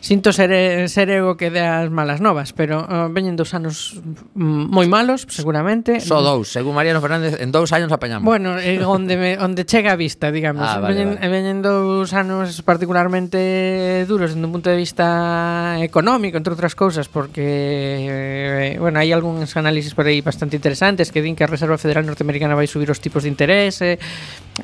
sinto 0.00 0.32
ser, 0.32 0.52
ser 0.90 1.08
eu 1.10 1.36
que 1.38 1.48
dé 1.48 1.64
as 1.64 1.88
malas 1.88 2.20
novas, 2.20 2.52
pero 2.52 2.84
uh, 2.84 3.08
veñen 3.08 3.36
dous 3.36 3.54
anos 3.54 4.00
moi 4.34 4.86
malos, 4.90 5.24
seguramente. 5.30 6.00
Só 6.02 6.20
dous, 6.20 6.52
según 6.52 6.74
Mariano 6.76 7.00
Fernández, 7.00 7.40
en 7.40 7.50
dous 7.54 7.72
anos 7.72 7.90
apañamos. 7.90 8.26
Bueno, 8.26 8.58
eh, 8.58 8.82
onde, 8.84 9.16
me, 9.16 9.30
onde 9.38 9.64
chega 9.64 9.94
a 9.94 9.98
vista, 9.98 10.30
digamos. 10.30 10.66
Ah, 10.66 10.80
vale, 10.80 10.94
veñen, 10.94 11.16
vale. 11.16 11.28
veñen 11.28 11.58
dous 11.62 12.12
anos 12.12 12.60
particularmente 12.62 14.04
duros 14.06 14.34
dende 14.34 14.46
un 14.46 14.52
punto 14.52 14.70
de 14.70 14.76
vista 14.76 15.78
económico, 15.80 16.36
entre 16.36 16.52
outras 16.52 16.74
cousas, 16.74 17.08
porque, 17.08 18.74
eh, 18.74 18.76
bueno, 18.78 18.98
hai 18.98 19.14
algúns 19.14 19.54
análisis 19.56 19.94
por 19.94 20.04
aí 20.04 20.20
bastante 20.20 20.58
interesantes 20.58 21.08
que 21.14 21.22
din 21.22 21.38
que 21.38 21.46
a 21.46 21.50
Reserva 21.50 21.78
Federal 21.78 22.04
Norteamericana 22.04 22.58
vai 22.58 22.66
subir 22.66 22.90
os 22.90 22.98
tipos 22.98 23.22
de 23.22 23.30
interés, 23.30 23.80
eh, 23.80 23.98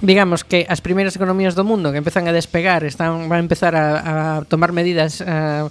digamos 0.03 0.43
que 0.43 0.67
as 0.67 0.83
primeiras 0.83 1.15
economías 1.15 1.55
do 1.55 1.63
mundo 1.63 1.94
que 1.95 2.03
empezan 2.03 2.27
a 2.27 2.35
despegar, 2.35 2.83
están 2.83 3.31
van 3.31 3.41
a 3.41 3.47
empezar 3.47 3.79
a, 3.79 4.43
a 4.43 4.45
tomar 4.45 4.75
medidas 4.75 5.23
a, 5.23 5.71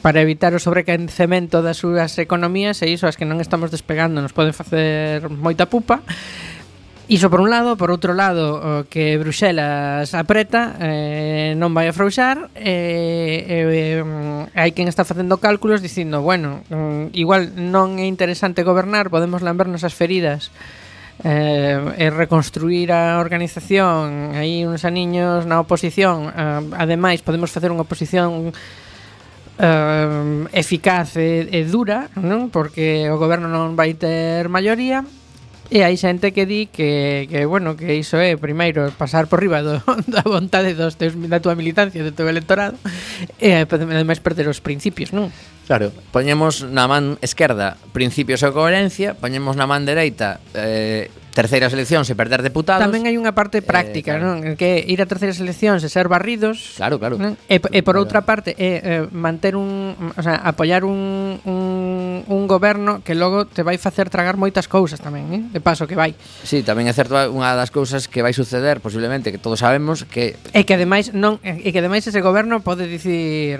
para 0.00 0.22
evitar 0.22 0.54
o 0.54 0.62
sobrecancemento 0.62 1.60
das 1.60 1.82
súas 1.82 2.14
economías 2.22 2.80
e 2.80 2.88
iso 2.88 3.10
as 3.10 3.18
que 3.18 3.26
non 3.26 3.42
estamos 3.42 3.74
despegando 3.74 4.22
nos 4.22 4.32
poden 4.32 4.54
facer 4.54 5.26
moita 5.28 5.66
pupa. 5.66 6.06
Iso 7.06 7.28
por 7.28 7.44
un 7.44 7.52
lado, 7.52 7.76
por 7.76 7.92
outro 7.92 8.16
lado, 8.16 8.56
o 8.56 8.88
que 8.88 9.20
Bruxelas 9.20 10.16
apreta 10.16 10.72
eh, 10.80 11.52
non 11.52 11.76
vai 11.76 11.84
a 11.84 11.92
frouxar 11.92 12.48
eh, 12.56 13.44
eh, 13.44 14.00
hai 14.56 14.72
quen 14.72 14.88
está 14.88 15.04
facendo 15.04 15.36
cálculos 15.36 15.84
dicindo, 15.84 16.24
bueno, 16.24 16.64
mm, 16.72 17.12
igual 17.12 17.52
non 17.60 18.00
é 18.00 18.08
interesante 18.08 18.64
gobernar, 18.64 19.12
podemos 19.12 19.44
lambernos 19.44 19.84
as 19.84 19.92
feridas 19.92 20.48
eh, 21.22 21.78
e 21.98 22.10
reconstruir 22.10 22.90
a 22.90 23.20
organización. 23.22 24.34
Aí 24.34 24.66
uns 24.66 24.82
aniños 24.82 25.46
na 25.46 25.62
oposición 25.62 26.32
eh, 26.34 26.60
ademais 26.74 27.22
podemos 27.22 27.54
facer 27.54 27.70
unha 27.70 27.86
oposición 27.86 28.50
eh, 29.58 30.44
eficaz 30.50 31.14
e, 31.14 31.46
e 31.46 31.62
dura 31.70 32.10
non? 32.18 32.50
Porque 32.50 33.06
o 33.06 33.16
goberno 33.20 33.46
non 33.46 33.78
vai 33.78 33.94
ter 33.94 34.50
maioría. 34.50 35.06
E 35.72 35.80
hai 35.80 35.96
xente 35.96 36.36
que 36.36 36.44
di 36.44 36.68
que, 36.68 37.24
que 37.30 37.48
bueno, 37.48 37.72
que 37.72 37.96
iso 37.96 38.20
é 38.20 38.36
primeiro 38.36 38.92
pasar 39.00 39.32
por 39.32 39.40
riba 39.40 39.64
do, 39.64 39.80
da 40.12 40.20
vontade 40.26 40.76
dos 40.76 41.00
teus, 41.00 41.16
da 41.16 41.40
tua 41.40 41.56
militancia, 41.56 42.04
do 42.04 42.12
teu 42.12 42.28
electorado 42.28 42.76
e 43.40 43.64
ademais 43.64 44.20
perder 44.20 44.50
os 44.52 44.60
principios, 44.60 45.14
non? 45.14 45.32
Claro. 45.66 45.92
Poñemos 46.12 46.64
na 46.68 46.84
man 46.84 47.16
esquerda 47.24 47.80
principios 47.96 48.44
e 48.44 48.52
coherencia, 48.52 49.16
poñemos 49.16 49.56
na 49.56 49.64
man 49.64 49.88
dereita 49.88 50.40
eh, 50.52 51.08
terceiras 51.34 51.74
eleccións 51.74 52.06
e 52.08 52.14
perder 52.14 52.40
deputados. 52.46 52.86
Tamén 52.86 53.04
hai 53.10 53.18
unha 53.18 53.34
parte 53.34 53.60
eh, 53.60 53.66
práctica, 53.66 54.16
eh, 54.16 54.22
claro. 54.22 54.38
non? 54.38 54.56
Que 54.56 54.80
ir 54.80 55.02
a 55.02 55.06
terceiras 55.10 55.42
eleccións 55.42 55.82
e 55.82 55.90
ser 55.90 56.06
barridos. 56.06 56.78
Claro, 56.78 56.96
claro. 56.96 57.18
Non? 57.18 57.34
E, 57.50 57.58
e 57.58 57.80
por 57.82 57.98
outra 57.98 58.22
parte, 58.22 58.54
é 58.54 58.70
eh, 58.80 59.04
manter 59.10 59.58
un, 59.58 59.98
o 59.98 60.22
sea, 60.22 60.38
apoiar 60.46 60.86
un, 60.86 61.36
un 61.42 61.58
un, 62.28 62.46
goberno 62.46 63.02
que 63.02 63.16
logo 63.16 63.48
te 63.48 63.64
vai 63.64 63.80
facer 63.80 64.12
tragar 64.12 64.36
moitas 64.36 64.68
cousas 64.68 65.00
tamén, 65.00 65.26
eh? 65.32 65.42
de 65.50 65.58
paso 65.58 65.88
que 65.88 65.98
vai. 65.98 66.14
Sí, 66.44 66.62
tamén 66.62 66.86
é 66.86 66.94
certo 66.94 67.16
unha 67.16 67.56
das 67.58 67.74
cousas 67.74 68.06
que 68.06 68.22
vai 68.22 68.36
suceder 68.36 68.78
posiblemente 68.78 69.34
que 69.34 69.40
todos 69.40 69.64
sabemos 69.64 70.06
que 70.06 70.38
E 70.52 70.62
que 70.68 70.76
ademais 70.76 71.10
non 71.16 71.40
e 71.42 71.72
que 71.72 71.80
ademais 71.80 72.04
ese 72.04 72.20
goberno 72.20 72.60
pode 72.60 72.86
dicir 72.86 73.58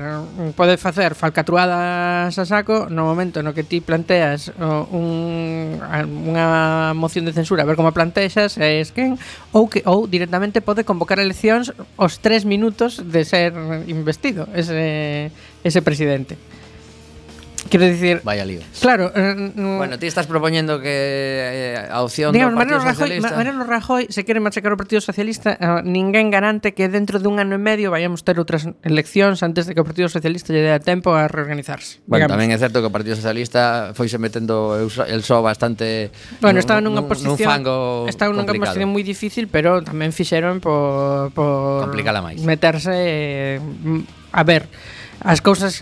pode 0.55 0.77
facer 0.77 1.17
falcatruadas 1.17 2.37
a 2.37 2.45
saco 2.45 2.87
no 2.93 3.09
momento 3.09 3.41
no 3.41 3.57
que 3.57 3.65
ti 3.65 3.81
planteas 3.81 4.53
un, 4.61 5.81
unha 5.81 6.93
moción 6.95 7.25
de 7.25 7.33
censura, 7.33 7.65
a 7.65 7.69
ver 7.69 7.77
como 7.77 7.97
plantexas, 7.97 8.61
e 8.61 8.85
esquen 8.85 9.17
ou 9.51 9.67
que 9.67 9.83
ou 9.89 10.07
directamente 10.07 10.61
pode 10.61 10.85
convocar 10.85 11.19
eleccións 11.19 11.73
os 11.97 12.21
tres 12.21 12.45
minutos 12.45 13.01
de 13.01 13.25
ser 13.25 13.57
investido 13.89 14.47
ese 14.53 15.33
ese 15.65 15.81
presidente. 15.81 16.37
Quero 17.71 17.85
dicir... 17.87 18.21
Vaya 18.25 18.45
lío. 18.45 18.61
Claro. 18.81 19.12
Eh, 19.15 19.53
bueno, 19.55 19.99
ti 19.99 20.07
estás 20.07 20.27
propoñendo 20.27 20.81
que 20.81 21.75
eh, 21.75 21.89
a 21.91 22.03
opción 22.03 22.33
digamos, 22.33 22.55
do 22.55 22.59
Partido 22.61 22.79
Mariano 22.79 22.85
Rajoy, 22.85 23.09
Socialista... 23.09 23.37
Mariano 23.37 23.65
Rajoy, 23.65 24.03
se 24.11 24.25
quere 24.25 24.41
machacar 24.41 24.73
o 24.73 24.77
Partido 24.77 25.01
Socialista, 25.01 25.57
eh, 25.57 25.83
ninguén 25.83 26.29
garante 26.31 26.75
que 26.77 26.89
dentro 26.89 27.19
dun 27.19 27.41
ano 27.41 27.57
e 27.57 27.61
medio 27.61 27.89
vayamos 27.91 28.23
ter 28.23 28.37
outras 28.37 28.69
eleccións 28.85 29.41
antes 29.41 29.65
de 29.67 29.73
que 29.73 29.81
o 29.81 29.87
Partido 29.87 30.12
Socialista 30.12 30.53
lle 30.53 30.62
dé 30.62 30.77
tempo 30.81 31.17
a 31.17 31.27
reorganizarse. 31.27 32.05
Bueno, 32.05 32.29
digamos. 32.29 32.35
tamén 32.37 32.49
é 32.53 32.59
certo 32.61 32.85
que 32.85 32.89
o 32.89 32.95
Partido 32.95 33.17
Socialista 33.17 33.97
foise 33.97 34.21
metendo 34.21 34.77
el 34.81 35.23
só 35.25 35.41
bastante... 35.41 36.12
Bueno, 36.45 36.61
estaba 36.61 36.85
nunha 36.85 37.03
posición... 37.09 37.35
Nun 37.35 37.41
fango 37.41 38.07
estaba 38.07 38.31
nunha 38.31 38.45
complicado. 38.45 38.77
posición 38.77 38.91
moi 38.93 39.05
difícil, 39.05 39.49
pero 39.49 39.81
tamén 39.81 40.12
fixeron 40.12 40.61
por... 40.61 41.33
por 41.33 41.89
Complicala 41.89 42.21
máis. 42.21 42.45
Meterse... 42.45 42.93
Eh, 42.95 43.59
a 44.35 44.43
ver 44.43 44.67
as 45.25 45.41
cousas 45.41 45.81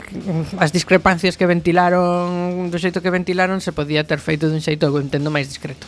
as 0.56 0.70
discrepancias 0.70 1.34
que 1.34 1.50
ventilaron 1.50 2.70
do 2.70 2.78
xeito 2.78 3.02
que 3.02 3.10
ventilaron 3.10 3.58
se 3.58 3.74
podía 3.74 4.06
ter 4.06 4.22
feito 4.22 4.46
dun 4.46 4.62
xeito 4.62 4.86
eu 4.86 4.94
entendo 5.02 5.34
máis 5.34 5.50
discreto. 5.50 5.82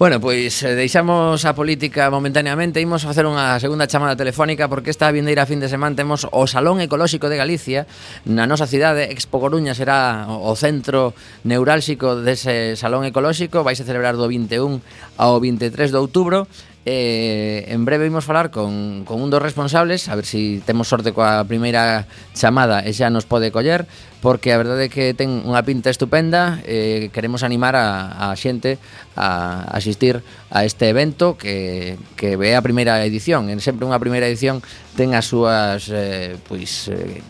Bueno, 0.00 0.16
pois 0.16 0.64
eh, 0.64 0.72
deixamos 0.74 1.44
a 1.44 1.52
política 1.52 2.08
momentaneamente 2.08 2.80
Imos 2.80 3.04
facer 3.04 3.28
unha 3.28 3.60
segunda 3.60 3.84
chamada 3.84 4.16
telefónica 4.16 4.64
Porque 4.64 4.88
esta 4.88 5.12
vindeira 5.12 5.44
fin 5.44 5.60
de 5.60 5.68
semana 5.68 5.92
temos 5.92 6.24
o 6.24 6.48
Salón 6.48 6.80
Ecolóxico 6.80 7.28
de 7.28 7.36
Galicia. 7.36 7.84
Na 8.24 8.48
nosa 8.48 8.64
cidade, 8.64 9.12
Expo 9.12 9.44
Coruña 9.44 9.76
será 9.76 10.24
o 10.24 10.56
centro 10.56 11.12
neurálxico 11.44 12.16
dese 12.16 12.80
Salón 12.80 13.04
Ecolóxico. 13.04 13.60
Vais 13.60 13.76
a 13.76 13.84
celebrar 13.84 14.16
do 14.16 14.24
21 14.24 14.80
ao 15.20 15.36
23 15.36 15.92
de 15.92 16.00
outubro. 16.00 16.48
Eh, 16.86 17.66
en 17.68 17.84
breve 17.84 18.08
imos 18.08 18.24
falar 18.24 18.50
con, 18.50 19.04
con 19.04 19.20
un 19.20 19.28
dos 19.28 19.42
responsables 19.42 20.08
A 20.08 20.16
ver 20.16 20.24
se 20.24 20.32
si 20.32 20.62
temos 20.64 20.88
sorte 20.88 21.12
coa 21.12 21.44
primeira 21.44 22.08
chamada 22.32 22.80
E 22.80 22.96
xa 22.96 23.12
nos 23.12 23.28
pode 23.28 23.52
coller 23.52 23.84
Porque 24.24 24.48
a 24.48 24.56
verdade 24.56 24.88
é 24.88 24.92
que 24.92 25.12
ten 25.12 25.44
unha 25.44 25.60
pinta 25.60 25.92
estupenda 25.92 26.56
eh, 26.64 27.12
Queremos 27.12 27.44
animar 27.44 27.76
a, 27.76 28.32
a 28.32 28.32
xente 28.32 28.80
a 29.12 29.68
asistir 29.76 30.24
a 30.48 30.64
este 30.64 30.88
evento 30.88 31.36
Que, 31.36 32.00
que 32.16 32.40
é 32.40 32.56
a 32.56 32.64
primeira 32.64 32.96
edición 33.04 33.52
En 33.52 33.60
sempre 33.60 33.84
unha 33.84 34.00
primeira 34.00 34.24
edición 34.24 34.64
ten 34.96 35.12
as 35.12 35.28
súas 35.28 35.92
eh, 35.92 36.40
pois, 36.48 36.88
eh, 36.88 37.20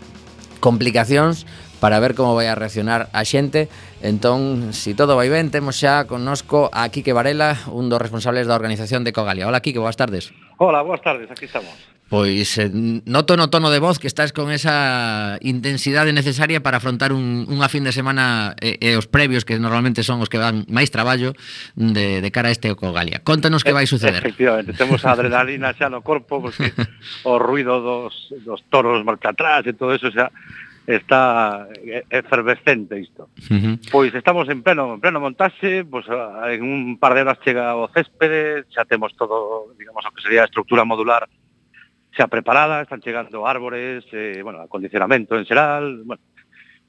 complicacións 0.63 1.43
para 1.81 1.99
ver 1.99 2.15
como 2.15 2.37
vai 2.37 2.47
a 2.47 2.55
reaccionar 2.55 3.09
a 3.11 3.25
xente. 3.25 3.73
Entón, 4.05 4.73
si 4.77 4.93
todo 4.93 5.17
vai 5.17 5.33
ben, 5.33 5.49
temos 5.49 5.81
xa 5.81 6.05
connosco 6.05 6.69
a 6.71 6.87
Quique 6.93 7.17
Varela, 7.17 7.57
un 7.73 7.89
dos 7.89 7.99
responsables 7.99 8.47
da 8.47 8.55
organización 8.55 9.03
de 9.03 9.17
Cogalia. 9.17 9.49
Hola, 9.49 9.65
Quique, 9.65 9.81
boas 9.81 9.97
tardes. 9.97 10.31
Hola, 10.61 10.85
boas 10.85 11.01
tardes, 11.01 11.27
aquí 11.33 11.49
estamos. 11.49 11.73
Pois 12.11 12.59
eh, 12.59 12.69
noto 13.07 13.39
no 13.39 13.55
tono 13.55 13.71
de 13.71 13.79
voz 13.79 14.03
que 14.03 14.11
estás 14.11 14.35
con 14.35 14.51
esa 14.51 15.39
intensidade 15.47 16.11
necesaria 16.13 16.59
para 16.59 16.83
afrontar 16.83 17.15
un, 17.15 17.47
unha 17.47 17.71
fin 17.71 17.87
de 17.87 17.95
semana 17.95 18.59
e, 18.59 18.83
e 18.83 18.99
os 18.99 19.07
previos 19.07 19.47
que 19.47 19.55
normalmente 19.63 20.03
son 20.03 20.19
os 20.19 20.27
que 20.27 20.43
dan 20.43 20.67
máis 20.67 20.91
traballo 20.91 21.39
de, 21.79 22.19
de 22.19 22.31
cara 22.35 22.51
a 22.51 22.53
este 22.53 22.67
Ocogalia. 22.67 23.23
Contanos 23.23 23.63
que 23.63 23.71
vai 23.71 23.87
suceder. 23.87 24.27
Efectivamente, 24.27 24.75
temos 24.75 25.07
a 25.07 25.15
adrenalina 25.15 25.71
xa 25.71 25.87
no 25.87 26.03
corpo 26.03 26.43
porque 26.43 26.75
o 27.31 27.39
ruido 27.39 27.79
dos, 27.79 28.35
dos 28.43 28.59
toros 28.75 29.07
marca 29.07 29.31
atrás 29.31 29.63
e 29.71 29.73
todo 29.73 29.95
eso 29.95 30.11
xa 30.11 30.35
está 30.97 31.69
eh, 31.85 32.05
efervescente 32.11 32.99
isto. 32.99 33.31
Uh 33.51 33.57
-huh. 33.57 33.91
Pois 33.91 34.15
estamos 34.15 34.49
en 34.49 34.63
pleno 34.63 34.95
en 34.95 35.01
pleno 35.01 35.21
montaxe, 35.21 35.85
pois 35.85 36.07
ah, 36.09 36.53
en 36.53 36.63
un 36.63 36.99
par 36.99 37.15
de 37.15 37.23
horas 37.23 37.41
chega 37.45 37.77
o 37.77 37.89
céspede, 37.89 38.65
xa 38.71 38.85
temos 38.85 39.15
todo, 39.15 39.73
digamos, 39.79 40.05
o 40.05 40.11
que 40.11 40.23
sería 40.23 40.43
a 40.43 40.51
estructura 40.51 40.85
modular 40.85 41.29
xa 42.11 42.27
preparada, 42.27 42.83
están 42.83 43.01
chegando 43.01 43.47
árbores, 43.47 44.05
eh, 44.13 44.41
bueno, 44.43 44.61
acondicionamento 44.61 45.39
en 45.39 45.47
xeral, 45.47 46.03
bueno, 46.05 46.23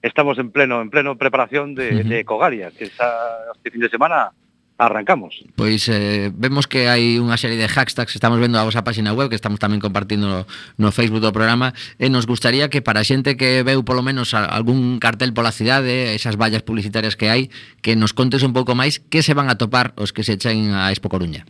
estamos 0.02 0.38
en 0.39 0.49
pleno 0.49 0.82
en 0.82 0.89
pleno 0.89 1.18
preparación 1.18 1.76
de, 1.76 1.88
uh 1.89 1.99
-huh. 2.02 2.08
de 2.10 2.26
Cogalia, 2.26 2.72
que 2.72 2.89
xa 2.89 3.10
este 3.54 3.70
fin 3.70 3.82
de 3.82 3.89
semana 3.89 4.34
arrancamos. 4.82 5.45
Pois 5.55 5.88
eh, 5.89 6.32
vemos 6.34 6.65
que 6.65 6.89
hai 6.89 7.21
unha 7.21 7.38
serie 7.38 7.55
de 7.55 7.69
hashtags, 7.69 8.17
estamos 8.17 8.41
vendo 8.41 8.57
a 8.57 8.65
vosa 8.65 8.82
página 8.82 9.13
web 9.13 9.29
que 9.29 9.38
estamos 9.38 9.61
tamén 9.61 9.77
compartindo 9.77 10.25
no, 10.25 10.41
no 10.82 10.89
Facebook 10.89 11.21
do 11.21 11.29
programa 11.29 11.77
e 12.01 12.09
nos 12.09 12.25
gustaría 12.25 12.65
que 12.73 12.82
para 12.82 13.05
a 13.05 13.07
xente 13.07 13.38
que 13.38 13.61
veu 13.61 13.86
polo 13.86 14.01
menos 14.01 14.34
a, 14.34 14.49
algún 14.49 14.97
cartel 14.97 15.38
pola 15.38 15.53
cidade, 15.53 16.17
esas 16.17 16.34
vallas 16.34 16.65
publicitarias 16.65 17.13
que 17.13 17.29
hai, 17.29 17.53
que 17.86 17.93
nos 17.93 18.17
contes 18.17 18.41
un 18.41 18.57
pouco 18.57 18.73
máis 18.73 18.97
que 18.97 19.21
se 19.21 19.38
van 19.38 19.53
a 19.53 19.55
topar 19.61 19.93
os 20.01 20.09
que 20.09 20.25
se 20.25 20.41
echen 20.41 20.73
a 20.73 20.89
Expo 20.89 21.13
Coruña. 21.13 21.45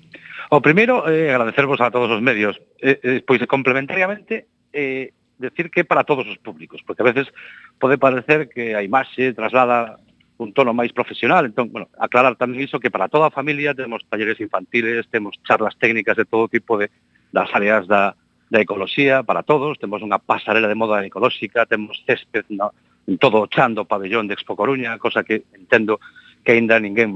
O 0.51 0.59
primeiro, 0.59 1.07
eh, 1.07 1.31
agradecervos 1.31 1.79
a 1.79 1.95
todos 1.95 2.11
os 2.11 2.19
medios. 2.19 2.59
Eh, 2.83 2.99
eh, 2.99 3.19
pois, 3.23 3.39
complementariamente, 3.47 4.51
eh, 4.75 5.15
decir 5.39 5.71
que 5.71 5.87
para 5.87 6.03
todos 6.03 6.27
os 6.27 6.35
públicos, 6.43 6.83
porque 6.83 7.01
a 7.01 7.07
veces 7.07 7.31
pode 7.79 7.95
parecer 7.95 8.51
que 8.51 8.75
a 8.75 8.83
imaxe 8.83 9.31
traslada 9.31 10.03
un 10.41 10.53
tono 10.57 10.73
máis 10.73 10.89
profesional. 10.89 11.45
Entón, 11.45 11.69
bueno, 11.69 11.87
aclarar 12.01 12.33
tamén 12.33 12.65
iso 12.65 12.81
que 12.81 12.89
para 12.89 13.05
toda 13.05 13.29
a 13.29 13.35
familia 13.35 13.77
temos 13.77 14.01
talleres 14.09 14.41
infantiles, 14.41 15.05
temos 15.13 15.37
charlas 15.45 15.77
técnicas 15.77 16.17
de 16.17 16.25
todo 16.25 16.49
tipo 16.49 16.81
de 16.81 16.89
das 17.31 17.47
áreas 17.53 17.87
da, 17.87 18.17
da 18.49 18.59
ecoloxía 18.59 19.23
para 19.23 19.45
todos, 19.45 19.79
temos 19.79 20.03
unha 20.03 20.19
pasarela 20.19 20.67
de 20.67 20.75
moda 20.75 20.99
ecolóxica, 21.05 21.63
temos 21.69 21.95
césped 22.03 22.43
na, 22.51 22.73
en 23.07 23.15
todo 23.21 23.39
o 23.39 23.47
chan 23.47 23.77
do 23.77 23.87
pabellón 23.87 24.27
de 24.27 24.35
Expo 24.35 24.57
Coruña, 24.57 24.99
cosa 24.99 25.23
que 25.23 25.47
entendo 25.55 26.01
que 26.43 26.57
aínda 26.57 26.81
ninguén 26.81 27.13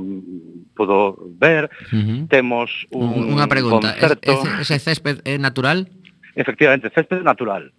pudo 0.78 1.18
ver. 1.36 1.68
Uh 1.92 1.98
-huh. 1.98 2.20
Temos 2.30 2.88
un 2.94 3.36
Unha 3.36 3.50
pregunta, 3.50 3.92
concerto... 3.98 4.22
ese, 4.22 4.48
ese 4.62 4.76
césped 4.80 5.26
é 5.26 5.42
natural? 5.42 5.90
Efectivamente, 6.38 6.94
césped 6.94 7.26
natural. 7.26 7.74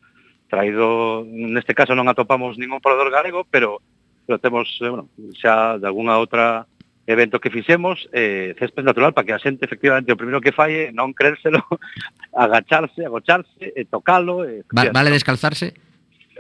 Traído, 0.50 1.24
neste 1.26 1.72
caso 1.72 1.94
non 1.94 2.10
atopamos 2.10 2.58
ningún 2.58 2.82
proveedor 2.82 3.14
galego, 3.14 3.46
pero 3.48 3.80
pero 4.26 4.38
temos, 4.38 4.66
eh, 4.82 4.90
bueno, 4.90 5.08
xa 5.38 5.78
de 5.78 5.86
alguna 5.86 6.18
outra 6.18 6.66
evento 7.06 7.38
que 7.38 7.50
fixemos, 7.50 8.10
eh, 8.12 8.54
césped 8.58 8.82
natural 8.82 9.14
para 9.14 9.24
que 9.24 9.32
a 9.32 9.38
xente 9.38 9.64
efectivamente 9.64 10.10
o 10.10 10.18
primeiro 10.18 10.42
que 10.42 10.50
falle 10.50 10.90
non 10.90 11.14
creérselo, 11.14 11.62
agacharse, 12.34 13.06
agocharse, 13.06 13.54
e 13.62 13.86
tocalo. 13.86 14.42
E, 14.42 14.66
Va, 14.74 14.90
vale 14.90 15.14
descalzarse? 15.14 15.70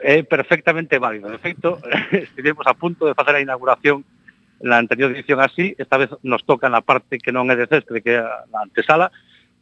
É 0.02 0.20
eh, 0.20 0.22
perfectamente 0.26 0.98
válido. 0.98 1.30
De 1.30 1.38
feito, 1.38 1.78
estivemos 2.10 2.66
a 2.66 2.74
punto 2.74 3.06
de 3.06 3.14
facer 3.14 3.38
a 3.38 3.44
inauguración 3.44 4.02
na 4.58 4.82
anterior 4.82 5.12
edición 5.12 5.38
así, 5.38 5.76
esta 5.78 6.00
vez 6.00 6.10
nos 6.24 6.42
toca 6.42 6.66
na 6.68 6.80
parte 6.80 7.22
que 7.22 7.30
non 7.30 7.46
é 7.52 7.54
de 7.54 7.70
césped, 7.70 8.02
que 8.02 8.18
é 8.18 8.20
a 8.24 8.58
antesala, 8.58 9.14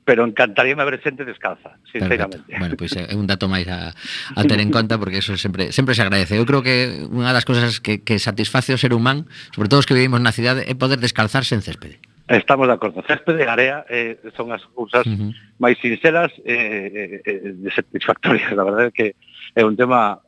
pero 0.04 0.24
encantaríame 0.24 0.84
ver 0.84 1.00
xente 1.00 1.24
descalza, 1.24 1.80
sinceramente. 1.88 2.44
Perfecto. 2.44 2.60
Bueno, 2.60 2.74
pois 2.76 2.92
pues, 2.92 3.08
é 3.08 3.16
un 3.16 3.26
dato 3.26 3.48
máis 3.48 3.64
a, 3.72 3.96
a 4.36 4.42
ter 4.44 4.60
en 4.60 4.68
conta 4.68 5.00
porque 5.00 5.24
eso 5.24 5.36
sempre 5.40 5.72
sempre 5.72 5.96
se 5.96 6.04
agradece. 6.04 6.36
Eu 6.36 6.44
creo 6.44 6.60
que 6.60 7.08
unha 7.08 7.32
das 7.32 7.48
cousas 7.48 7.80
que, 7.80 8.04
que 8.04 8.20
satisface 8.20 8.76
o 8.76 8.78
ser 8.80 8.92
humán, 8.92 9.24
sobre 9.56 9.72
todo 9.72 9.80
os 9.80 9.88
que 9.88 9.96
vivimos 9.96 10.20
na 10.20 10.36
cidade, 10.36 10.68
é 10.68 10.76
poder 10.76 11.00
descalzarse 11.00 11.56
en 11.56 11.64
céspede. 11.64 11.96
Estamos 12.28 12.68
de 12.68 12.74
acordo. 12.76 13.04
Césped 13.04 13.36
e 13.36 13.48
area 13.48 13.84
eh, 13.88 14.16
son 14.36 14.52
as 14.52 14.64
cousas 14.72 15.04
uh 15.04 15.12
-huh. 15.12 15.32
máis 15.60 15.76
sinceras 15.80 16.32
e 16.44 16.52
eh, 16.52 17.20
eh, 17.24 17.52
eh 17.56 17.72
satisfactorias. 17.72 18.52
A 18.52 18.64
verdade 18.64 18.88
é 18.88 18.96
que 18.96 19.06
é 19.56 19.64
un 19.64 19.76
tema 19.76 20.20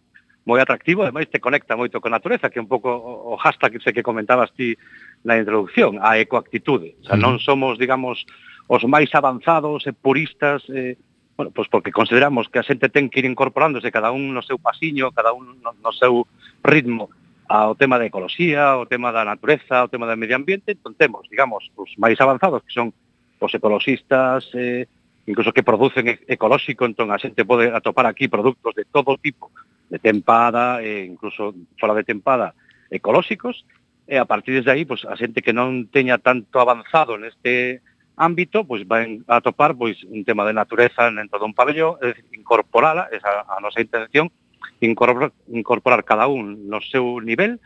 moi 0.46 0.62
atractivo, 0.62 1.02
ademais 1.02 1.26
te 1.26 1.42
conecta 1.42 1.74
moito 1.74 1.98
con 1.98 2.14
a 2.14 2.22
natureza, 2.22 2.48
que 2.48 2.60
é 2.60 2.64
un 2.64 2.70
pouco 2.70 2.88
o 2.92 3.34
hashtag 3.36 3.76
que 3.76 3.82
sei 3.82 3.92
que 3.92 4.06
comentabas 4.06 4.54
ti 4.54 4.78
na 5.26 5.36
introducción, 5.36 5.98
a 5.98 6.22
ecoactitude. 6.22 6.94
O 7.00 7.04
sea, 7.04 7.16
uh 7.16 7.20
-huh. 7.20 7.24
non 7.26 7.34
somos, 7.42 7.76
digamos, 7.82 8.22
os 8.66 8.82
máis 8.84 9.10
avanzados 9.14 9.86
e 9.86 9.92
puristas, 9.94 10.62
eh, 10.74 10.98
bueno, 11.36 11.52
pois 11.54 11.68
porque 11.68 11.94
consideramos 11.94 12.48
que 12.48 12.58
a 12.58 12.66
xente 12.66 12.90
ten 12.90 13.06
que 13.10 13.22
ir 13.22 13.28
incorporándose 13.28 13.94
cada 13.94 14.10
un 14.10 14.34
no 14.34 14.42
seu 14.42 14.58
pasiño, 14.58 15.14
cada 15.14 15.30
un 15.30 15.62
no, 15.62 15.76
no 15.78 15.92
seu 15.94 16.26
ritmo 16.66 17.10
ao 17.46 17.78
tema 17.78 17.98
da 17.98 18.10
ecoloxía, 18.10 18.74
ao 18.74 18.90
tema 18.90 19.14
da 19.14 19.22
natureza, 19.22 19.78
ao 19.78 19.90
tema 19.90 20.10
do 20.10 20.18
medio 20.18 20.34
ambiente, 20.34 20.74
entón 20.74 20.98
temos, 20.98 21.30
digamos, 21.30 21.70
os 21.78 21.94
máis 21.94 22.18
avanzados 22.18 22.66
que 22.66 22.74
son 22.74 22.90
os 23.38 23.52
ecoloxistas, 23.54 24.50
eh, 24.58 24.90
incluso 25.30 25.54
que 25.54 25.62
producen 25.62 26.18
ecolóxico, 26.26 26.82
entón 26.82 27.14
a 27.14 27.22
xente 27.22 27.46
pode 27.46 27.70
atopar 27.70 28.10
aquí 28.10 28.26
produtos 28.26 28.74
de 28.74 28.82
todo 28.90 29.14
tipo, 29.14 29.54
de 29.86 30.02
tempada, 30.02 30.82
e 30.82 31.06
incluso 31.06 31.54
fora 31.78 31.94
de 31.94 32.02
tempada, 32.02 32.50
ecolóxicos, 32.90 33.62
e 34.06 34.18
a 34.18 34.26
partir 34.26 34.58
de 34.62 34.70
aí, 34.70 34.82
pues, 34.82 35.06
a 35.06 35.14
xente 35.14 35.42
que 35.42 35.54
non 35.54 35.86
teña 35.90 36.18
tanto 36.18 36.58
avanzado 36.58 37.14
neste 37.14 37.82
ámbito, 38.16 38.64
pois 38.64 38.88
vai 38.88 39.20
a 39.28 39.44
topar 39.44 39.76
pois 39.76 40.00
un 40.08 40.24
tema 40.24 40.48
de 40.48 40.56
natureza 40.56 41.12
dentro 41.12 41.36
dun 41.38 41.52
pabellón, 41.52 42.00
é 42.00 42.16
dicir, 42.16 42.24
incorporala, 42.32 43.12
esa 43.12 43.44
a 43.44 43.60
nosa 43.60 43.84
intención, 43.84 44.32
incorporar, 44.80 45.32
incorporar 45.52 46.00
cada 46.02 46.26
un 46.26 46.68
no 46.68 46.80
seu 46.80 47.20
nivel 47.20 47.60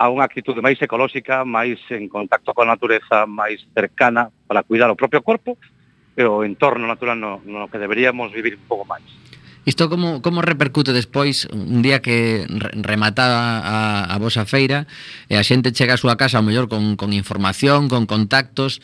a 0.00 0.08
unha 0.08 0.24
actitude 0.24 0.64
máis 0.64 0.80
ecolóxica, 0.80 1.44
máis 1.44 1.78
en 1.92 2.08
contacto 2.08 2.56
coa 2.56 2.66
natureza, 2.66 3.28
máis 3.28 3.60
cercana 3.76 4.32
para 4.48 4.64
cuidar 4.64 4.88
o 4.88 4.96
propio 4.96 5.20
corpo 5.20 5.60
e 6.16 6.24
o 6.24 6.40
entorno 6.42 6.88
natural 6.88 7.20
no, 7.20 7.44
no 7.44 7.68
que 7.68 7.76
deberíamos 7.76 8.32
vivir 8.32 8.56
un 8.56 8.66
pouco 8.66 8.88
máis. 8.88 9.04
Isto 9.62 9.86
como, 9.86 10.18
como 10.26 10.42
repercute 10.42 10.90
despois 10.90 11.46
un 11.54 11.86
día 11.86 12.02
que 12.02 12.42
rematada 12.82 13.62
a, 13.62 14.10
a 14.10 14.16
vosa 14.18 14.42
feira 14.42 14.90
e 15.30 15.38
a 15.38 15.46
xente 15.46 15.70
chega 15.70 15.94
á 15.94 16.00
súa 16.00 16.18
casa 16.18 16.42
ao 16.42 16.46
mellor 16.46 16.66
con, 16.66 16.98
con 16.98 17.14
información, 17.14 17.86
con 17.86 18.10
contactos 18.10 18.82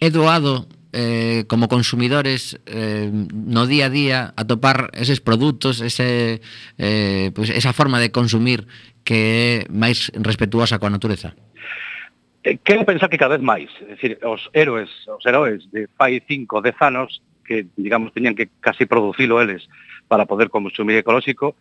é 0.00 0.08
doado 0.10 0.68
eh, 0.92 1.44
como 1.48 1.68
consumidores 1.68 2.60
eh, 2.66 3.10
no 3.12 3.66
día 3.66 3.86
a 3.86 3.92
día 3.92 4.18
atopar 4.36 4.90
eses 4.96 5.20
produtos, 5.20 5.80
ese, 5.80 6.40
eh, 6.78 7.30
pues 7.34 7.50
esa 7.50 7.72
forma 7.72 8.00
de 8.00 8.12
consumir 8.12 8.66
que 9.04 9.66
é 9.66 9.72
máis 9.72 10.08
respetuosa 10.16 10.80
coa 10.80 10.90
natureza? 10.90 11.36
Eh, 12.42 12.58
Quero 12.64 12.88
pensar 12.88 13.12
que 13.12 13.20
cada 13.20 13.36
vez 13.36 13.44
máis, 13.44 13.68
é 13.84 13.94
dicir, 13.94 14.18
os 14.24 14.48
héroes, 14.56 14.90
os 15.06 15.24
heróis 15.26 15.68
de 15.70 15.84
fai 16.00 16.22
5 16.24 16.64
10 16.64 16.76
anos 16.80 17.20
que, 17.44 17.68
digamos, 17.76 18.10
teñan 18.16 18.34
que 18.34 18.50
casi 18.58 18.86
producilo 18.86 19.38
eles 19.38 19.68
para 20.08 20.26
poder 20.26 20.50
consumir 20.50 20.96
ecolóxico, 20.96 21.54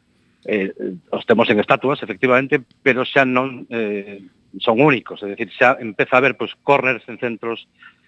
eh, 0.46 0.72
os 1.12 1.26
temos 1.26 1.50
en 1.50 1.60
estatuas, 1.60 2.02
efectivamente, 2.02 2.62
pero 2.82 3.04
xa 3.04 3.26
non 3.26 3.66
eh, 3.70 4.22
son 4.62 4.80
únicos, 4.80 5.20
é 5.26 5.34
dicir, 5.34 5.52
xa 5.52 5.76
empeza 5.82 6.16
a 6.16 6.20
haber 6.22 6.38
pues, 6.38 6.54
corners 6.64 7.04
en 7.10 7.18
centros 7.18 7.68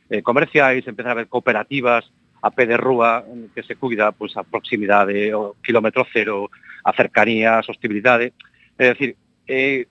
eh, 0.09 0.21
comerciais, 0.21 0.87
empezar 0.87 1.11
a 1.11 1.19
ver 1.23 1.27
cooperativas 1.27 2.09
a 2.41 2.51
pé 2.51 2.65
de 2.65 2.77
rúa 2.77 3.25
mm, 3.25 3.53
que 3.53 3.63
se 3.63 3.75
cuida 3.75 4.11
pois, 4.11 4.35
a 4.37 4.43
proximidade, 4.43 5.33
o 5.33 5.55
kilómetro 5.63 6.05
cero, 6.11 6.49
a 6.83 6.93
cercanía, 6.93 7.59
a 7.59 7.65
sostibilidade. 7.65 8.33
É 8.77 8.93
dicir, 8.93 9.17
eh, 9.47 9.87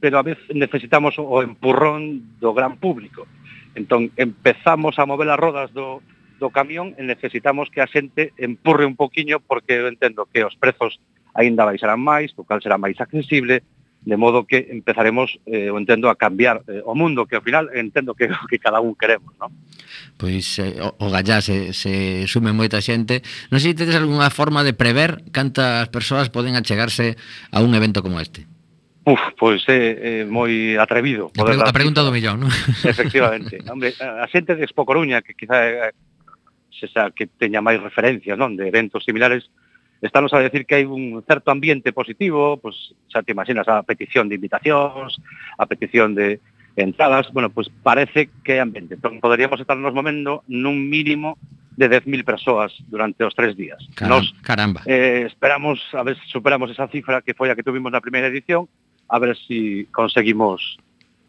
pero 0.00 0.18
a 0.18 0.22
vez 0.22 0.38
necesitamos 0.54 1.18
o 1.18 1.42
empurrón 1.42 2.38
do 2.40 2.54
gran 2.54 2.78
público. 2.78 3.26
Entón, 3.74 4.10
empezamos 4.16 4.98
a 4.98 5.06
mover 5.06 5.28
as 5.28 5.38
rodas 5.38 5.70
do, 5.76 6.02
do 6.40 6.48
camión 6.50 6.96
e 6.96 7.04
necesitamos 7.04 7.68
que 7.68 7.84
a 7.84 7.90
xente 7.90 8.32
empurre 8.40 8.88
un 8.88 8.96
poquinho 8.96 9.38
porque 9.38 9.76
eu 9.76 9.86
entendo 9.86 10.26
que 10.26 10.42
os 10.42 10.56
prezos 10.56 10.98
aínda 11.36 11.68
baixarán 11.68 12.00
máis, 12.00 12.32
o 12.34 12.42
cal 12.48 12.58
será 12.64 12.80
máis 12.80 12.98
accesible, 12.98 13.62
de 14.02 14.16
modo 14.16 14.46
que 14.46 14.68
empezaremos, 14.70 15.38
eh, 15.44 15.70
o 15.70 15.76
entendo, 15.76 16.08
a 16.08 16.16
cambiar 16.16 16.64
eh, 16.68 16.80
o 16.84 16.96
mundo, 16.96 17.26
que 17.28 17.36
ao 17.36 17.44
final 17.44 17.68
entendo 17.76 18.16
que 18.16 18.32
que 18.48 18.58
cada 18.58 18.80
un 18.80 18.96
queremos, 18.96 19.36
non? 19.36 19.52
Pois 20.16 20.56
eh, 20.56 20.80
o, 20.80 20.96
o 20.96 21.06
gallá 21.12 21.44
se, 21.44 21.76
se 21.76 22.24
sume 22.24 22.56
moita 22.56 22.80
xente. 22.80 23.20
Non 23.52 23.60
sei 23.60 23.76
se 23.76 23.84
tedes 23.84 23.96
algunha 24.00 24.32
forma 24.32 24.64
de 24.64 24.72
prever 24.72 25.20
cantas 25.36 25.92
persoas 25.92 26.32
poden 26.32 26.56
achegarse 26.56 27.20
a 27.52 27.60
un 27.60 27.76
evento 27.76 28.00
como 28.00 28.20
este. 28.20 28.48
Uf, 29.04 29.20
pois 29.36 29.64
é, 29.68 30.22
é 30.22 30.24
moi 30.24 30.76
atrevido. 30.76 31.32
A, 31.36 31.44
pre 31.44 31.56
a 31.56 31.72
pregunta 31.72 32.04
do 32.04 32.12
millón, 32.12 32.44
non? 32.44 32.52
Efectivamente. 32.84 33.60
Hombre, 33.72 33.96
a 34.00 34.24
xente 34.28 34.56
de 34.56 34.64
Expo 34.64 34.84
Coruña, 34.88 35.20
que 35.20 35.36
quizá 35.36 35.60
eh, 35.68 35.92
é, 35.92 36.86
xa 36.88 37.12
que 37.12 37.28
teña 37.28 37.60
máis 37.60 37.80
referencias, 37.80 38.36
non, 38.36 38.56
de 38.56 38.68
eventos 38.68 39.04
similares, 39.04 39.48
estános 40.02 40.32
a 40.32 40.40
decir 40.40 40.64
que 40.64 40.80
hai 40.80 40.84
un 40.88 41.20
certo 41.28 41.52
ambiente 41.52 41.92
positivo, 41.92 42.56
pois 42.56 42.96
pues, 42.96 43.12
xa 43.12 43.20
te 43.20 43.32
imaginas 43.32 43.68
a 43.68 43.84
petición 43.84 44.28
de 44.28 44.40
invitacións, 44.40 45.20
a 45.60 45.64
petición 45.68 46.16
de 46.16 46.40
entradas, 46.76 47.28
bueno, 47.32 47.50
pois 47.50 47.68
pues 47.68 47.78
parece 47.82 48.30
que 48.44 48.56
hai 48.56 48.60
ambiente. 48.64 48.96
Entón, 48.96 49.20
poderíamos 49.20 49.60
estarnos 49.60 49.92
movendo 49.92 50.42
nun 50.48 50.88
mínimo 50.88 51.36
de 51.76 51.88
10.000 51.88 52.24
persoas 52.24 52.72
durante 52.88 53.24
os 53.24 53.34
tres 53.34 53.56
días. 53.56 53.80
Caramba, 53.94 54.20
Nos 54.20 54.26
caramba. 54.42 54.80
Eh, 54.84 55.24
esperamos, 55.26 55.80
a 55.92 56.02
ver 56.02 56.16
se 56.16 56.26
superamos 56.28 56.70
esa 56.70 56.88
cifra 56.88 57.22
que 57.22 57.34
foi 57.34 57.48
a 57.48 57.56
que 57.56 57.64
tuvimos 57.64 57.92
na 57.92 58.04
primeira 58.04 58.28
edición, 58.28 58.68
a 59.08 59.16
ver 59.18 59.36
se 59.36 59.44
si 59.44 59.58
conseguimos 59.92 60.80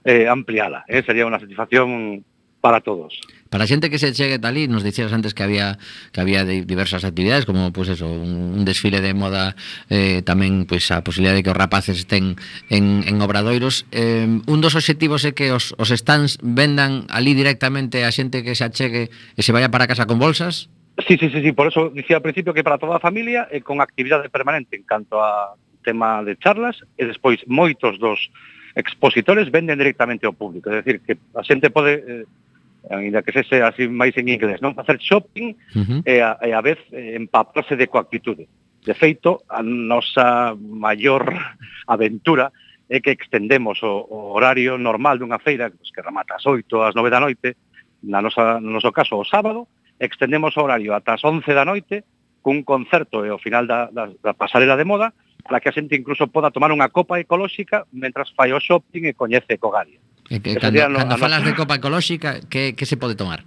eh, 0.03 0.28
ampliala. 0.28 0.84
Eh? 0.88 1.03
Sería 1.03 1.28
unha 1.28 1.39
satisfacción 1.39 2.24
para 2.62 2.80
todos. 2.80 3.20
Para 3.49 3.66
a 3.66 3.68
xente 3.68 3.91
que 3.91 3.99
se 3.99 4.14
chegue 4.16 4.39
talí, 4.39 4.70
nos 4.72 4.86
dicías 4.86 5.12
antes 5.12 5.34
que 5.36 5.43
había 5.43 5.76
que 6.14 6.22
había 6.22 6.45
diversas 6.45 7.03
actividades, 7.03 7.43
como 7.43 7.74
pues 7.74 7.89
eso, 7.89 8.07
un, 8.07 8.55
un 8.55 8.64
desfile 8.64 9.01
de 9.01 9.12
moda, 9.12 9.59
eh, 9.91 10.24
tamén 10.24 10.64
pues 10.70 10.88
a 10.93 11.03
posibilidad 11.03 11.36
de 11.36 11.43
que 11.43 11.51
os 11.51 11.57
rapaces 11.57 12.07
estén 12.07 12.39
en, 12.72 13.03
en 13.03 13.20
obradoiros. 13.20 13.89
Eh, 13.91 14.24
un 14.24 14.59
dos 14.64 14.78
obxectivos 14.78 15.28
é 15.28 15.36
que 15.36 15.51
os, 15.51 15.76
os 15.76 15.91
stands 15.91 16.39
vendan 16.39 17.09
ali 17.12 17.36
directamente 17.36 18.07
a 18.07 18.14
xente 18.14 18.45
que 18.45 18.55
se 18.55 18.64
achegue 18.64 19.12
e 19.12 19.41
se 19.43 19.51
vaya 19.51 19.68
para 19.68 19.89
casa 19.89 20.07
con 20.07 20.22
bolsas? 20.22 20.72
Sí, 21.07 21.18
sí, 21.18 21.28
sí, 21.34 21.41
sí, 21.41 21.51
por 21.51 21.68
eso 21.68 21.89
dicía 21.89 22.18
al 22.18 22.24
principio 22.24 22.53
que 22.53 22.64
para 22.64 22.78
toda 22.78 23.01
a 23.01 23.03
familia 23.03 23.49
e 23.51 23.59
eh, 23.59 23.62
con 23.66 23.82
actividade 23.82 24.30
permanente 24.30 24.78
en 24.78 24.88
canto 24.88 25.20
a 25.20 25.57
tema 25.82 26.22
de 26.24 26.38
charlas 26.38 26.78
e 26.95 27.09
despois 27.09 27.41
moitos 27.49 27.97
dos 27.97 28.32
expositores 28.76 29.51
venden 29.51 29.76
directamente 29.76 30.24
ao 30.24 30.32
público, 30.32 30.72
é 30.72 30.80
dicir, 30.80 31.03
que 31.03 31.20
a 31.36 31.43
xente 31.43 31.68
pode 31.68 31.99
eh, 31.99 32.24
ainda 32.89 33.21
que 33.21 33.32
sese 33.32 33.61
así 33.61 33.86
máis 33.88 34.17
en 34.17 34.29
inglés, 34.32 34.57
non? 34.61 34.73
Facer 34.73 34.97
shopping 34.97 35.53
uh 35.53 35.84
-huh. 35.86 35.99
e, 36.01 36.17
a, 36.23 36.39
e 36.41 36.49
a 36.55 36.61
vez 36.61 36.79
eh, 36.91 37.13
empaparse 37.13 37.77
de 37.77 37.86
coactitude. 37.86 38.49
De 38.82 38.93
feito, 38.97 39.45
a 39.45 39.61
nosa 39.61 40.57
maior 40.57 41.29
aventura 41.86 42.49
é 42.89 42.99
que 42.99 43.13
extendemos 43.13 43.79
o, 43.86 44.09
o 44.09 44.34
horario 44.34 44.75
normal 44.82 45.21
dunha 45.21 45.39
feira, 45.39 45.69
pues, 45.69 45.93
que 45.93 46.01
remata 46.01 46.36
as 46.36 46.45
8 46.45 46.65
ás 46.82 46.97
9 46.97 47.13
da 47.13 47.21
noite, 47.21 47.55
na 48.03 48.19
nosa, 48.19 48.57
no 48.59 48.73
noso 48.73 48.89
caso 48.91 49.21
o 49.21 49.23
sábado, 49.23 49.69
extendemos 50.01 50.57
o 50.57 50.65
horario 50.65 50.97
ata 50.97 51.13
as 51.13 51.23
11 51.23 51.45
da 51.53 51.63
noite, 51.63 52.03
cun 52.41 52.65
concerto 52.65 53.21
e 53.21 53.29
ao 53.29 53.38
final 53.38 53.69
da, 53.69 53.88
da, 53.93 54.09
da 54.09 54.34
pasarela 54.34 54.75
de 54.75 54.84
moda, 54.84 55.13
para 55.45 55.61
que 55.61 55.69
a 55.69 55.75
xente 55.77 55.95
incluso 55.95 56.27
poda 56.27 56.51
tomar 56.51 56.73
unha 56.73 56.89
copa 56.89 57.21
ecolóxica 57.21 57.86
mentras 57.93 58.34
fai 58.34 58.51
o 58.51 58.59
shopping 58.59 59.07
e 59.07 59.17
coñece 59.17 59.61
Cogalia. 59.61 60.01
E, 60.32 60.39
que 60.39 60.55
cando, 60.55 60.79
no, 60.88 61.03
cando 61.03 61.19
falas 61.19 61.43
no... 61.43 61.51
de 61.51 61.53
copa 61.59 61.75
ecolóxica, 61.75 62.39
que, 62.47 62.71
que 62.71 62.88
se 62.88 62.95
pode 62.95 63.19
tomar? 63.19 63.43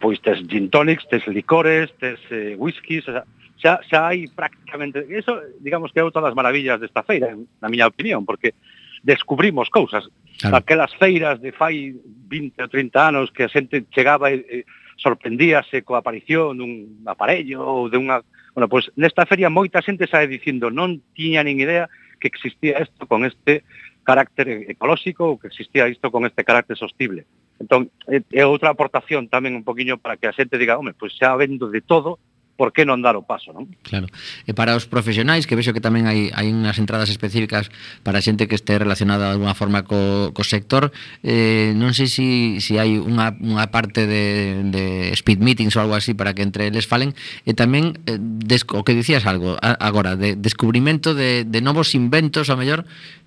Pois 0.00 0.16
tes 0.24 0.40
gin 0.48 0.72
tonics, 0.72 1.04
tes 1.12 1.28
licores, 1.28 1.92
tes 2.00 2.16
eh, 2.32 2.56
whiskies, 2.56 3.04
o 3.04 3.12
sea, 3.12 3.24
xa, 3.60 3.84
xa 3.84 4.08
hai 4.08 4.24
prácticamente... 4.32 5.04
Eso, 5.12 5.36
digamos 5.60 5.92
que 5.92 6.00
é 6.00 6.04
outra 6.08 6.24
das 6.24 6.32
maravillas 6.32 6.80
desta 6.80 7.04
feira, 7.04 7.36
na 7.36 7.68
miña 7.68 7.84
opinión, 7.84 8.24
porque 8.24 8.56
descubrimos 9.04 9.68
cousas. 9.68 10.08
Claro. 10.40 10.56
Aquelas 10.56 10.96
feiras 10.96 11.36
de 11.44 11.52
fai 11.52 11.92
20 11.92 12.64
ou 12.64 12.68
30 12.72 12.96
anos 12.96 13.28
que 13.28 13.44
a 13.44 13.52
xente 13.52 13.84
chegaba 13.92 14.32
e, 14.32 14.40
e 14.48 14.58
sorprendíase 14.96 15.84
coa 15.84 16.00
aparición 16.00 16.56
dun 16.56 17.04
aparello 17.04 17.60
ou 17.60 17.92
de 17.92 18.00
unha... 18.00 18.24
Bueno, 18.56 18.72
pois 18.72 18.88
nesta 18.96 19.28
feria 19.28 19.52
moita 19.52 19.84
xente 19.84 20.08
sae 20.08 20.24
dicindo 20.24 20.72
non 20.72 21.04
tiña 21.12 21.44
nin 21.44 21.60
idea 21.60 21.92
que 22.16 22.30
existía 22.30 22.80
isto 22.80 23.04
con 23.04 23.28
este 23.28 23.66
carácter 24.02 24.70
ecolóxico 24.70 25.30
ou 25.30 25.38
que 25.38 25.48
existía 25.48 25.88
isto 25.88 26.10
con 26.10 26.26
este 26.26 26.42
carácter 26.42 26.76
sostible. 26.76 27.26
Entón, 27.62 27.90
é 28.10 28.42
outra 28.42 28.74
aportación 28.74 29.30
tamén 29.30 29.54
un 29.54 29.62
poquinho 29.62 29.98
para 29.98 30.18
que 30.18 30.26
a 30.26 30.34
xente 30.34 30.58
diga, 30.58 30.78
home, 30.78 30.94
pois 30.98 31.14
xa 31.14 31.34
vendo 31.38 31.70
de 31.70 31.80
todo, 31.80 32.18
por 32.56 32.72
que 32.72 32.84
non 32.84 33.00
dar 33.00 33.16
o 33.16 33.24
paso, 33.24 33.50
non? 33.50 33.66
Claro. 33.82 34.06
E 34.46 34.52
para 34.52 34.76
os 34.76 34.84
profesionais, 34.86 35.48
que 35.48 35.56
vexo 35.56 35.72
que 35.72 35.82
tamén 35.82 36.06
hai, 36.06 36.30
hai 36.30 36.52
unhas 36.52 36.76
entradas 36.76 37.08
específicas 37.08 37.72
para 38.04 38.20
a 38.20 38.24
xente 38.24 38.46
que 38.46 38.54
este 38.54 38.76
relacionada 38.76 39.32
de 39.32 39.34
alguna 39.40 39.56
forma 39.56 39.82
co, 39.82 40.30
co 40.30 40.42
sector, 40.44 40.92
eh, 41.24 41.72
non 41.74 41.96
sei 41.96 42.06
se 42.06 42.22
si, 42.22 42.28
si 42.60 42.72
hai 42.76 43.00
unha, 43.00 43.34
unha 43.40 43.66
parte 43.72 44.06
de, 44.06 44.62
de 44.68 45.10
speed 45.16 45.40
meetings 45.40 45.74
ou 45.74 45.82
algo 45.82 45.96
así 45.96 46.12
para 46.12 46.36
que 46.36 46.44
entre 46.44 46.68
eles 46.68 46.86
falen, 46.86 47.16
e 47.42 47.56
tamén 47.56 47.98
eh, 48.06 48.20
des, 48.20 48.62
o 48.68 48.84
que 48.84 48.94
dicías 48.94 49.24
algo 49.24 49.56
a, 49.58 49.74
agora, 49.80 50.14
de 50.14 50.36
descubrimento 50.36 51.16
de, 51.16 51.48
de 51.48 51.60
novos 51.64 51.96
inventos, 51.96 52.52
ao 52.52 52.60
mellor, 52.60 52.84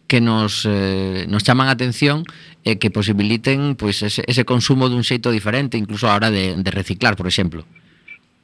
que 0.08 0.22
nos, 0.22 0.66
eh, 0.66 1.26
nos 1.28 1.44
chaman 1.44 1.68
a 1.68 1.74
atención 1.74 2.24
e 2.62 2.74
eh, 2.74 2.78
que 2.78 2.94
posibiliten 2.94 3.74
pois, 3.74 4.02
ese, 4.06 4.22
ese 4.26 4.46
consumo 4.46 4.90
dun 4.90 5.02
xeito 5.02 5.34
diferente, 5.34 5.78
incluso 5.82 6.06
a 6.06 6.16
hora 6.16 6.30
de, 6.30 6.58
de 6.58 6.72
reciclar, 6.72 7.18
por 7.18 7.26
exemplo. 7.26 7.66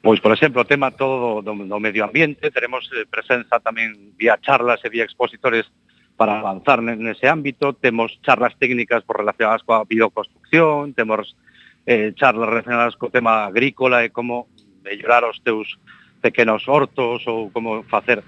Pois, 0.02 0.18
por 0.18 0.34
exemplo, 0.34 0.62
o 0.62 0.66
tema 0.66 0.90
todo 0.90 1.46
do, 1.46 1.54
do 1.54 1.78
medio 1.78 2.02
ambiente, 2.02 2.50
teremos 2.50 2.90
eh, 2.90 3.06
presenza 3.06 3.62
tamén 3.62 3.94
vía 4.18 4.34
charlas 4.42 4.82
e 4.82 4.90
vía 4.90 5.06
expositores 5.06 5.70
para 6.18 6.42
avanzar 6.42 6.82
nese 6.82 7.30
ámbito, 7.30 7.72
temos 7.72 8.18
charlas 8.22 8.58
técnicas 8.58 9.06
por 9.06 9.22
relacionadas 9.22 9.62
coa 9.62 9.86
bioconstrucción, 9.86 10.94
temos 10.94 11.38
eh, 11.86 12.10
charlas 12.18 12.50
relacionadas 12.50 12.98
co 12.98 13.14
tema 13.14 13.46
agrícola 13.46 14.02
e 14.02 14.10
como 14.10 14.50
mellorar 14.82 15.22
os 15.22 15.38
teus 15.42 15.78
pequenos 16.18 16.66
hortos 16.66 17.22
ou 17.26 17.50
como 17.54 17.82
facer 17.86 18.22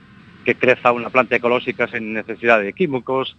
que 0.45 0.55
creza 0.55 0.92
unha 0.92 1.11
planta 1.11 1.34
ecolóxica 1.40 1.88
sen 1.88 2.12
necesidade 2.12 2.68
de 2.68 2.76
químicos, 2.76 3.34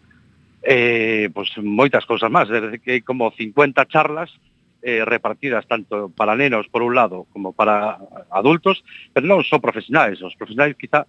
eh, 0.66 1.30
pois 1.32 1.54
moitas 1.62 2.04
cousas 2.10 2.28
máis, 2.34 2.50
é 2.50 2.60
dicir, 2.60 2.82
que 2.82 2.92
hai 2.98 3.02
como 3.06 3.30
50 3.30 3.86
charlas 3.86 4.34
eh, 4.82 5.06
repartidas 5.06 5.66
tanto 5.70 6.10
para 6.12 6.34
nenos 6.34 6.68
por 6.68 6.82
un 6.82 6.98
lado 6.98 7.30
como 7.30 7.54
para 7.54 8.02
adultos, 8.34 8.82
pero 9.14 9.30
non 9.30 9.46
só 9.46 9.62
profesionais, 9.62 10.18
os 10.26 10.34
profesionais 10.34 10.74
quizá 10.74 11.06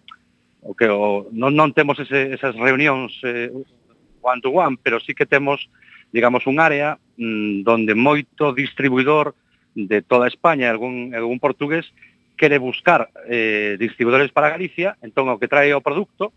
o 0.61 0.77
que 0.77 0.87
o, 0.93 1.33
non, 1.33 1.57
non 1.57 1.73
temos 1.73 1.97
ese, 1.97 2.37
esas 2.37 2.53
reunións 2.55 3.17
eh, 3.25 3.49
one 4.21 4.41
to 4.45 4.53
one, 4.53 4.77
pero 4.77 5.01
sí 5.01 5.17
que 5.17 5.25
temos 5.25 5.65
digamos 6.13 6.47
un 6.47 6.61
área 6.61 6.99
mm, 7.17 7.63
donde 7.65 7.97
moito 7.97 8.53
distribuidor 8.53 9.35
de 9.77 10.01
toda 10.01 10.29
España, 10.29 10.71
algún, 10.71 11.13
algún 11.15 11.39
portugués, 11.39 11.85
quere 12.37 12.59
buscar 12.61 13.11
eh, 13.27 13.77
distribuidores 13.81 14.31
para 14.31 14.53
Galicia, 14.53 14.97
entón 15.03 15.33
o 15.33 15.41
que 15.41 15.49
trae 15.49 15.73
o 15.73 15.81
produto 15.81 16.31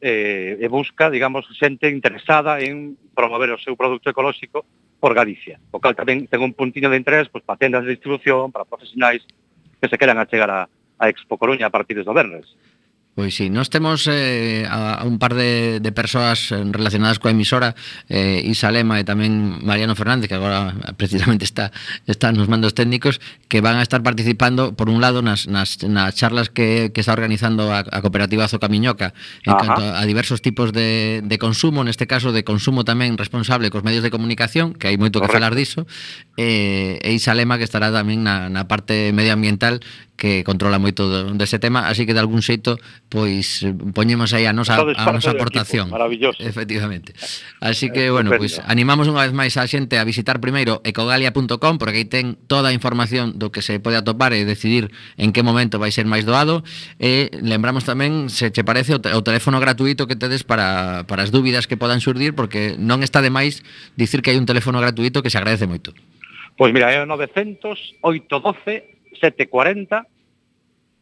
eh, 0.00 0.56
e 0.56 0.66
busca, 0.72 1.12
digamos, 1.12 1.44
xente 1.54 1.92
interesada 1.92 2.58
en 2.64 2.96
promover 3.12 3.52
o 3.52 3.60
seu 3.60 3.76
produto 3.76 4.08
ecolóxico 4.08 4.64
por 4.96 5.12
Galicia. 5.12 5.60
O 5.70 5.78
cal 5.78 5.92
tamén 5.92 6.24
ten 6.24 6.40
un 6.40 6.56
puntiño 6.56 6.88
de 6.88 6.96
interés 6.96 7.28
pois, 7.28 7.44
para 7.44 7.60
tendas 7.60 7.84
de 7.84 7.92
distribución, 7.94 8.48
para 8.48 8.64
profesionais 8.64 9.20
que 9.80 9.88
se 9.88 9.98
queran 10.00 10.16
achegar 10.16 10.48
a, 10.48 10.68
a 10.68 11.04
Expo 11.08 11.36
Coruña 11.36 11.68
a 11.68 11.74
partir 11.74 12.00
do 12.00 12.16
Bernes. 12.16 12.48
Pois 13.14 13.34
sí, 13.34 13.50
nós 13.50 13.68
temos 13.70 14.06
eh, 14.06 14.64
a, 14.70 15.02
a 15.02 15.04
un 15.04 15.18
par 15.18 15.34
de, 15.34 15.80
de 15.82 15.90
persoas 15.90 16.54
relacionadas 16.54 17.18
coa 17.18 17.34
emisora 17.34 17.74
eh, 18.06 18.38
Isa 18.46 18.70
Lema 18.70 19.02
e 19.02 19.04
tamén 19.04 19.60
Mariano 19.66 19.98
Fernández 19.98 20.30
que 20.30 20.38
agora 20.38 20.78
precisamente 21.00 21.42
está, 21.42 21.74
está 22.06 22.30
nos 22.30 22.46
mandos 22.46 22.70
técnicos 22.70 23.18
que 23.50 23.58
van 23.58 23.76
a 23.76 23.84
estar 23.84 24.06
participando 24.06 24.78
por 24.78 24.86
un 24.86 25.02
lado 25.02 25.26
nas, 25.26 25.50
nas, 25.50 25.82
nas 25.82 26.14
charlas 26.14 26.54
que, 26.54 26.94
que 26.94 27.02
está 27.02 27.10
organizando 27.10 27.74
a, 27.74 27.82
a 27.82 27.98
cooperativa 27.98 28.46
Zocamiñoca 28.46 29.10
en 29.42 29.58
Ajá. 29.58 29.58
canto 29.58 29.82
a, 29.82 29.98
a 29.98 30.06
diversos 30.06 30.38
tipos 30.38 30.70
de, 30.70 31.20
de 31.26 31.36
consumo 31.42 31.82
neste 31.82 32.06
caso 32.06 32.30
de 32.30 32.46
consumo 32.46 32.86
tamén 32.86 33.18
responsable 33.18 33.74
cos 33.74 33.82
medios 33.82 34.06
de 34.06 34.14
comunicación 34.14 34.70
que 34.70 34.86
hai 34.86 34.94
moito 34.94 35.18
Correcto. 35.18 35.34
que 35.34 35.34
falar 35.34 35.58
diso 35.58 35.82
eh, 36.38 37.02
e 37.02 37.10
Isa 37.10 37.34
Lema 37.34 37.58
que 37.58 37.66
estará 37.66 37.90
tamén 37.90 38.22
na, 38.22 38.46
na 38.46 38.70
parte 38.70 39.10
medioambiental 39.10 39.82
que 40.20 40.44
controla 40.44 40.76
moito 40.76 41.08
dese 41.32 41.56
tema, 41.56 41.88
así 41.88 42.04
que 42.04 42.12
de 42.12 42.20
algún 42.20 42.44
xeito 42.44 42.76
pois 43.08 43.64
poñemos 43.96 44.36
aí 44.36 44.44
a 44.44 44.52
nosa 44.52 44.76
a 44.76 45.08
nosa 45.08 45.32
aportación. 45.32 45.88
Equipo, 45.88 45.96
maravilloso. 45.96 46.36
Efectivamente. 46.44 47.16
Así 47.64 47.88
que 47.88 48.12
eh, 48.12 48.12
bueno, 48.12 48.28
pois 48.36 48.60
pues, 48.60 48.68
animamos 48.68 49.08
unha 49.08 49.24
vez 49.24 49.32
máis 49.32 49.56
a 49.56 49.64
xente 49.64 49.96
a 49.96 50.04
visitar 50.04 50.36
primeiro 50.36 50.84
ecogalia.com 50.84 51.80
porque 51.80 52.04
aí 52.04 52.06
ten 52.06 52.36
toda 52.44 52.68
a 52.68 52.76
información 52.76 53.40
do 53.40 53.48
que 53.48 53.64
se 53.64 53.80
pode 53.80 53.96
atopar 53.96 54.36
e 54.36 54.44
decidir 54.44 54.92
en 55.16 55.32
que 55.32 55.40
momento 55.40 55.80
vai 55.80 55.88
ser 55.88 56.04
máis 56.04 56.28
doado 56.28 56.60
e 57.00 57.32
lembramos 57.40 57.88
tamén 57.88 58.28
se 58.28 58.52
che 58.52 58.60
parece 58.60 58.92
o, 58.92 59.00
o 59.00 59.20
teléfono 59.24 59.56
gratuito 59.56 60.04
que 60.04 60.20
tedes 60.20 60.44
para 60.44 61.08
para 61.08 61.24
as 61.24 61.32
dúbidas 61.32 61.64
que 61.64 61.80
podan 61.80 62.04
surdir 62.04 62.36
porque 62.36 62.76
non 62.76 63.00
está 63.00 63.24
de 63.24 63.32
máis 63.32 63.64
dicir 63.96 64.20
que 64.20 64.36
hai 64.36 64.38
un 64.38 64.44
teléfono 64.44 64.84
gratuito 64.84 65.24
que 65.24 65.32
se 65.32 65.40
agradece 65.40 65.64
moito. 65.64 65.96
Pois 66.60 66.76
mira, 66.76 66.92
é 66.92 67.00
o 67.00 67.08
900 67.08 68.04
812 68.04 68.99
740 69.20 70.06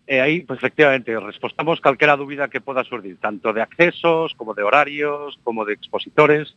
e 0.08 0.20
aí, 0.20 0.40
pues, 0.40 0.58
efectivamente, 0.58 1.12
respostamos 1.20 1.80
calquera 1.80 2.16
dúbida 2.16 2.48
que 2.48 2.62
poda 2.62 2.82
surdir, 2.82 3.18
tanto 3.20 3.52
de 3.52 3.60
accesos, 3.60 4.32
como 4.32 4.54
de 4.54 4.62
horarios, 4.62 5.38
como 5.44 5.66
de 5.66 5.74
expositores, 5.74 6.56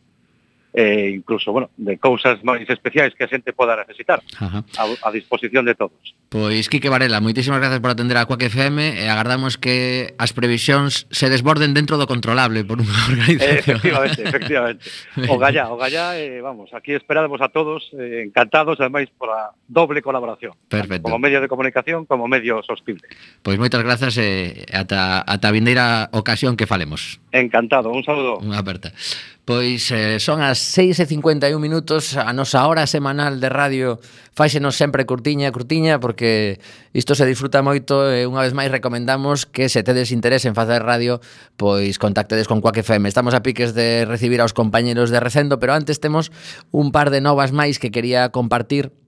e 0.72 1.10
incluso, 1.10 1.52
bueno, 1.52 1.70
de 1.76 2.00
cousas 2.00 2.40
máis 2.40 2.64
especiais 2.64 3.12
que 3.12 3.24
a 3.24 3.28
xente 3.28 3.52
poda 3.52 3.76
necesitar 3.76 4.24
Ajá. 4.40 4.64
a, 4.80 4.82
a 4.88 5.10
disposición 5.12 5.68
de 5.68 5.76
todos. 5.76 6.16
Pois, 6.32 6.72
Quique 6.72 6.88
Varela, 6.88 7.20
moitísimas 7.20 7.60
grazas 7.60 7.84
por 7.84 7.92
atender 7.92 8.16
a 8.16 8.24
Quack 8.24 8.48
FM 8.48 8.96
e 8.96 9.04
agardamos 9.04 9.60
que 9.60 10.16
as 10.16 10.32
previsións 10.32 11.04
se 11.12 11.28
desborden 11.28 11.76
dentro 11.76 12.00
do 12.00 12.08
controlable 12.08 12.64
por 12.64 12.80
unha 12.80 12.96
organización. 13.12 13.84
Efectivamente, 13.84 14.20
efectivamente. 14.24 14.80
O 15.28 15.36
gallá, 15.36 15.68
o 15.68 15.76
gallá, 15.76 16.16
eh, 16.16 16.40
vamos, 16.40 16.72
aquí 16.72 16.96
esperamos 16.96 17.44
a 17.44 17.52
todos, 17.52 17.92
eh, 17.92 18.24
encantados, 18.24 18.80
ademais, 18.80 19.12
por 19.12 19.28
a 19.28 19.52
doble 19.68 20.00
colaboración. 20.00 20.56
Perfecto. 20.72 21.04
Como 21.04 21.20
medio 21.20 21.44
de 21.44 21.52
comunicación, 21.52 22.08
como 22.08 22.24
medio 22.24 22.64
sostible. 22.64 23.04
Pois 23.44 23.60
moitas 23.60 23.84
grazas 23.84 24.16
e 24.16 24.64
eh, 24.64 24.72
ata, 24.72 25.20
ata 25.20 25.46
a 25.48 25.52
vindeira 25.52 26.08
ocasión 26.16 26.56
que 26.56 26.64
falemos. 26.64 27.20
Encantado, 27.28 27.92
un 27.92 28.00
saludo. 28.08 28.40
Unha 28.40 28.56
aperta. 28.56 28.96
Pois 29.44 29.90
eh, 29.90 30.22
son 30.22 30.38
as 30.38 30.62
6 30.62 31.02
e 31.02 31.06
51 31.10 31.58
minutos 31.58 32.14
a 32.14 32.30
nosa 32.30 32.62
hora 32.62 32.86
semanal 32.86 33.42
de 33.42 33.50
radio 33.50 33.98
Fáixenos 34.38 34.78
sempre 34.78 35.02
curtiña, 35.02 35.50
curtiña 35.50 35.98
Porque 35.98 36.62
isto 36.94 37.18
se 37.18 37.26
disfruta 37.26 37.58
moito 37.58 38.06
E 38.06 38.22
unha 38.22 38.46
vez 38.46 38.54
máis 38.54 38.70
recomendamos 38.70 39.42
que 39.50 39.66
se 39.66 39.82
tedes 39.82 40.14
interés 40.14 40.46
en 40.46 40.54
facer 40.54 40.86
radio 40.86 41.18
Pois 41.58 41.98
contactedes 41.98 42.46
con 42.46 42.62
Quack 42.62 42.86
FM 42.86 43.10
Estamos 43.10 43.34
a 43.34 43.42
piques 43.42 43.74
de 43.74 44.06
recibir 44.06 44.38
aos 44.38 44.54
compañeros 44.54 45.10
de 45.10 45.18
Recendo 45.18 45.58
Pero 45.58 45.74
antes 45.74 45.98
temos 45.98 46.30
un 46.70 46.94
par 46.94 47.10
de 47.10 47.18
novas 47.18 47.50
máis 47.50 47.82
que 47.82 47.90
quería 47.90 48.30
compartir 48.30 49.01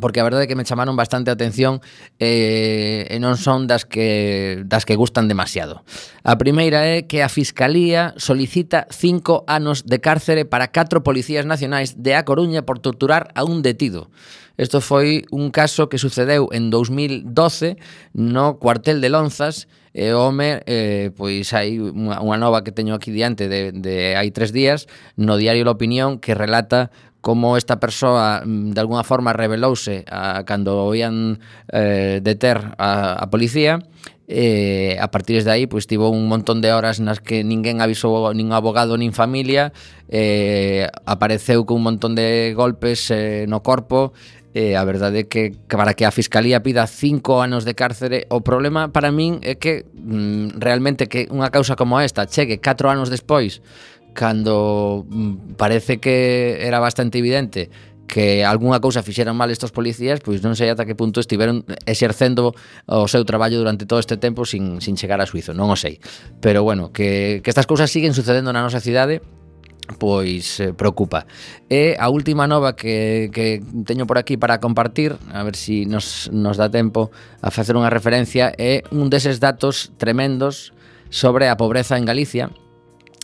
porque 0.00 0.20
a 0.20 0.24
verdade 0.24 0.44
é 0.44 0.48
que 0.48 0.56
me 0.56 0.64
chamaron 0.64 0.96
bastante 0.96 1.28
a 1.28 1.36
atención 1.36 1.84
eh, 2.16 3.04
e 3.12 3.16
non 3.20 3.36
son 3.36 3.68
das 3.68 3.84
que 3.84 4.64
das 4.64 4.88
que 4.88 4.96
gustan 4.96 5.28
demasiado. 5.28 5.84
A 6.24 6.40
primeira 6.40 6.88
é 6.88 7.04
que 7.04 7.20
a 7.20 7.28
Fiscalía 7.28 8.16
solicita 8.16 8.88
cinco 8.88 9.44
anos 9.44 9.84
de 9.84 10.00
cárcere 10.00 10.48
para 10.48 10.72
catro 10.72 11.04
policías 11.04 11.44
nacionais 11.44 12.00
de 12.00 12.16
A 12.16 12.24
Coruña 12.24 12.64
por 12.64 12.80
torturar 12.80 13.28
a 13.36 13.44
un 13.44 13.60
detido. 13.60 14.08
Isto 14.56 14.80
foi 14.80 15.28
un 15.28 15.52
caso 15.52 15.88
que 15.92 16.00
sucedeu 16.00 16.48
en 16.52 16.72
2012 16.72 17.76
no 18.16 18.56
cuartel 18.56 19.04
de 19.04 19.12
Lonzas 19.12 19.68
e 19.92 20.08
o 20.16 20.24
home, 20.24 20.64
eh, 20.64 21.12
pois 21.12 21.52
hai 21.52 21.76
unha, 21.76 22.16
unha 22.24 22.40
nova 22.40 22.64
que 22.64 22.72
teño 22.72 22.96
aquí 22.96 23.12
diante 23.12 23.44
de, 23.44 23.76
de 23.76 24.16
hai 24.16 24.32
tres 24.32 24.56
días 24.56 24.88
no 25.20 25.36
diario 25.36 25.68
La 25.68 25.76
Opinión 25.76 26.16
que 26.16 26.32
relata 26.32 26.88
como 27.22 27.56
esta 27.56 27.80
persoa 27.80 28.42
mm, 28.44 28.76
de 28.76 28.80
alguna 28.82 29.06
forma 29.06 29.32
revelouse 29.32 30.04
a, 30.10 30.44
cando 30.44 30.84
oían 30.84 31.40
eh, 31.72 32.20
deter 32.20 32.76
a, 32.76 33.16
a 33.16 33.30
policía 33.30 33.78
eh, 34.28 34.98
a 35.00 35.08
partir 35.10 35.40
de 35.46 35.50
aí 35.50 35.64
pois 35.70 35.86
tivo 35.86 36.10
un 36.10 36.26
montón 36.28 36.60
de 36.60 36.74
horas 36.74 37.00
nas 37.00 37.22
que 37.22 37.46
ninguén 37.46 37.80
avisou 37.80 38.28
nin 38.34 38.50
abogado 38.52 38.98
nin 38.98 39.14
familia 39.14 39.70
eh, 40.10 40.90
apareceu 41.06 41.64
con 41.64 41.80
un 41.80 41.94
montón 41.94 42.18
de 42.18 42.52
golpes 42.58 43.08
eh, 43.14 43.46
no 43.46 43.62
corpo 43.62 44.12
eh, 44.52 44.76
a 44.76 44.84
verdade 44.84 45.24
é 45.24 45.28
que, 45.30 45.56
que 45.64 45.76
para 45.78 45.94
que 45.94 46.04
a 46.04 46.12
Fiscalía 46.12 46.60
pida 46.60 46.84
cinco 46.90 47.40
anos 47.40 47.64
de 47.64 47.78
cárcere 47.78 48.26
o 48.28 48.42
problema 48.42 48.90
para 48.90 49.14
min 49.14 49.40
é 49.46 49.56
que 49.56 49.86
mm, 49.94 50.58
realmente 50.60 51.06
que 51.06 51.30
unha 51.30 51.48
causa 51.54 51.78
como 51.78 52.02
esta 52.02 52.26
chegue 52.26 52.58
4 52.58 52.90
anos 52.90 53.08
despois 53.08 53.62
cando 54.12 55.06
mm, 55.08 55.56
parece 55.56 55.98
que 55.98 56.66
era 56.66 56.80
bastante 56.80 57.18
evidente 57.18 57.70
que 58.12 58.44
algunha 58.44 58.76
cousa 58.84 59.00
fixeran 59.00 59.32
mal 59.32 59.48
estos 59.48 59.72
policías, 59.72 60.20
pois 60.20 60.44
non 60.44 60.52
sei 60.52 60.68
ata 60.68 60.84
que 60.84 60.92
punto 60.92 61.16
estiveron 61.16 61.64
exercendo 61.88 62.52
o 62.84 63.08
seu 63.08 63.24
traballo 63.24 63.56
durante 63.56 63.88
todo 63.88 64.04
este 64.04 64.20
tempo 64.20 64.44
sin, 64.44 64.84
sin 64.84 65.00
chegar 65.00 65.24
a 65.24 65.26
suizo, 65.26 65.56
non 65.56 65.72
o 65.72 65.76
sei. 65.80 65.96
Pero 66.44 66.60
bueno, 66.60 66.92
que, 66.92 67.40
que 67.40 67.48
estas 67.48 67.64
cousas 67.64 67.88
siguen 67.88 68.12
sucedendo 68.12 68.52
na 68.52 68.60
nosa 68.60 68.84
cidade 68.84 69.24
pois 69.98 70.60
eh, 70.60 70.72
preocupa. 70.76 71.26
E 71.72 71.96
a 71.98 72.12
última 72.12 72.46
nova 72.46 72.76
que, 72.76 73.32
que 73.32 73.64
teño 73.88 74.06
por 74.06 74.20
aquí 74.20 74.36
para 74.36 74.60
compartir, 74.60 75.16
a 75.32 75.42
ver 75.42 75.56
se 75.56 75.64
si 75.64 75.76
nos, 75.88 76.28
nos 76.32 76.60
dá 76.60 76.68
tempo 76.68 77.10
a 77.40 77.48
facer 77.48 77.80
unha 77.80 77.88
referencia, 77.88 78.52
é 78.60 78.84
un 78.92 79.08
deses 79.08 79.40
datos 79.40 79.90
tremendos 79.96 80.76
sobre 81.08 81.48
a 81.48 81.56
pobreza 81.56 81.96
en 81.96 82.04
Galicia, 82.04 82.52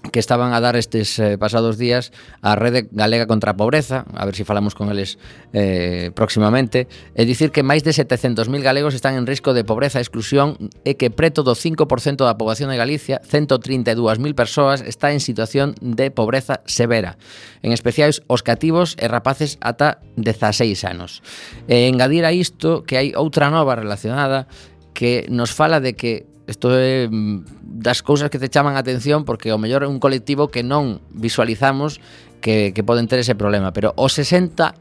que 0.00 0.20
estaban 0.20 0.52
a 0.52 0.60
dar 0.60 0.76
estes 0.76 1.18
eh, 1.18 1.38
pasados 1.38 1.78
días 1.78 2.12
a 2.40 2.54
Rede 2.54 2.88
Galega 2.92 3.26
contra 3.26 3.52
a 3.52 3.56
Pobreza, 3.56 4.06
a 4.14 4.24
ver 4.24 4.34
se 4.34 4.38
si 4.38 4.44
falamos 4.44 4.74
con 4.74 4.90
eles 4.90 5.18
eh, 5.52 6.12
próximamente, 6.14 6.86
e 7.18 7.26
dicir 7.26 7.50
que 7.50 7.66
máis 7.66 7.82
de 7.82 7.90
700.000 7.90 8.46
galegos 8.62 8.94
están 8.94 9.18
en 9.18 9.26
risco 9.26 9.50
de 9.50 9.66
pobreza 9.66 9.98
e 9.98 10.04
exclusión 10.06 10.70
e 10.86 10.94
que 10.94 11.10
preto 11.10 11.42
do 11.42 11.58
5% 11.58 12.22
da 12.22 12.38
poboación 12.38 12.70
de 12.70 12.78
Galicia, 12.78 13.18
132.000 13.26 13.98
persoas, 14.38 14.78
está 14.86 15.10
en 15.10 15.18
situación 15.18 15.74
de 15.82 16.14
pobreza 16.14 16.62
severa, 16.70 17.18
en 17.66 17.74
especiais 17.74 18.22
os 18.30 18.46
cativos 18.46 18.94
e 19.02 19.10
rapaces 19.10 19.58
ata 19.58 19.98
16 20.14 20.78
anos. 20.86 21.26
E 21.66 21.90
engadir 21.90 22.22
a 22.22 22.30
isto 22.30 22.86
que 22.86 22.94
hai 22.94 23.18
outra 23.18 23.50
nova 23.50 23.74
relacionada 23.74 24.46
que 24.94 25.26
nos 25.26 25.50
fala 25.50 25.82
de 25.82 25.98
que 25.98 26.27
Isto 26.48 26.72
é 26.72 27.06
mm, 27.12 27.44
das 27.60 28.00
cousas 28.00 28.32
que 28.32 28.40
te 28.40 28.48
chaman 28.48 28.74
a 28.74 28.80
atención 28.80 29.28
porque 29.28 29.52
o 29.52 29.60
mellor 29.60 29.84
é 29.84 29.88
un 29.92 30.00
colectivo 30.00 30.48
que 30.48 30.64
non 30.64 31.04
visualizamos 31.12 32.00
que, 32.40 32.72
que 32.72 32.80
poden 32.80 33.04
ter 33.04 33.20
ese 33.20 33.36
problema, 33.36 33.76
pero 33.76 33.92
o 34.00 34.08
60%, 34.08 34.72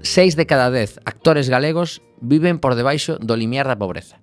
6 0.00 0.40
de 0.40 0.44
cada 0.48 0.72
10 0.72 1.04
actores 1.04 1.52
galegos 1.52 2.00
viven 2.24 2.56
por 2.56 2.72
debaixo 2.72 3.20
do 3.20 3.36
limiar 3.36 3.68
da 3.68 3.76
pobreza 3.76 4.21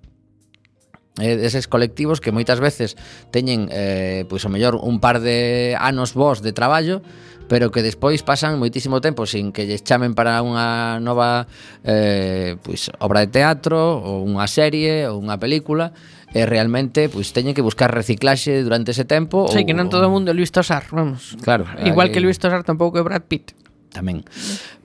eh, 1.18 1.34
deses 1.34 1.66
colectivos 1.66 2.22
que 2.22 2.30
moitas 2.30 2.62
veces 2.62 2.94
teñen 3.34 3.66
eh, 3.74 4.22
pois 4.30 4.46
o 4.46 4.50
mellor 4.52 4.78
un 4.78 5.02
par 5.02 5.18
de 5.18 5.74
anos 5.74 6.14
vos 6.14 6.44
de 6.44 6.54
traballo 6.54 7.02
pero 7.50 7.74
que 7.74 7.82
despois 7.82 8.22
pasan 8.22 8.62
moitísimo 8.62 9.02
tempo 9.02 9.26
sin 9.26 9.50
que 9.50 9.66
lles 9.66 9.82
chamen 9.82 10.14
para 10.14 10.38
unha 10.38 11.02
nova 11.02 11.50
eh, 11.82 12.54
pois, 12.62 12.94
obra 13.02 13.26
de 13.26 13.34
teatro 13.34 13.74
ou 13.74 14.22
unha 14.22 14.46
serie 14.46 15.10
ou 15.10 15.18
unha 15.18 15.34
película 15.34 15.90
e 16.30 16.46
realmente 16.46 17.10
pois 17.10 17.34
teñen 17.34 17.58
que 17.58 17.66
buscar 17.66 17.90
reciclaxe 17.90 18.62
durante 18.62 18.94
ese 18.94 19.02
tempo 19.02 19.50
Sí, 19.50 19.62
ou, 19.62 19.66
que 19.66 19.74
non 19.74 19.90
todo 19.90 20.06
o 20.06 20.12
mundo 20.14 20.30
é 20.30 20.34
Luis 20.34 20.54
Tosar, 20.54 20.86
vamos. 20.94 21.34
Claro. 21.42 21.66
Igual 21.82 22.10
hay... 22.10 22.14
que 22.14 22.22
Luis 22.22 22.38
Tosar 22.38 22.62
tampouco 22.62 23.02
é 23.02 23.02
Brad 23.02 23.26
Pitt. 23.26 23.58
Tamén. 23.90 24.22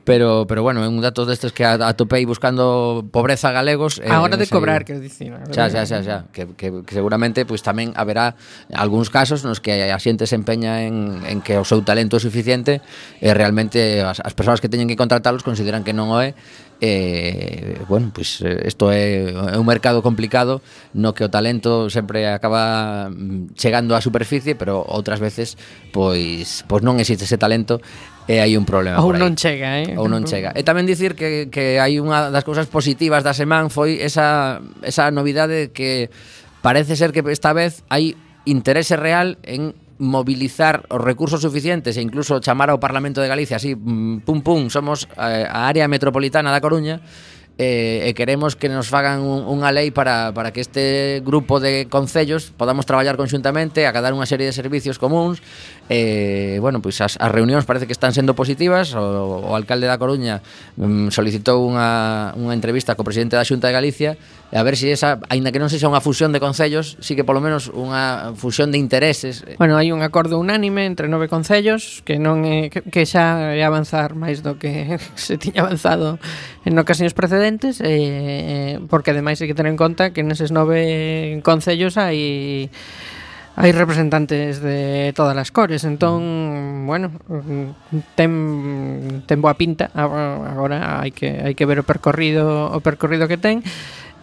Pero, 0.05 0.45
pero 0.47 0.61
bueno, 0.61 0.87
un 0.87 1.01
dato 1.01 1.25
destes 1.25 1.51
que 1.51 1.65
atopei 1.65 2.29
buscando 2.29 3.03
pobreza 3.09 3.49
galegos 3.49 3.97
eh, 3.97 4.13
A 4.13 4.21
hora 4.21 4.37
de 4.37 4.45
cobrar, 4.45 4.85
quero 4.85 5.01
dicir 5.01 5.33
Xa, 5.49 5.65
xa, 5.73 5.81
xa, 5.89 6.05
xa. 6.05 6.17
Que, 6.29 6.45
que, 6.53 6.85
que 6.85 6.93
seguramente 6.93 7.41
pois 7.41 7.59
pues, 7.59 7.65
tamén 7.65 7.89
haberá 7.97 8.37
algúns 8.69 9.09
casos 9.09 9.41
nos 9.41 9.57
que 9.57 9.89
a 9.89 9.97
xente 9.97 10.29
se 10.29 10.37
empeña 10.37 10.85
en, 10.85 11.25
en 11.25 11.41
que 11.41 11.57
o 11.57 11.65
seu 11.65 11.81
talento 11.81 12.15
é 12.17 12.21
suficiente 12.21 12.85
e 13.17 13.33
realmente 13.33 14.05
as, 14.05 14.21
as 14.21 14.37
persoas 14.37 14.61
que 14.61 14.69
teñen 14.69 14.85
que 14.85 14.93
contratalos 14.93 15.41
consideran 15.41 15.81
que 15.81 15.97
non 15.97 16.13
o 16.13 16.21
é. 16.21 16.37
Eh, 16.81 17.81
bueno, 17.87 18.11
pois 18.13 18.43
pues, 18.43 18.67
isto 18.67 18.91
é, 18.91 19.31
é 19.31 19.57
un 19.57 19.65
mercado 19.65 20.03
complicado 20.03 20.61
no 20.93 21.15
que 21.15 21.23
o 21.23 21.31
talento 21.31 21.89
sempre 21.89 22.27
acaba 22.29 23.09
mm, 23.09 23.57
chegando 23.57 23.97
á 23.97 24.05
superficie, 24.05 24.53
pero 24.53 24.85
outras 24.85 25.17
veces 25.17 25.57
pois 25.89 26.61
pois 26.69 26.85
non 26.85 27.01
existe 27.01 27.25
ese 27.25 27.39
talento 27.39 27.81
e 28.25 28.41
hai 28.41 28.57
un 28.57 28.65
problema 28.65 28.97
Ou 29.01 29.13
non 29.13 29.37
chega, 29.37 29.85
eh? 29.85 29.93
Ou 29.97 30.09
non 30.09 30.25
chega. 30.25 30.49
E 30.57 30.65
tamén 30.65 30.89
dicir 30.89 31.13
que, 31.13 31.47
que 31.53 31.77
hai 31.77 32.01
unha 32.01 32.33
das 32.33 32.41
cousas 32.41 32.65
positivas 32.65 33.21
da 33.21 33.37
semana 33.37 33.69
foi 33.69 34.01
esa, 34.01 34.61
esa 34.81 35.13
novidade 35.13 35.69
que 35.69 36.09
parece 36.65 36.97
ser 36.97 37.13
que 37.13 37.21
esta 37.29 37.53
vez 37.53 37.85
hai 37.93 38.17
interese 38.49 38.97
real 38.97 39.37
en 39.45 39.77
mobilizar 39.97 40.83
os 40.89 40.99
recursos 40.99 41.39
suficientes 41.39 41.95
e 41.95 42.01
incluso 42.03 42.41
chamar 42.43 42.73
ao 42.73 42.81
Parlamento 42.81 43.21
de 43.21 43.31
Galicia 43.31 43.61
así, 43.61 43.77
mm, 43.77 44.27
pum 44.27 44.41
pum, 44.41 44.67
somos 44.67 45.07
eh, 45.15 45.47
a 45.47 45.69
área 45.69 45.87
metropolitana 45.87 46.51
da 46.51 46.59
Coruña 46.59 46.99
e, 47.57 48.03
e 48.03 48.11
queremos 48.11 48.59
que 48.59 48.67
nos 48.67 48.91
fagan 48.91 49.23
un, 49.23 49.47
unha 49.47 49.71
lei 49.71 49.87
para, 49.87 50.35
para 50.35 50.51
que 50.51 50.59
este 50.59 51.23
grupo 51.23 51.63
de 51.63 51.87
concellos 51.87 52.51
podamos 52.51 52.83
traballar 52.83 53.15
conxuntamente, 53.15 53.87
acadar 53.87 54.11
unha 54.11 54.27
serie 54.27 54.43
de 54.43 54.51
servicios 54.51 54.99
comuns. 54.99 55.39
E, 55.87 56.59
bueno, 56.59 56.83
pois 56.83 56.99
as, 56.99 57.15
as 57.15 57.31
reunións 57.31 57.63
parece 57.63 57.87
que 57.87 57.95
están 57.95 58.11
sendo 58.11 58.35
positivas. 58.35 58.91
O, 58.91 59.47
o 59.47 59.53
alcalde 59.55 59.87
da 59.87 59.95
Coruña 59.95 60.43
mm, 60.75 61.15
solicitou 61.15 61.63
unha, 61.63 62.35
unha 62.35 62.51
entrevista 62.51 62.99
co 62.99 63.07
presidente 63.07 63.39
da 63.39 63.47
Xunta 63.47 63.71
de 63.71 63.75
Galicia 63.75 64.11
e 64.55 64.57
a 64.57 64.63
ver 64.63 64.79
se 64.79 64.87
si 64.87 64.91
esa, 64.95 65.19
aínda 65.27 65.51
que 65.51 65.59
non 65.59 65.67
sexa 65.67 65.91
unha 65.91 65.99
fusión 65.99 66.31
de 66.31 66.39
concellos, 66.39 66.95
si 67.03 67.11
sí 67.11 67.19
que 67.19 67.27
polo 67.27 67.43
menos 67.43 67.67
unha 67.75 68.31
fusión 68.39 68.71
de 68.71 68.79
intereses. 68.79 69.43
Bueno, 69.59 69.75
hai 69.75 69.91
un 69.91 69.99
acordo 69.99 70.39
unánime 70.39 70.87
entre 70.87 71.11
nove 71.11 71.27
concellos 71.27 71.99
que 72.07 72.15
non 72.15 72.47
é 72.47 72.71
que, 72.71 72.79
que 72.87 73.03
xa 73.03 73.51
é 73.51 73.67
avanzar 73.67 74.15
máis 74.15 74.47
do 74.47 74.55
que 74.55 74.95
se 75.19 75.35
tiña 75.35 75.67
avanzado 75.67 76.23
en 76.63 76.79
ocasións 76.79 77.11
precedentes, 77.11 77.83
eh, 77.83 78.79
porque 78.87 79.11
ademais 79.11 79.43
hai 79.43 79.51
que 79.51 79.59
tener 79.59 79.75
en 79.75 79.79
conta 79.81 80.15
que 80.15 80.23
neses 80.23 80.55
nove 80.55 81.35
concellos 81.43 81.99
hai 81.99 82.71
hai 83.59 83.71
representantes 83.75 84.63
de 84.63 85.11
todas 85.15 85.35
as 85.35 85.51
cores, 85.51 85.83
entón, 85.83 86.87
bueno, 86.87 87.11
ten 88.15 88.31
ten 89.27 89.39
boa 89.43 89.59
pinta. 89.59 89.91
Agora 89.95 91.03
hai 91.03 91.11
que 91.11 91.43
hai 91.43 91.59
que 91.59 91.67
ver 91.67 91.83
o 91.83 91.87
percorrido, 91.87 92.71
o 92.71 92.79
percorrido 92.79 93.27
que 93.27 93.35
ten. 93.35 93.59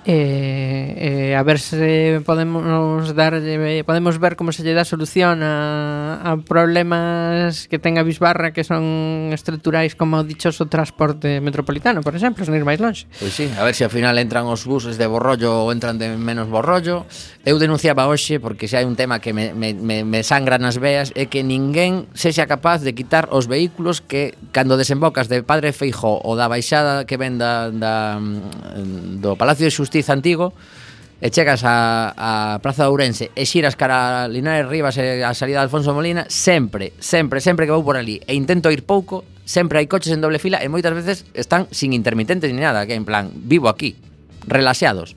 E, 0.05 1.31
e 1.31 1.35
a 1.39 1.43
ver 1.47 1.63
se 1.63 2.21
podemos 2.27 3.15
darlle 3.15 3.87
podemos 3.87 4.19
ver 4.19 4.35
como 4.35 4.51
se 4.51 4.67
lle 4.67 4.75
dá 4.75 4.83
solución 4.83 5.47
a, 5.47 6.19
a 6.27 6.35
problemas 6.43 7.71
que 7.71 7.79
ten 7.79 7.95
a 7.99 8.03
Bisbarra 8.03 8.51
que 8.51 8.67
son 8.67 9.31
estruturais 9.31 9.95
como 9.95 10.19
o 10.19 10.27
dichoso 10.27 10.67
transporte 10.67 11.39
metropolitano, 11.39 12.03
por 12.03 12.19
exemplo, 12.19 12.43
sen 12.43 12.59
ir 12.59 12.67
máis 12.67 12.83
longe. 12.83 13.07
Pois 13.23 13.31
sí, 13.31 13.47
a 13.55 13.63
ver 13.63 13.79
se 13.79 13.87
ao 13.87 13.95
final 13.95 14.19
entran 14.19 14.51
os 14.51 14.67
buses 14.67 14.99
de 14.99 15.07
borrollo 15.07 15.63
ou 15.63 15.71
entran 15.71 16.03
de 16.03 16.11
menos 16.19 16.51
borrollo. 16.51 17.07
Eu 17.47 17.63
denunciaba 17.63 18.11
hoxe 18.11 18.43
porque 18.43 18.67
se 18.67 18.75
hai 18.75 18.83
un 18.83 18.99
tema 18.99 19.23
que 19.23 19.31
me, 19.31 19.55
me, 19.55 19.71
me, 19.71 20.03
me 20.03 20.27
sangra 20.27 20.59
nas 20.59 20.83
veas 20.83 21.15
é 21.15 21.31
que 21.31 21.47
ninguén 21.47 22.11
sexa 22.19 22.51
capaz 22.51 22.83
de 22.83 22.91
quitar 22.91 23.31
os 23.31 23.47
vehículos 23.47 24.03
que 24.03 24.35
cando 24.51 24.75
desembocas 24.75 25.31
de 25.31 25.47
Padre 25.47 25.71
Feijó 25.71 26.19
ou 26.27 26.35
da 26.35 26.51
baixada 26.51 27.07
que 27.07 27.15
ven 27.15 27.39
da, 27.39 27.71
da, 27.71 28.19
do 28.19 29.39
Palacio 29.39 29.63
de 29.63 29.71
Xustiza 29.71 29.92
Astiz 29.93 30.09
Antigo 30.09 30.57
e 31.21 31.29
chegas 31.31 31.63
a, 31.69 32.17
a 32.17 32.59
Praza 32.65 32.83
de 32.83 32.91
Ourense 32.91 33.29
e 33.37 33.45
xiras 33.45 33.77
cara 33.77 34.25
a 34.25 34.29
Linares 34.33 34.73
Rivas 34.73 34.97
e 34.97 35.21
a 35.21 35.37
salida 35.37 35.61
de 35.61 35.69
Alfonso 35.69 35.93
Molina, 35.93 36.25
sempre, 36.33 36.97
sempre, 36.97 37.45
sempre 37.45 37.69
que 37.69 37.77
vou 37.77 37.85
por 37.85 38.01
ali 38.01 38.19
e 38.25 38.33
intento 38.33 38.73
ir 38.73 38.89
pouco, 38.89 39.23
sempre 39.45 39.79
hai 39.79 39.87
coches 39.87 40.17
en 40.17 40.25
doble 40.25 40.41
fila 40.41 40.65
e 40.65 40.67
moitas 40.73 40.97
veces 40.97 41.29
están 41.37 41.69
sin 41.69 41.93
intermitentes 41.93 42.49
ni 42.49 42.59
nada, 42.65 42.89
que 42.89 42.97
en 42.97 43.05
plan, 43.05 43.29
vivo 43.45 43.69
aquí, 43.69 44.01
relaxados 44.49 45.13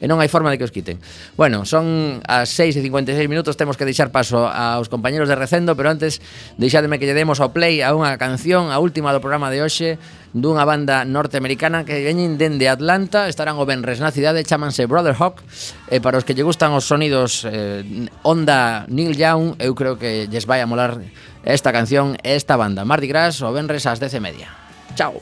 e 0.00 0.08
non 0.08 0.18
hai 0.18 0.32
forma 0.32 0.48
de 0.48 0.56
que 0.56 0.64
os 0.64 0.72
quiten. 0.72 0.96
Bueno, 1.36 1.68
son 1.68 2.18
as 2.24 2.48
6 2.56 2.80
e 2.80 2.82
56 2.82 3.28
minutos, 3.28 3.60
temos 3.60 3.76
que 3.76 3.84
deixar 3.84 4.08
paso 4.08 4.48
aos 4.48 4.88
compañeros 4.88 5.28
de 5.28 5.36
Recendo, 5.36 5.76
pero 5.76 5.92
antes 5.92 6.24
deixademe 6.56 6.96
que 6.96 7.04
lle 7.04 7.14
demos 7.14 7.38
ao 7.38 7.52
play 7.52 7.84
a 7.84 7.92
unha 7.92 8.16
canción, 8.16 8.72
a 8.72 8.80
última 8.80 9.12
do 9.12 9.20
programa 9.20 9.52
de 9.52 9.60
hoxe, 9.60 10.00
dunha 10.32 10.64
banda 10.64 11.04
norteamericana 11.04 11.84
que 11.84 12.00
veñen 12.00 12.40
dende 12.40 12.72
Atlanta, 12.72 13.28
estarán 13.28 13.60
o 13.60 13.68
Benres 13.68 14.00
na 14.00 14.14
cidade, 14.14 14.40
chamanse 14.48 14.88
Brother 14.88 15.14
Hawk, 15.14 15.44
e 15.92 16.00
para 16.00 16.16
os 16.16 16.24
que 16.24 16.32
lle 16.32 16.46
gustan 16.46 16.72
os 16.72 16.88
sonidos 16.88 17.44
eh, 17.44 17.84
onda 18.24 18.88
Neil 18.88 19.12
Young, 19.12 19.60
eu 19.60 19.76
creo 19.76 20.00
que 20.00 20.30
lles 20.32 20.48
vai 20.48 20.64
a 20.64 20.66
molar 20.66 20.96
esta 21.44 21.72
canción, 21.72 22.16
esta 22.22 22.56
banda. 22.56 22.84
Mardi 22.84 23.08
Gras 23.08 23.42
o 23.42 23.52
Benres 23.52 23.86
ás 23.86 23.98
10 23.98 24.14
e 24.14 24.20
media. 24.20 24.48
Chao. 24.94 25.20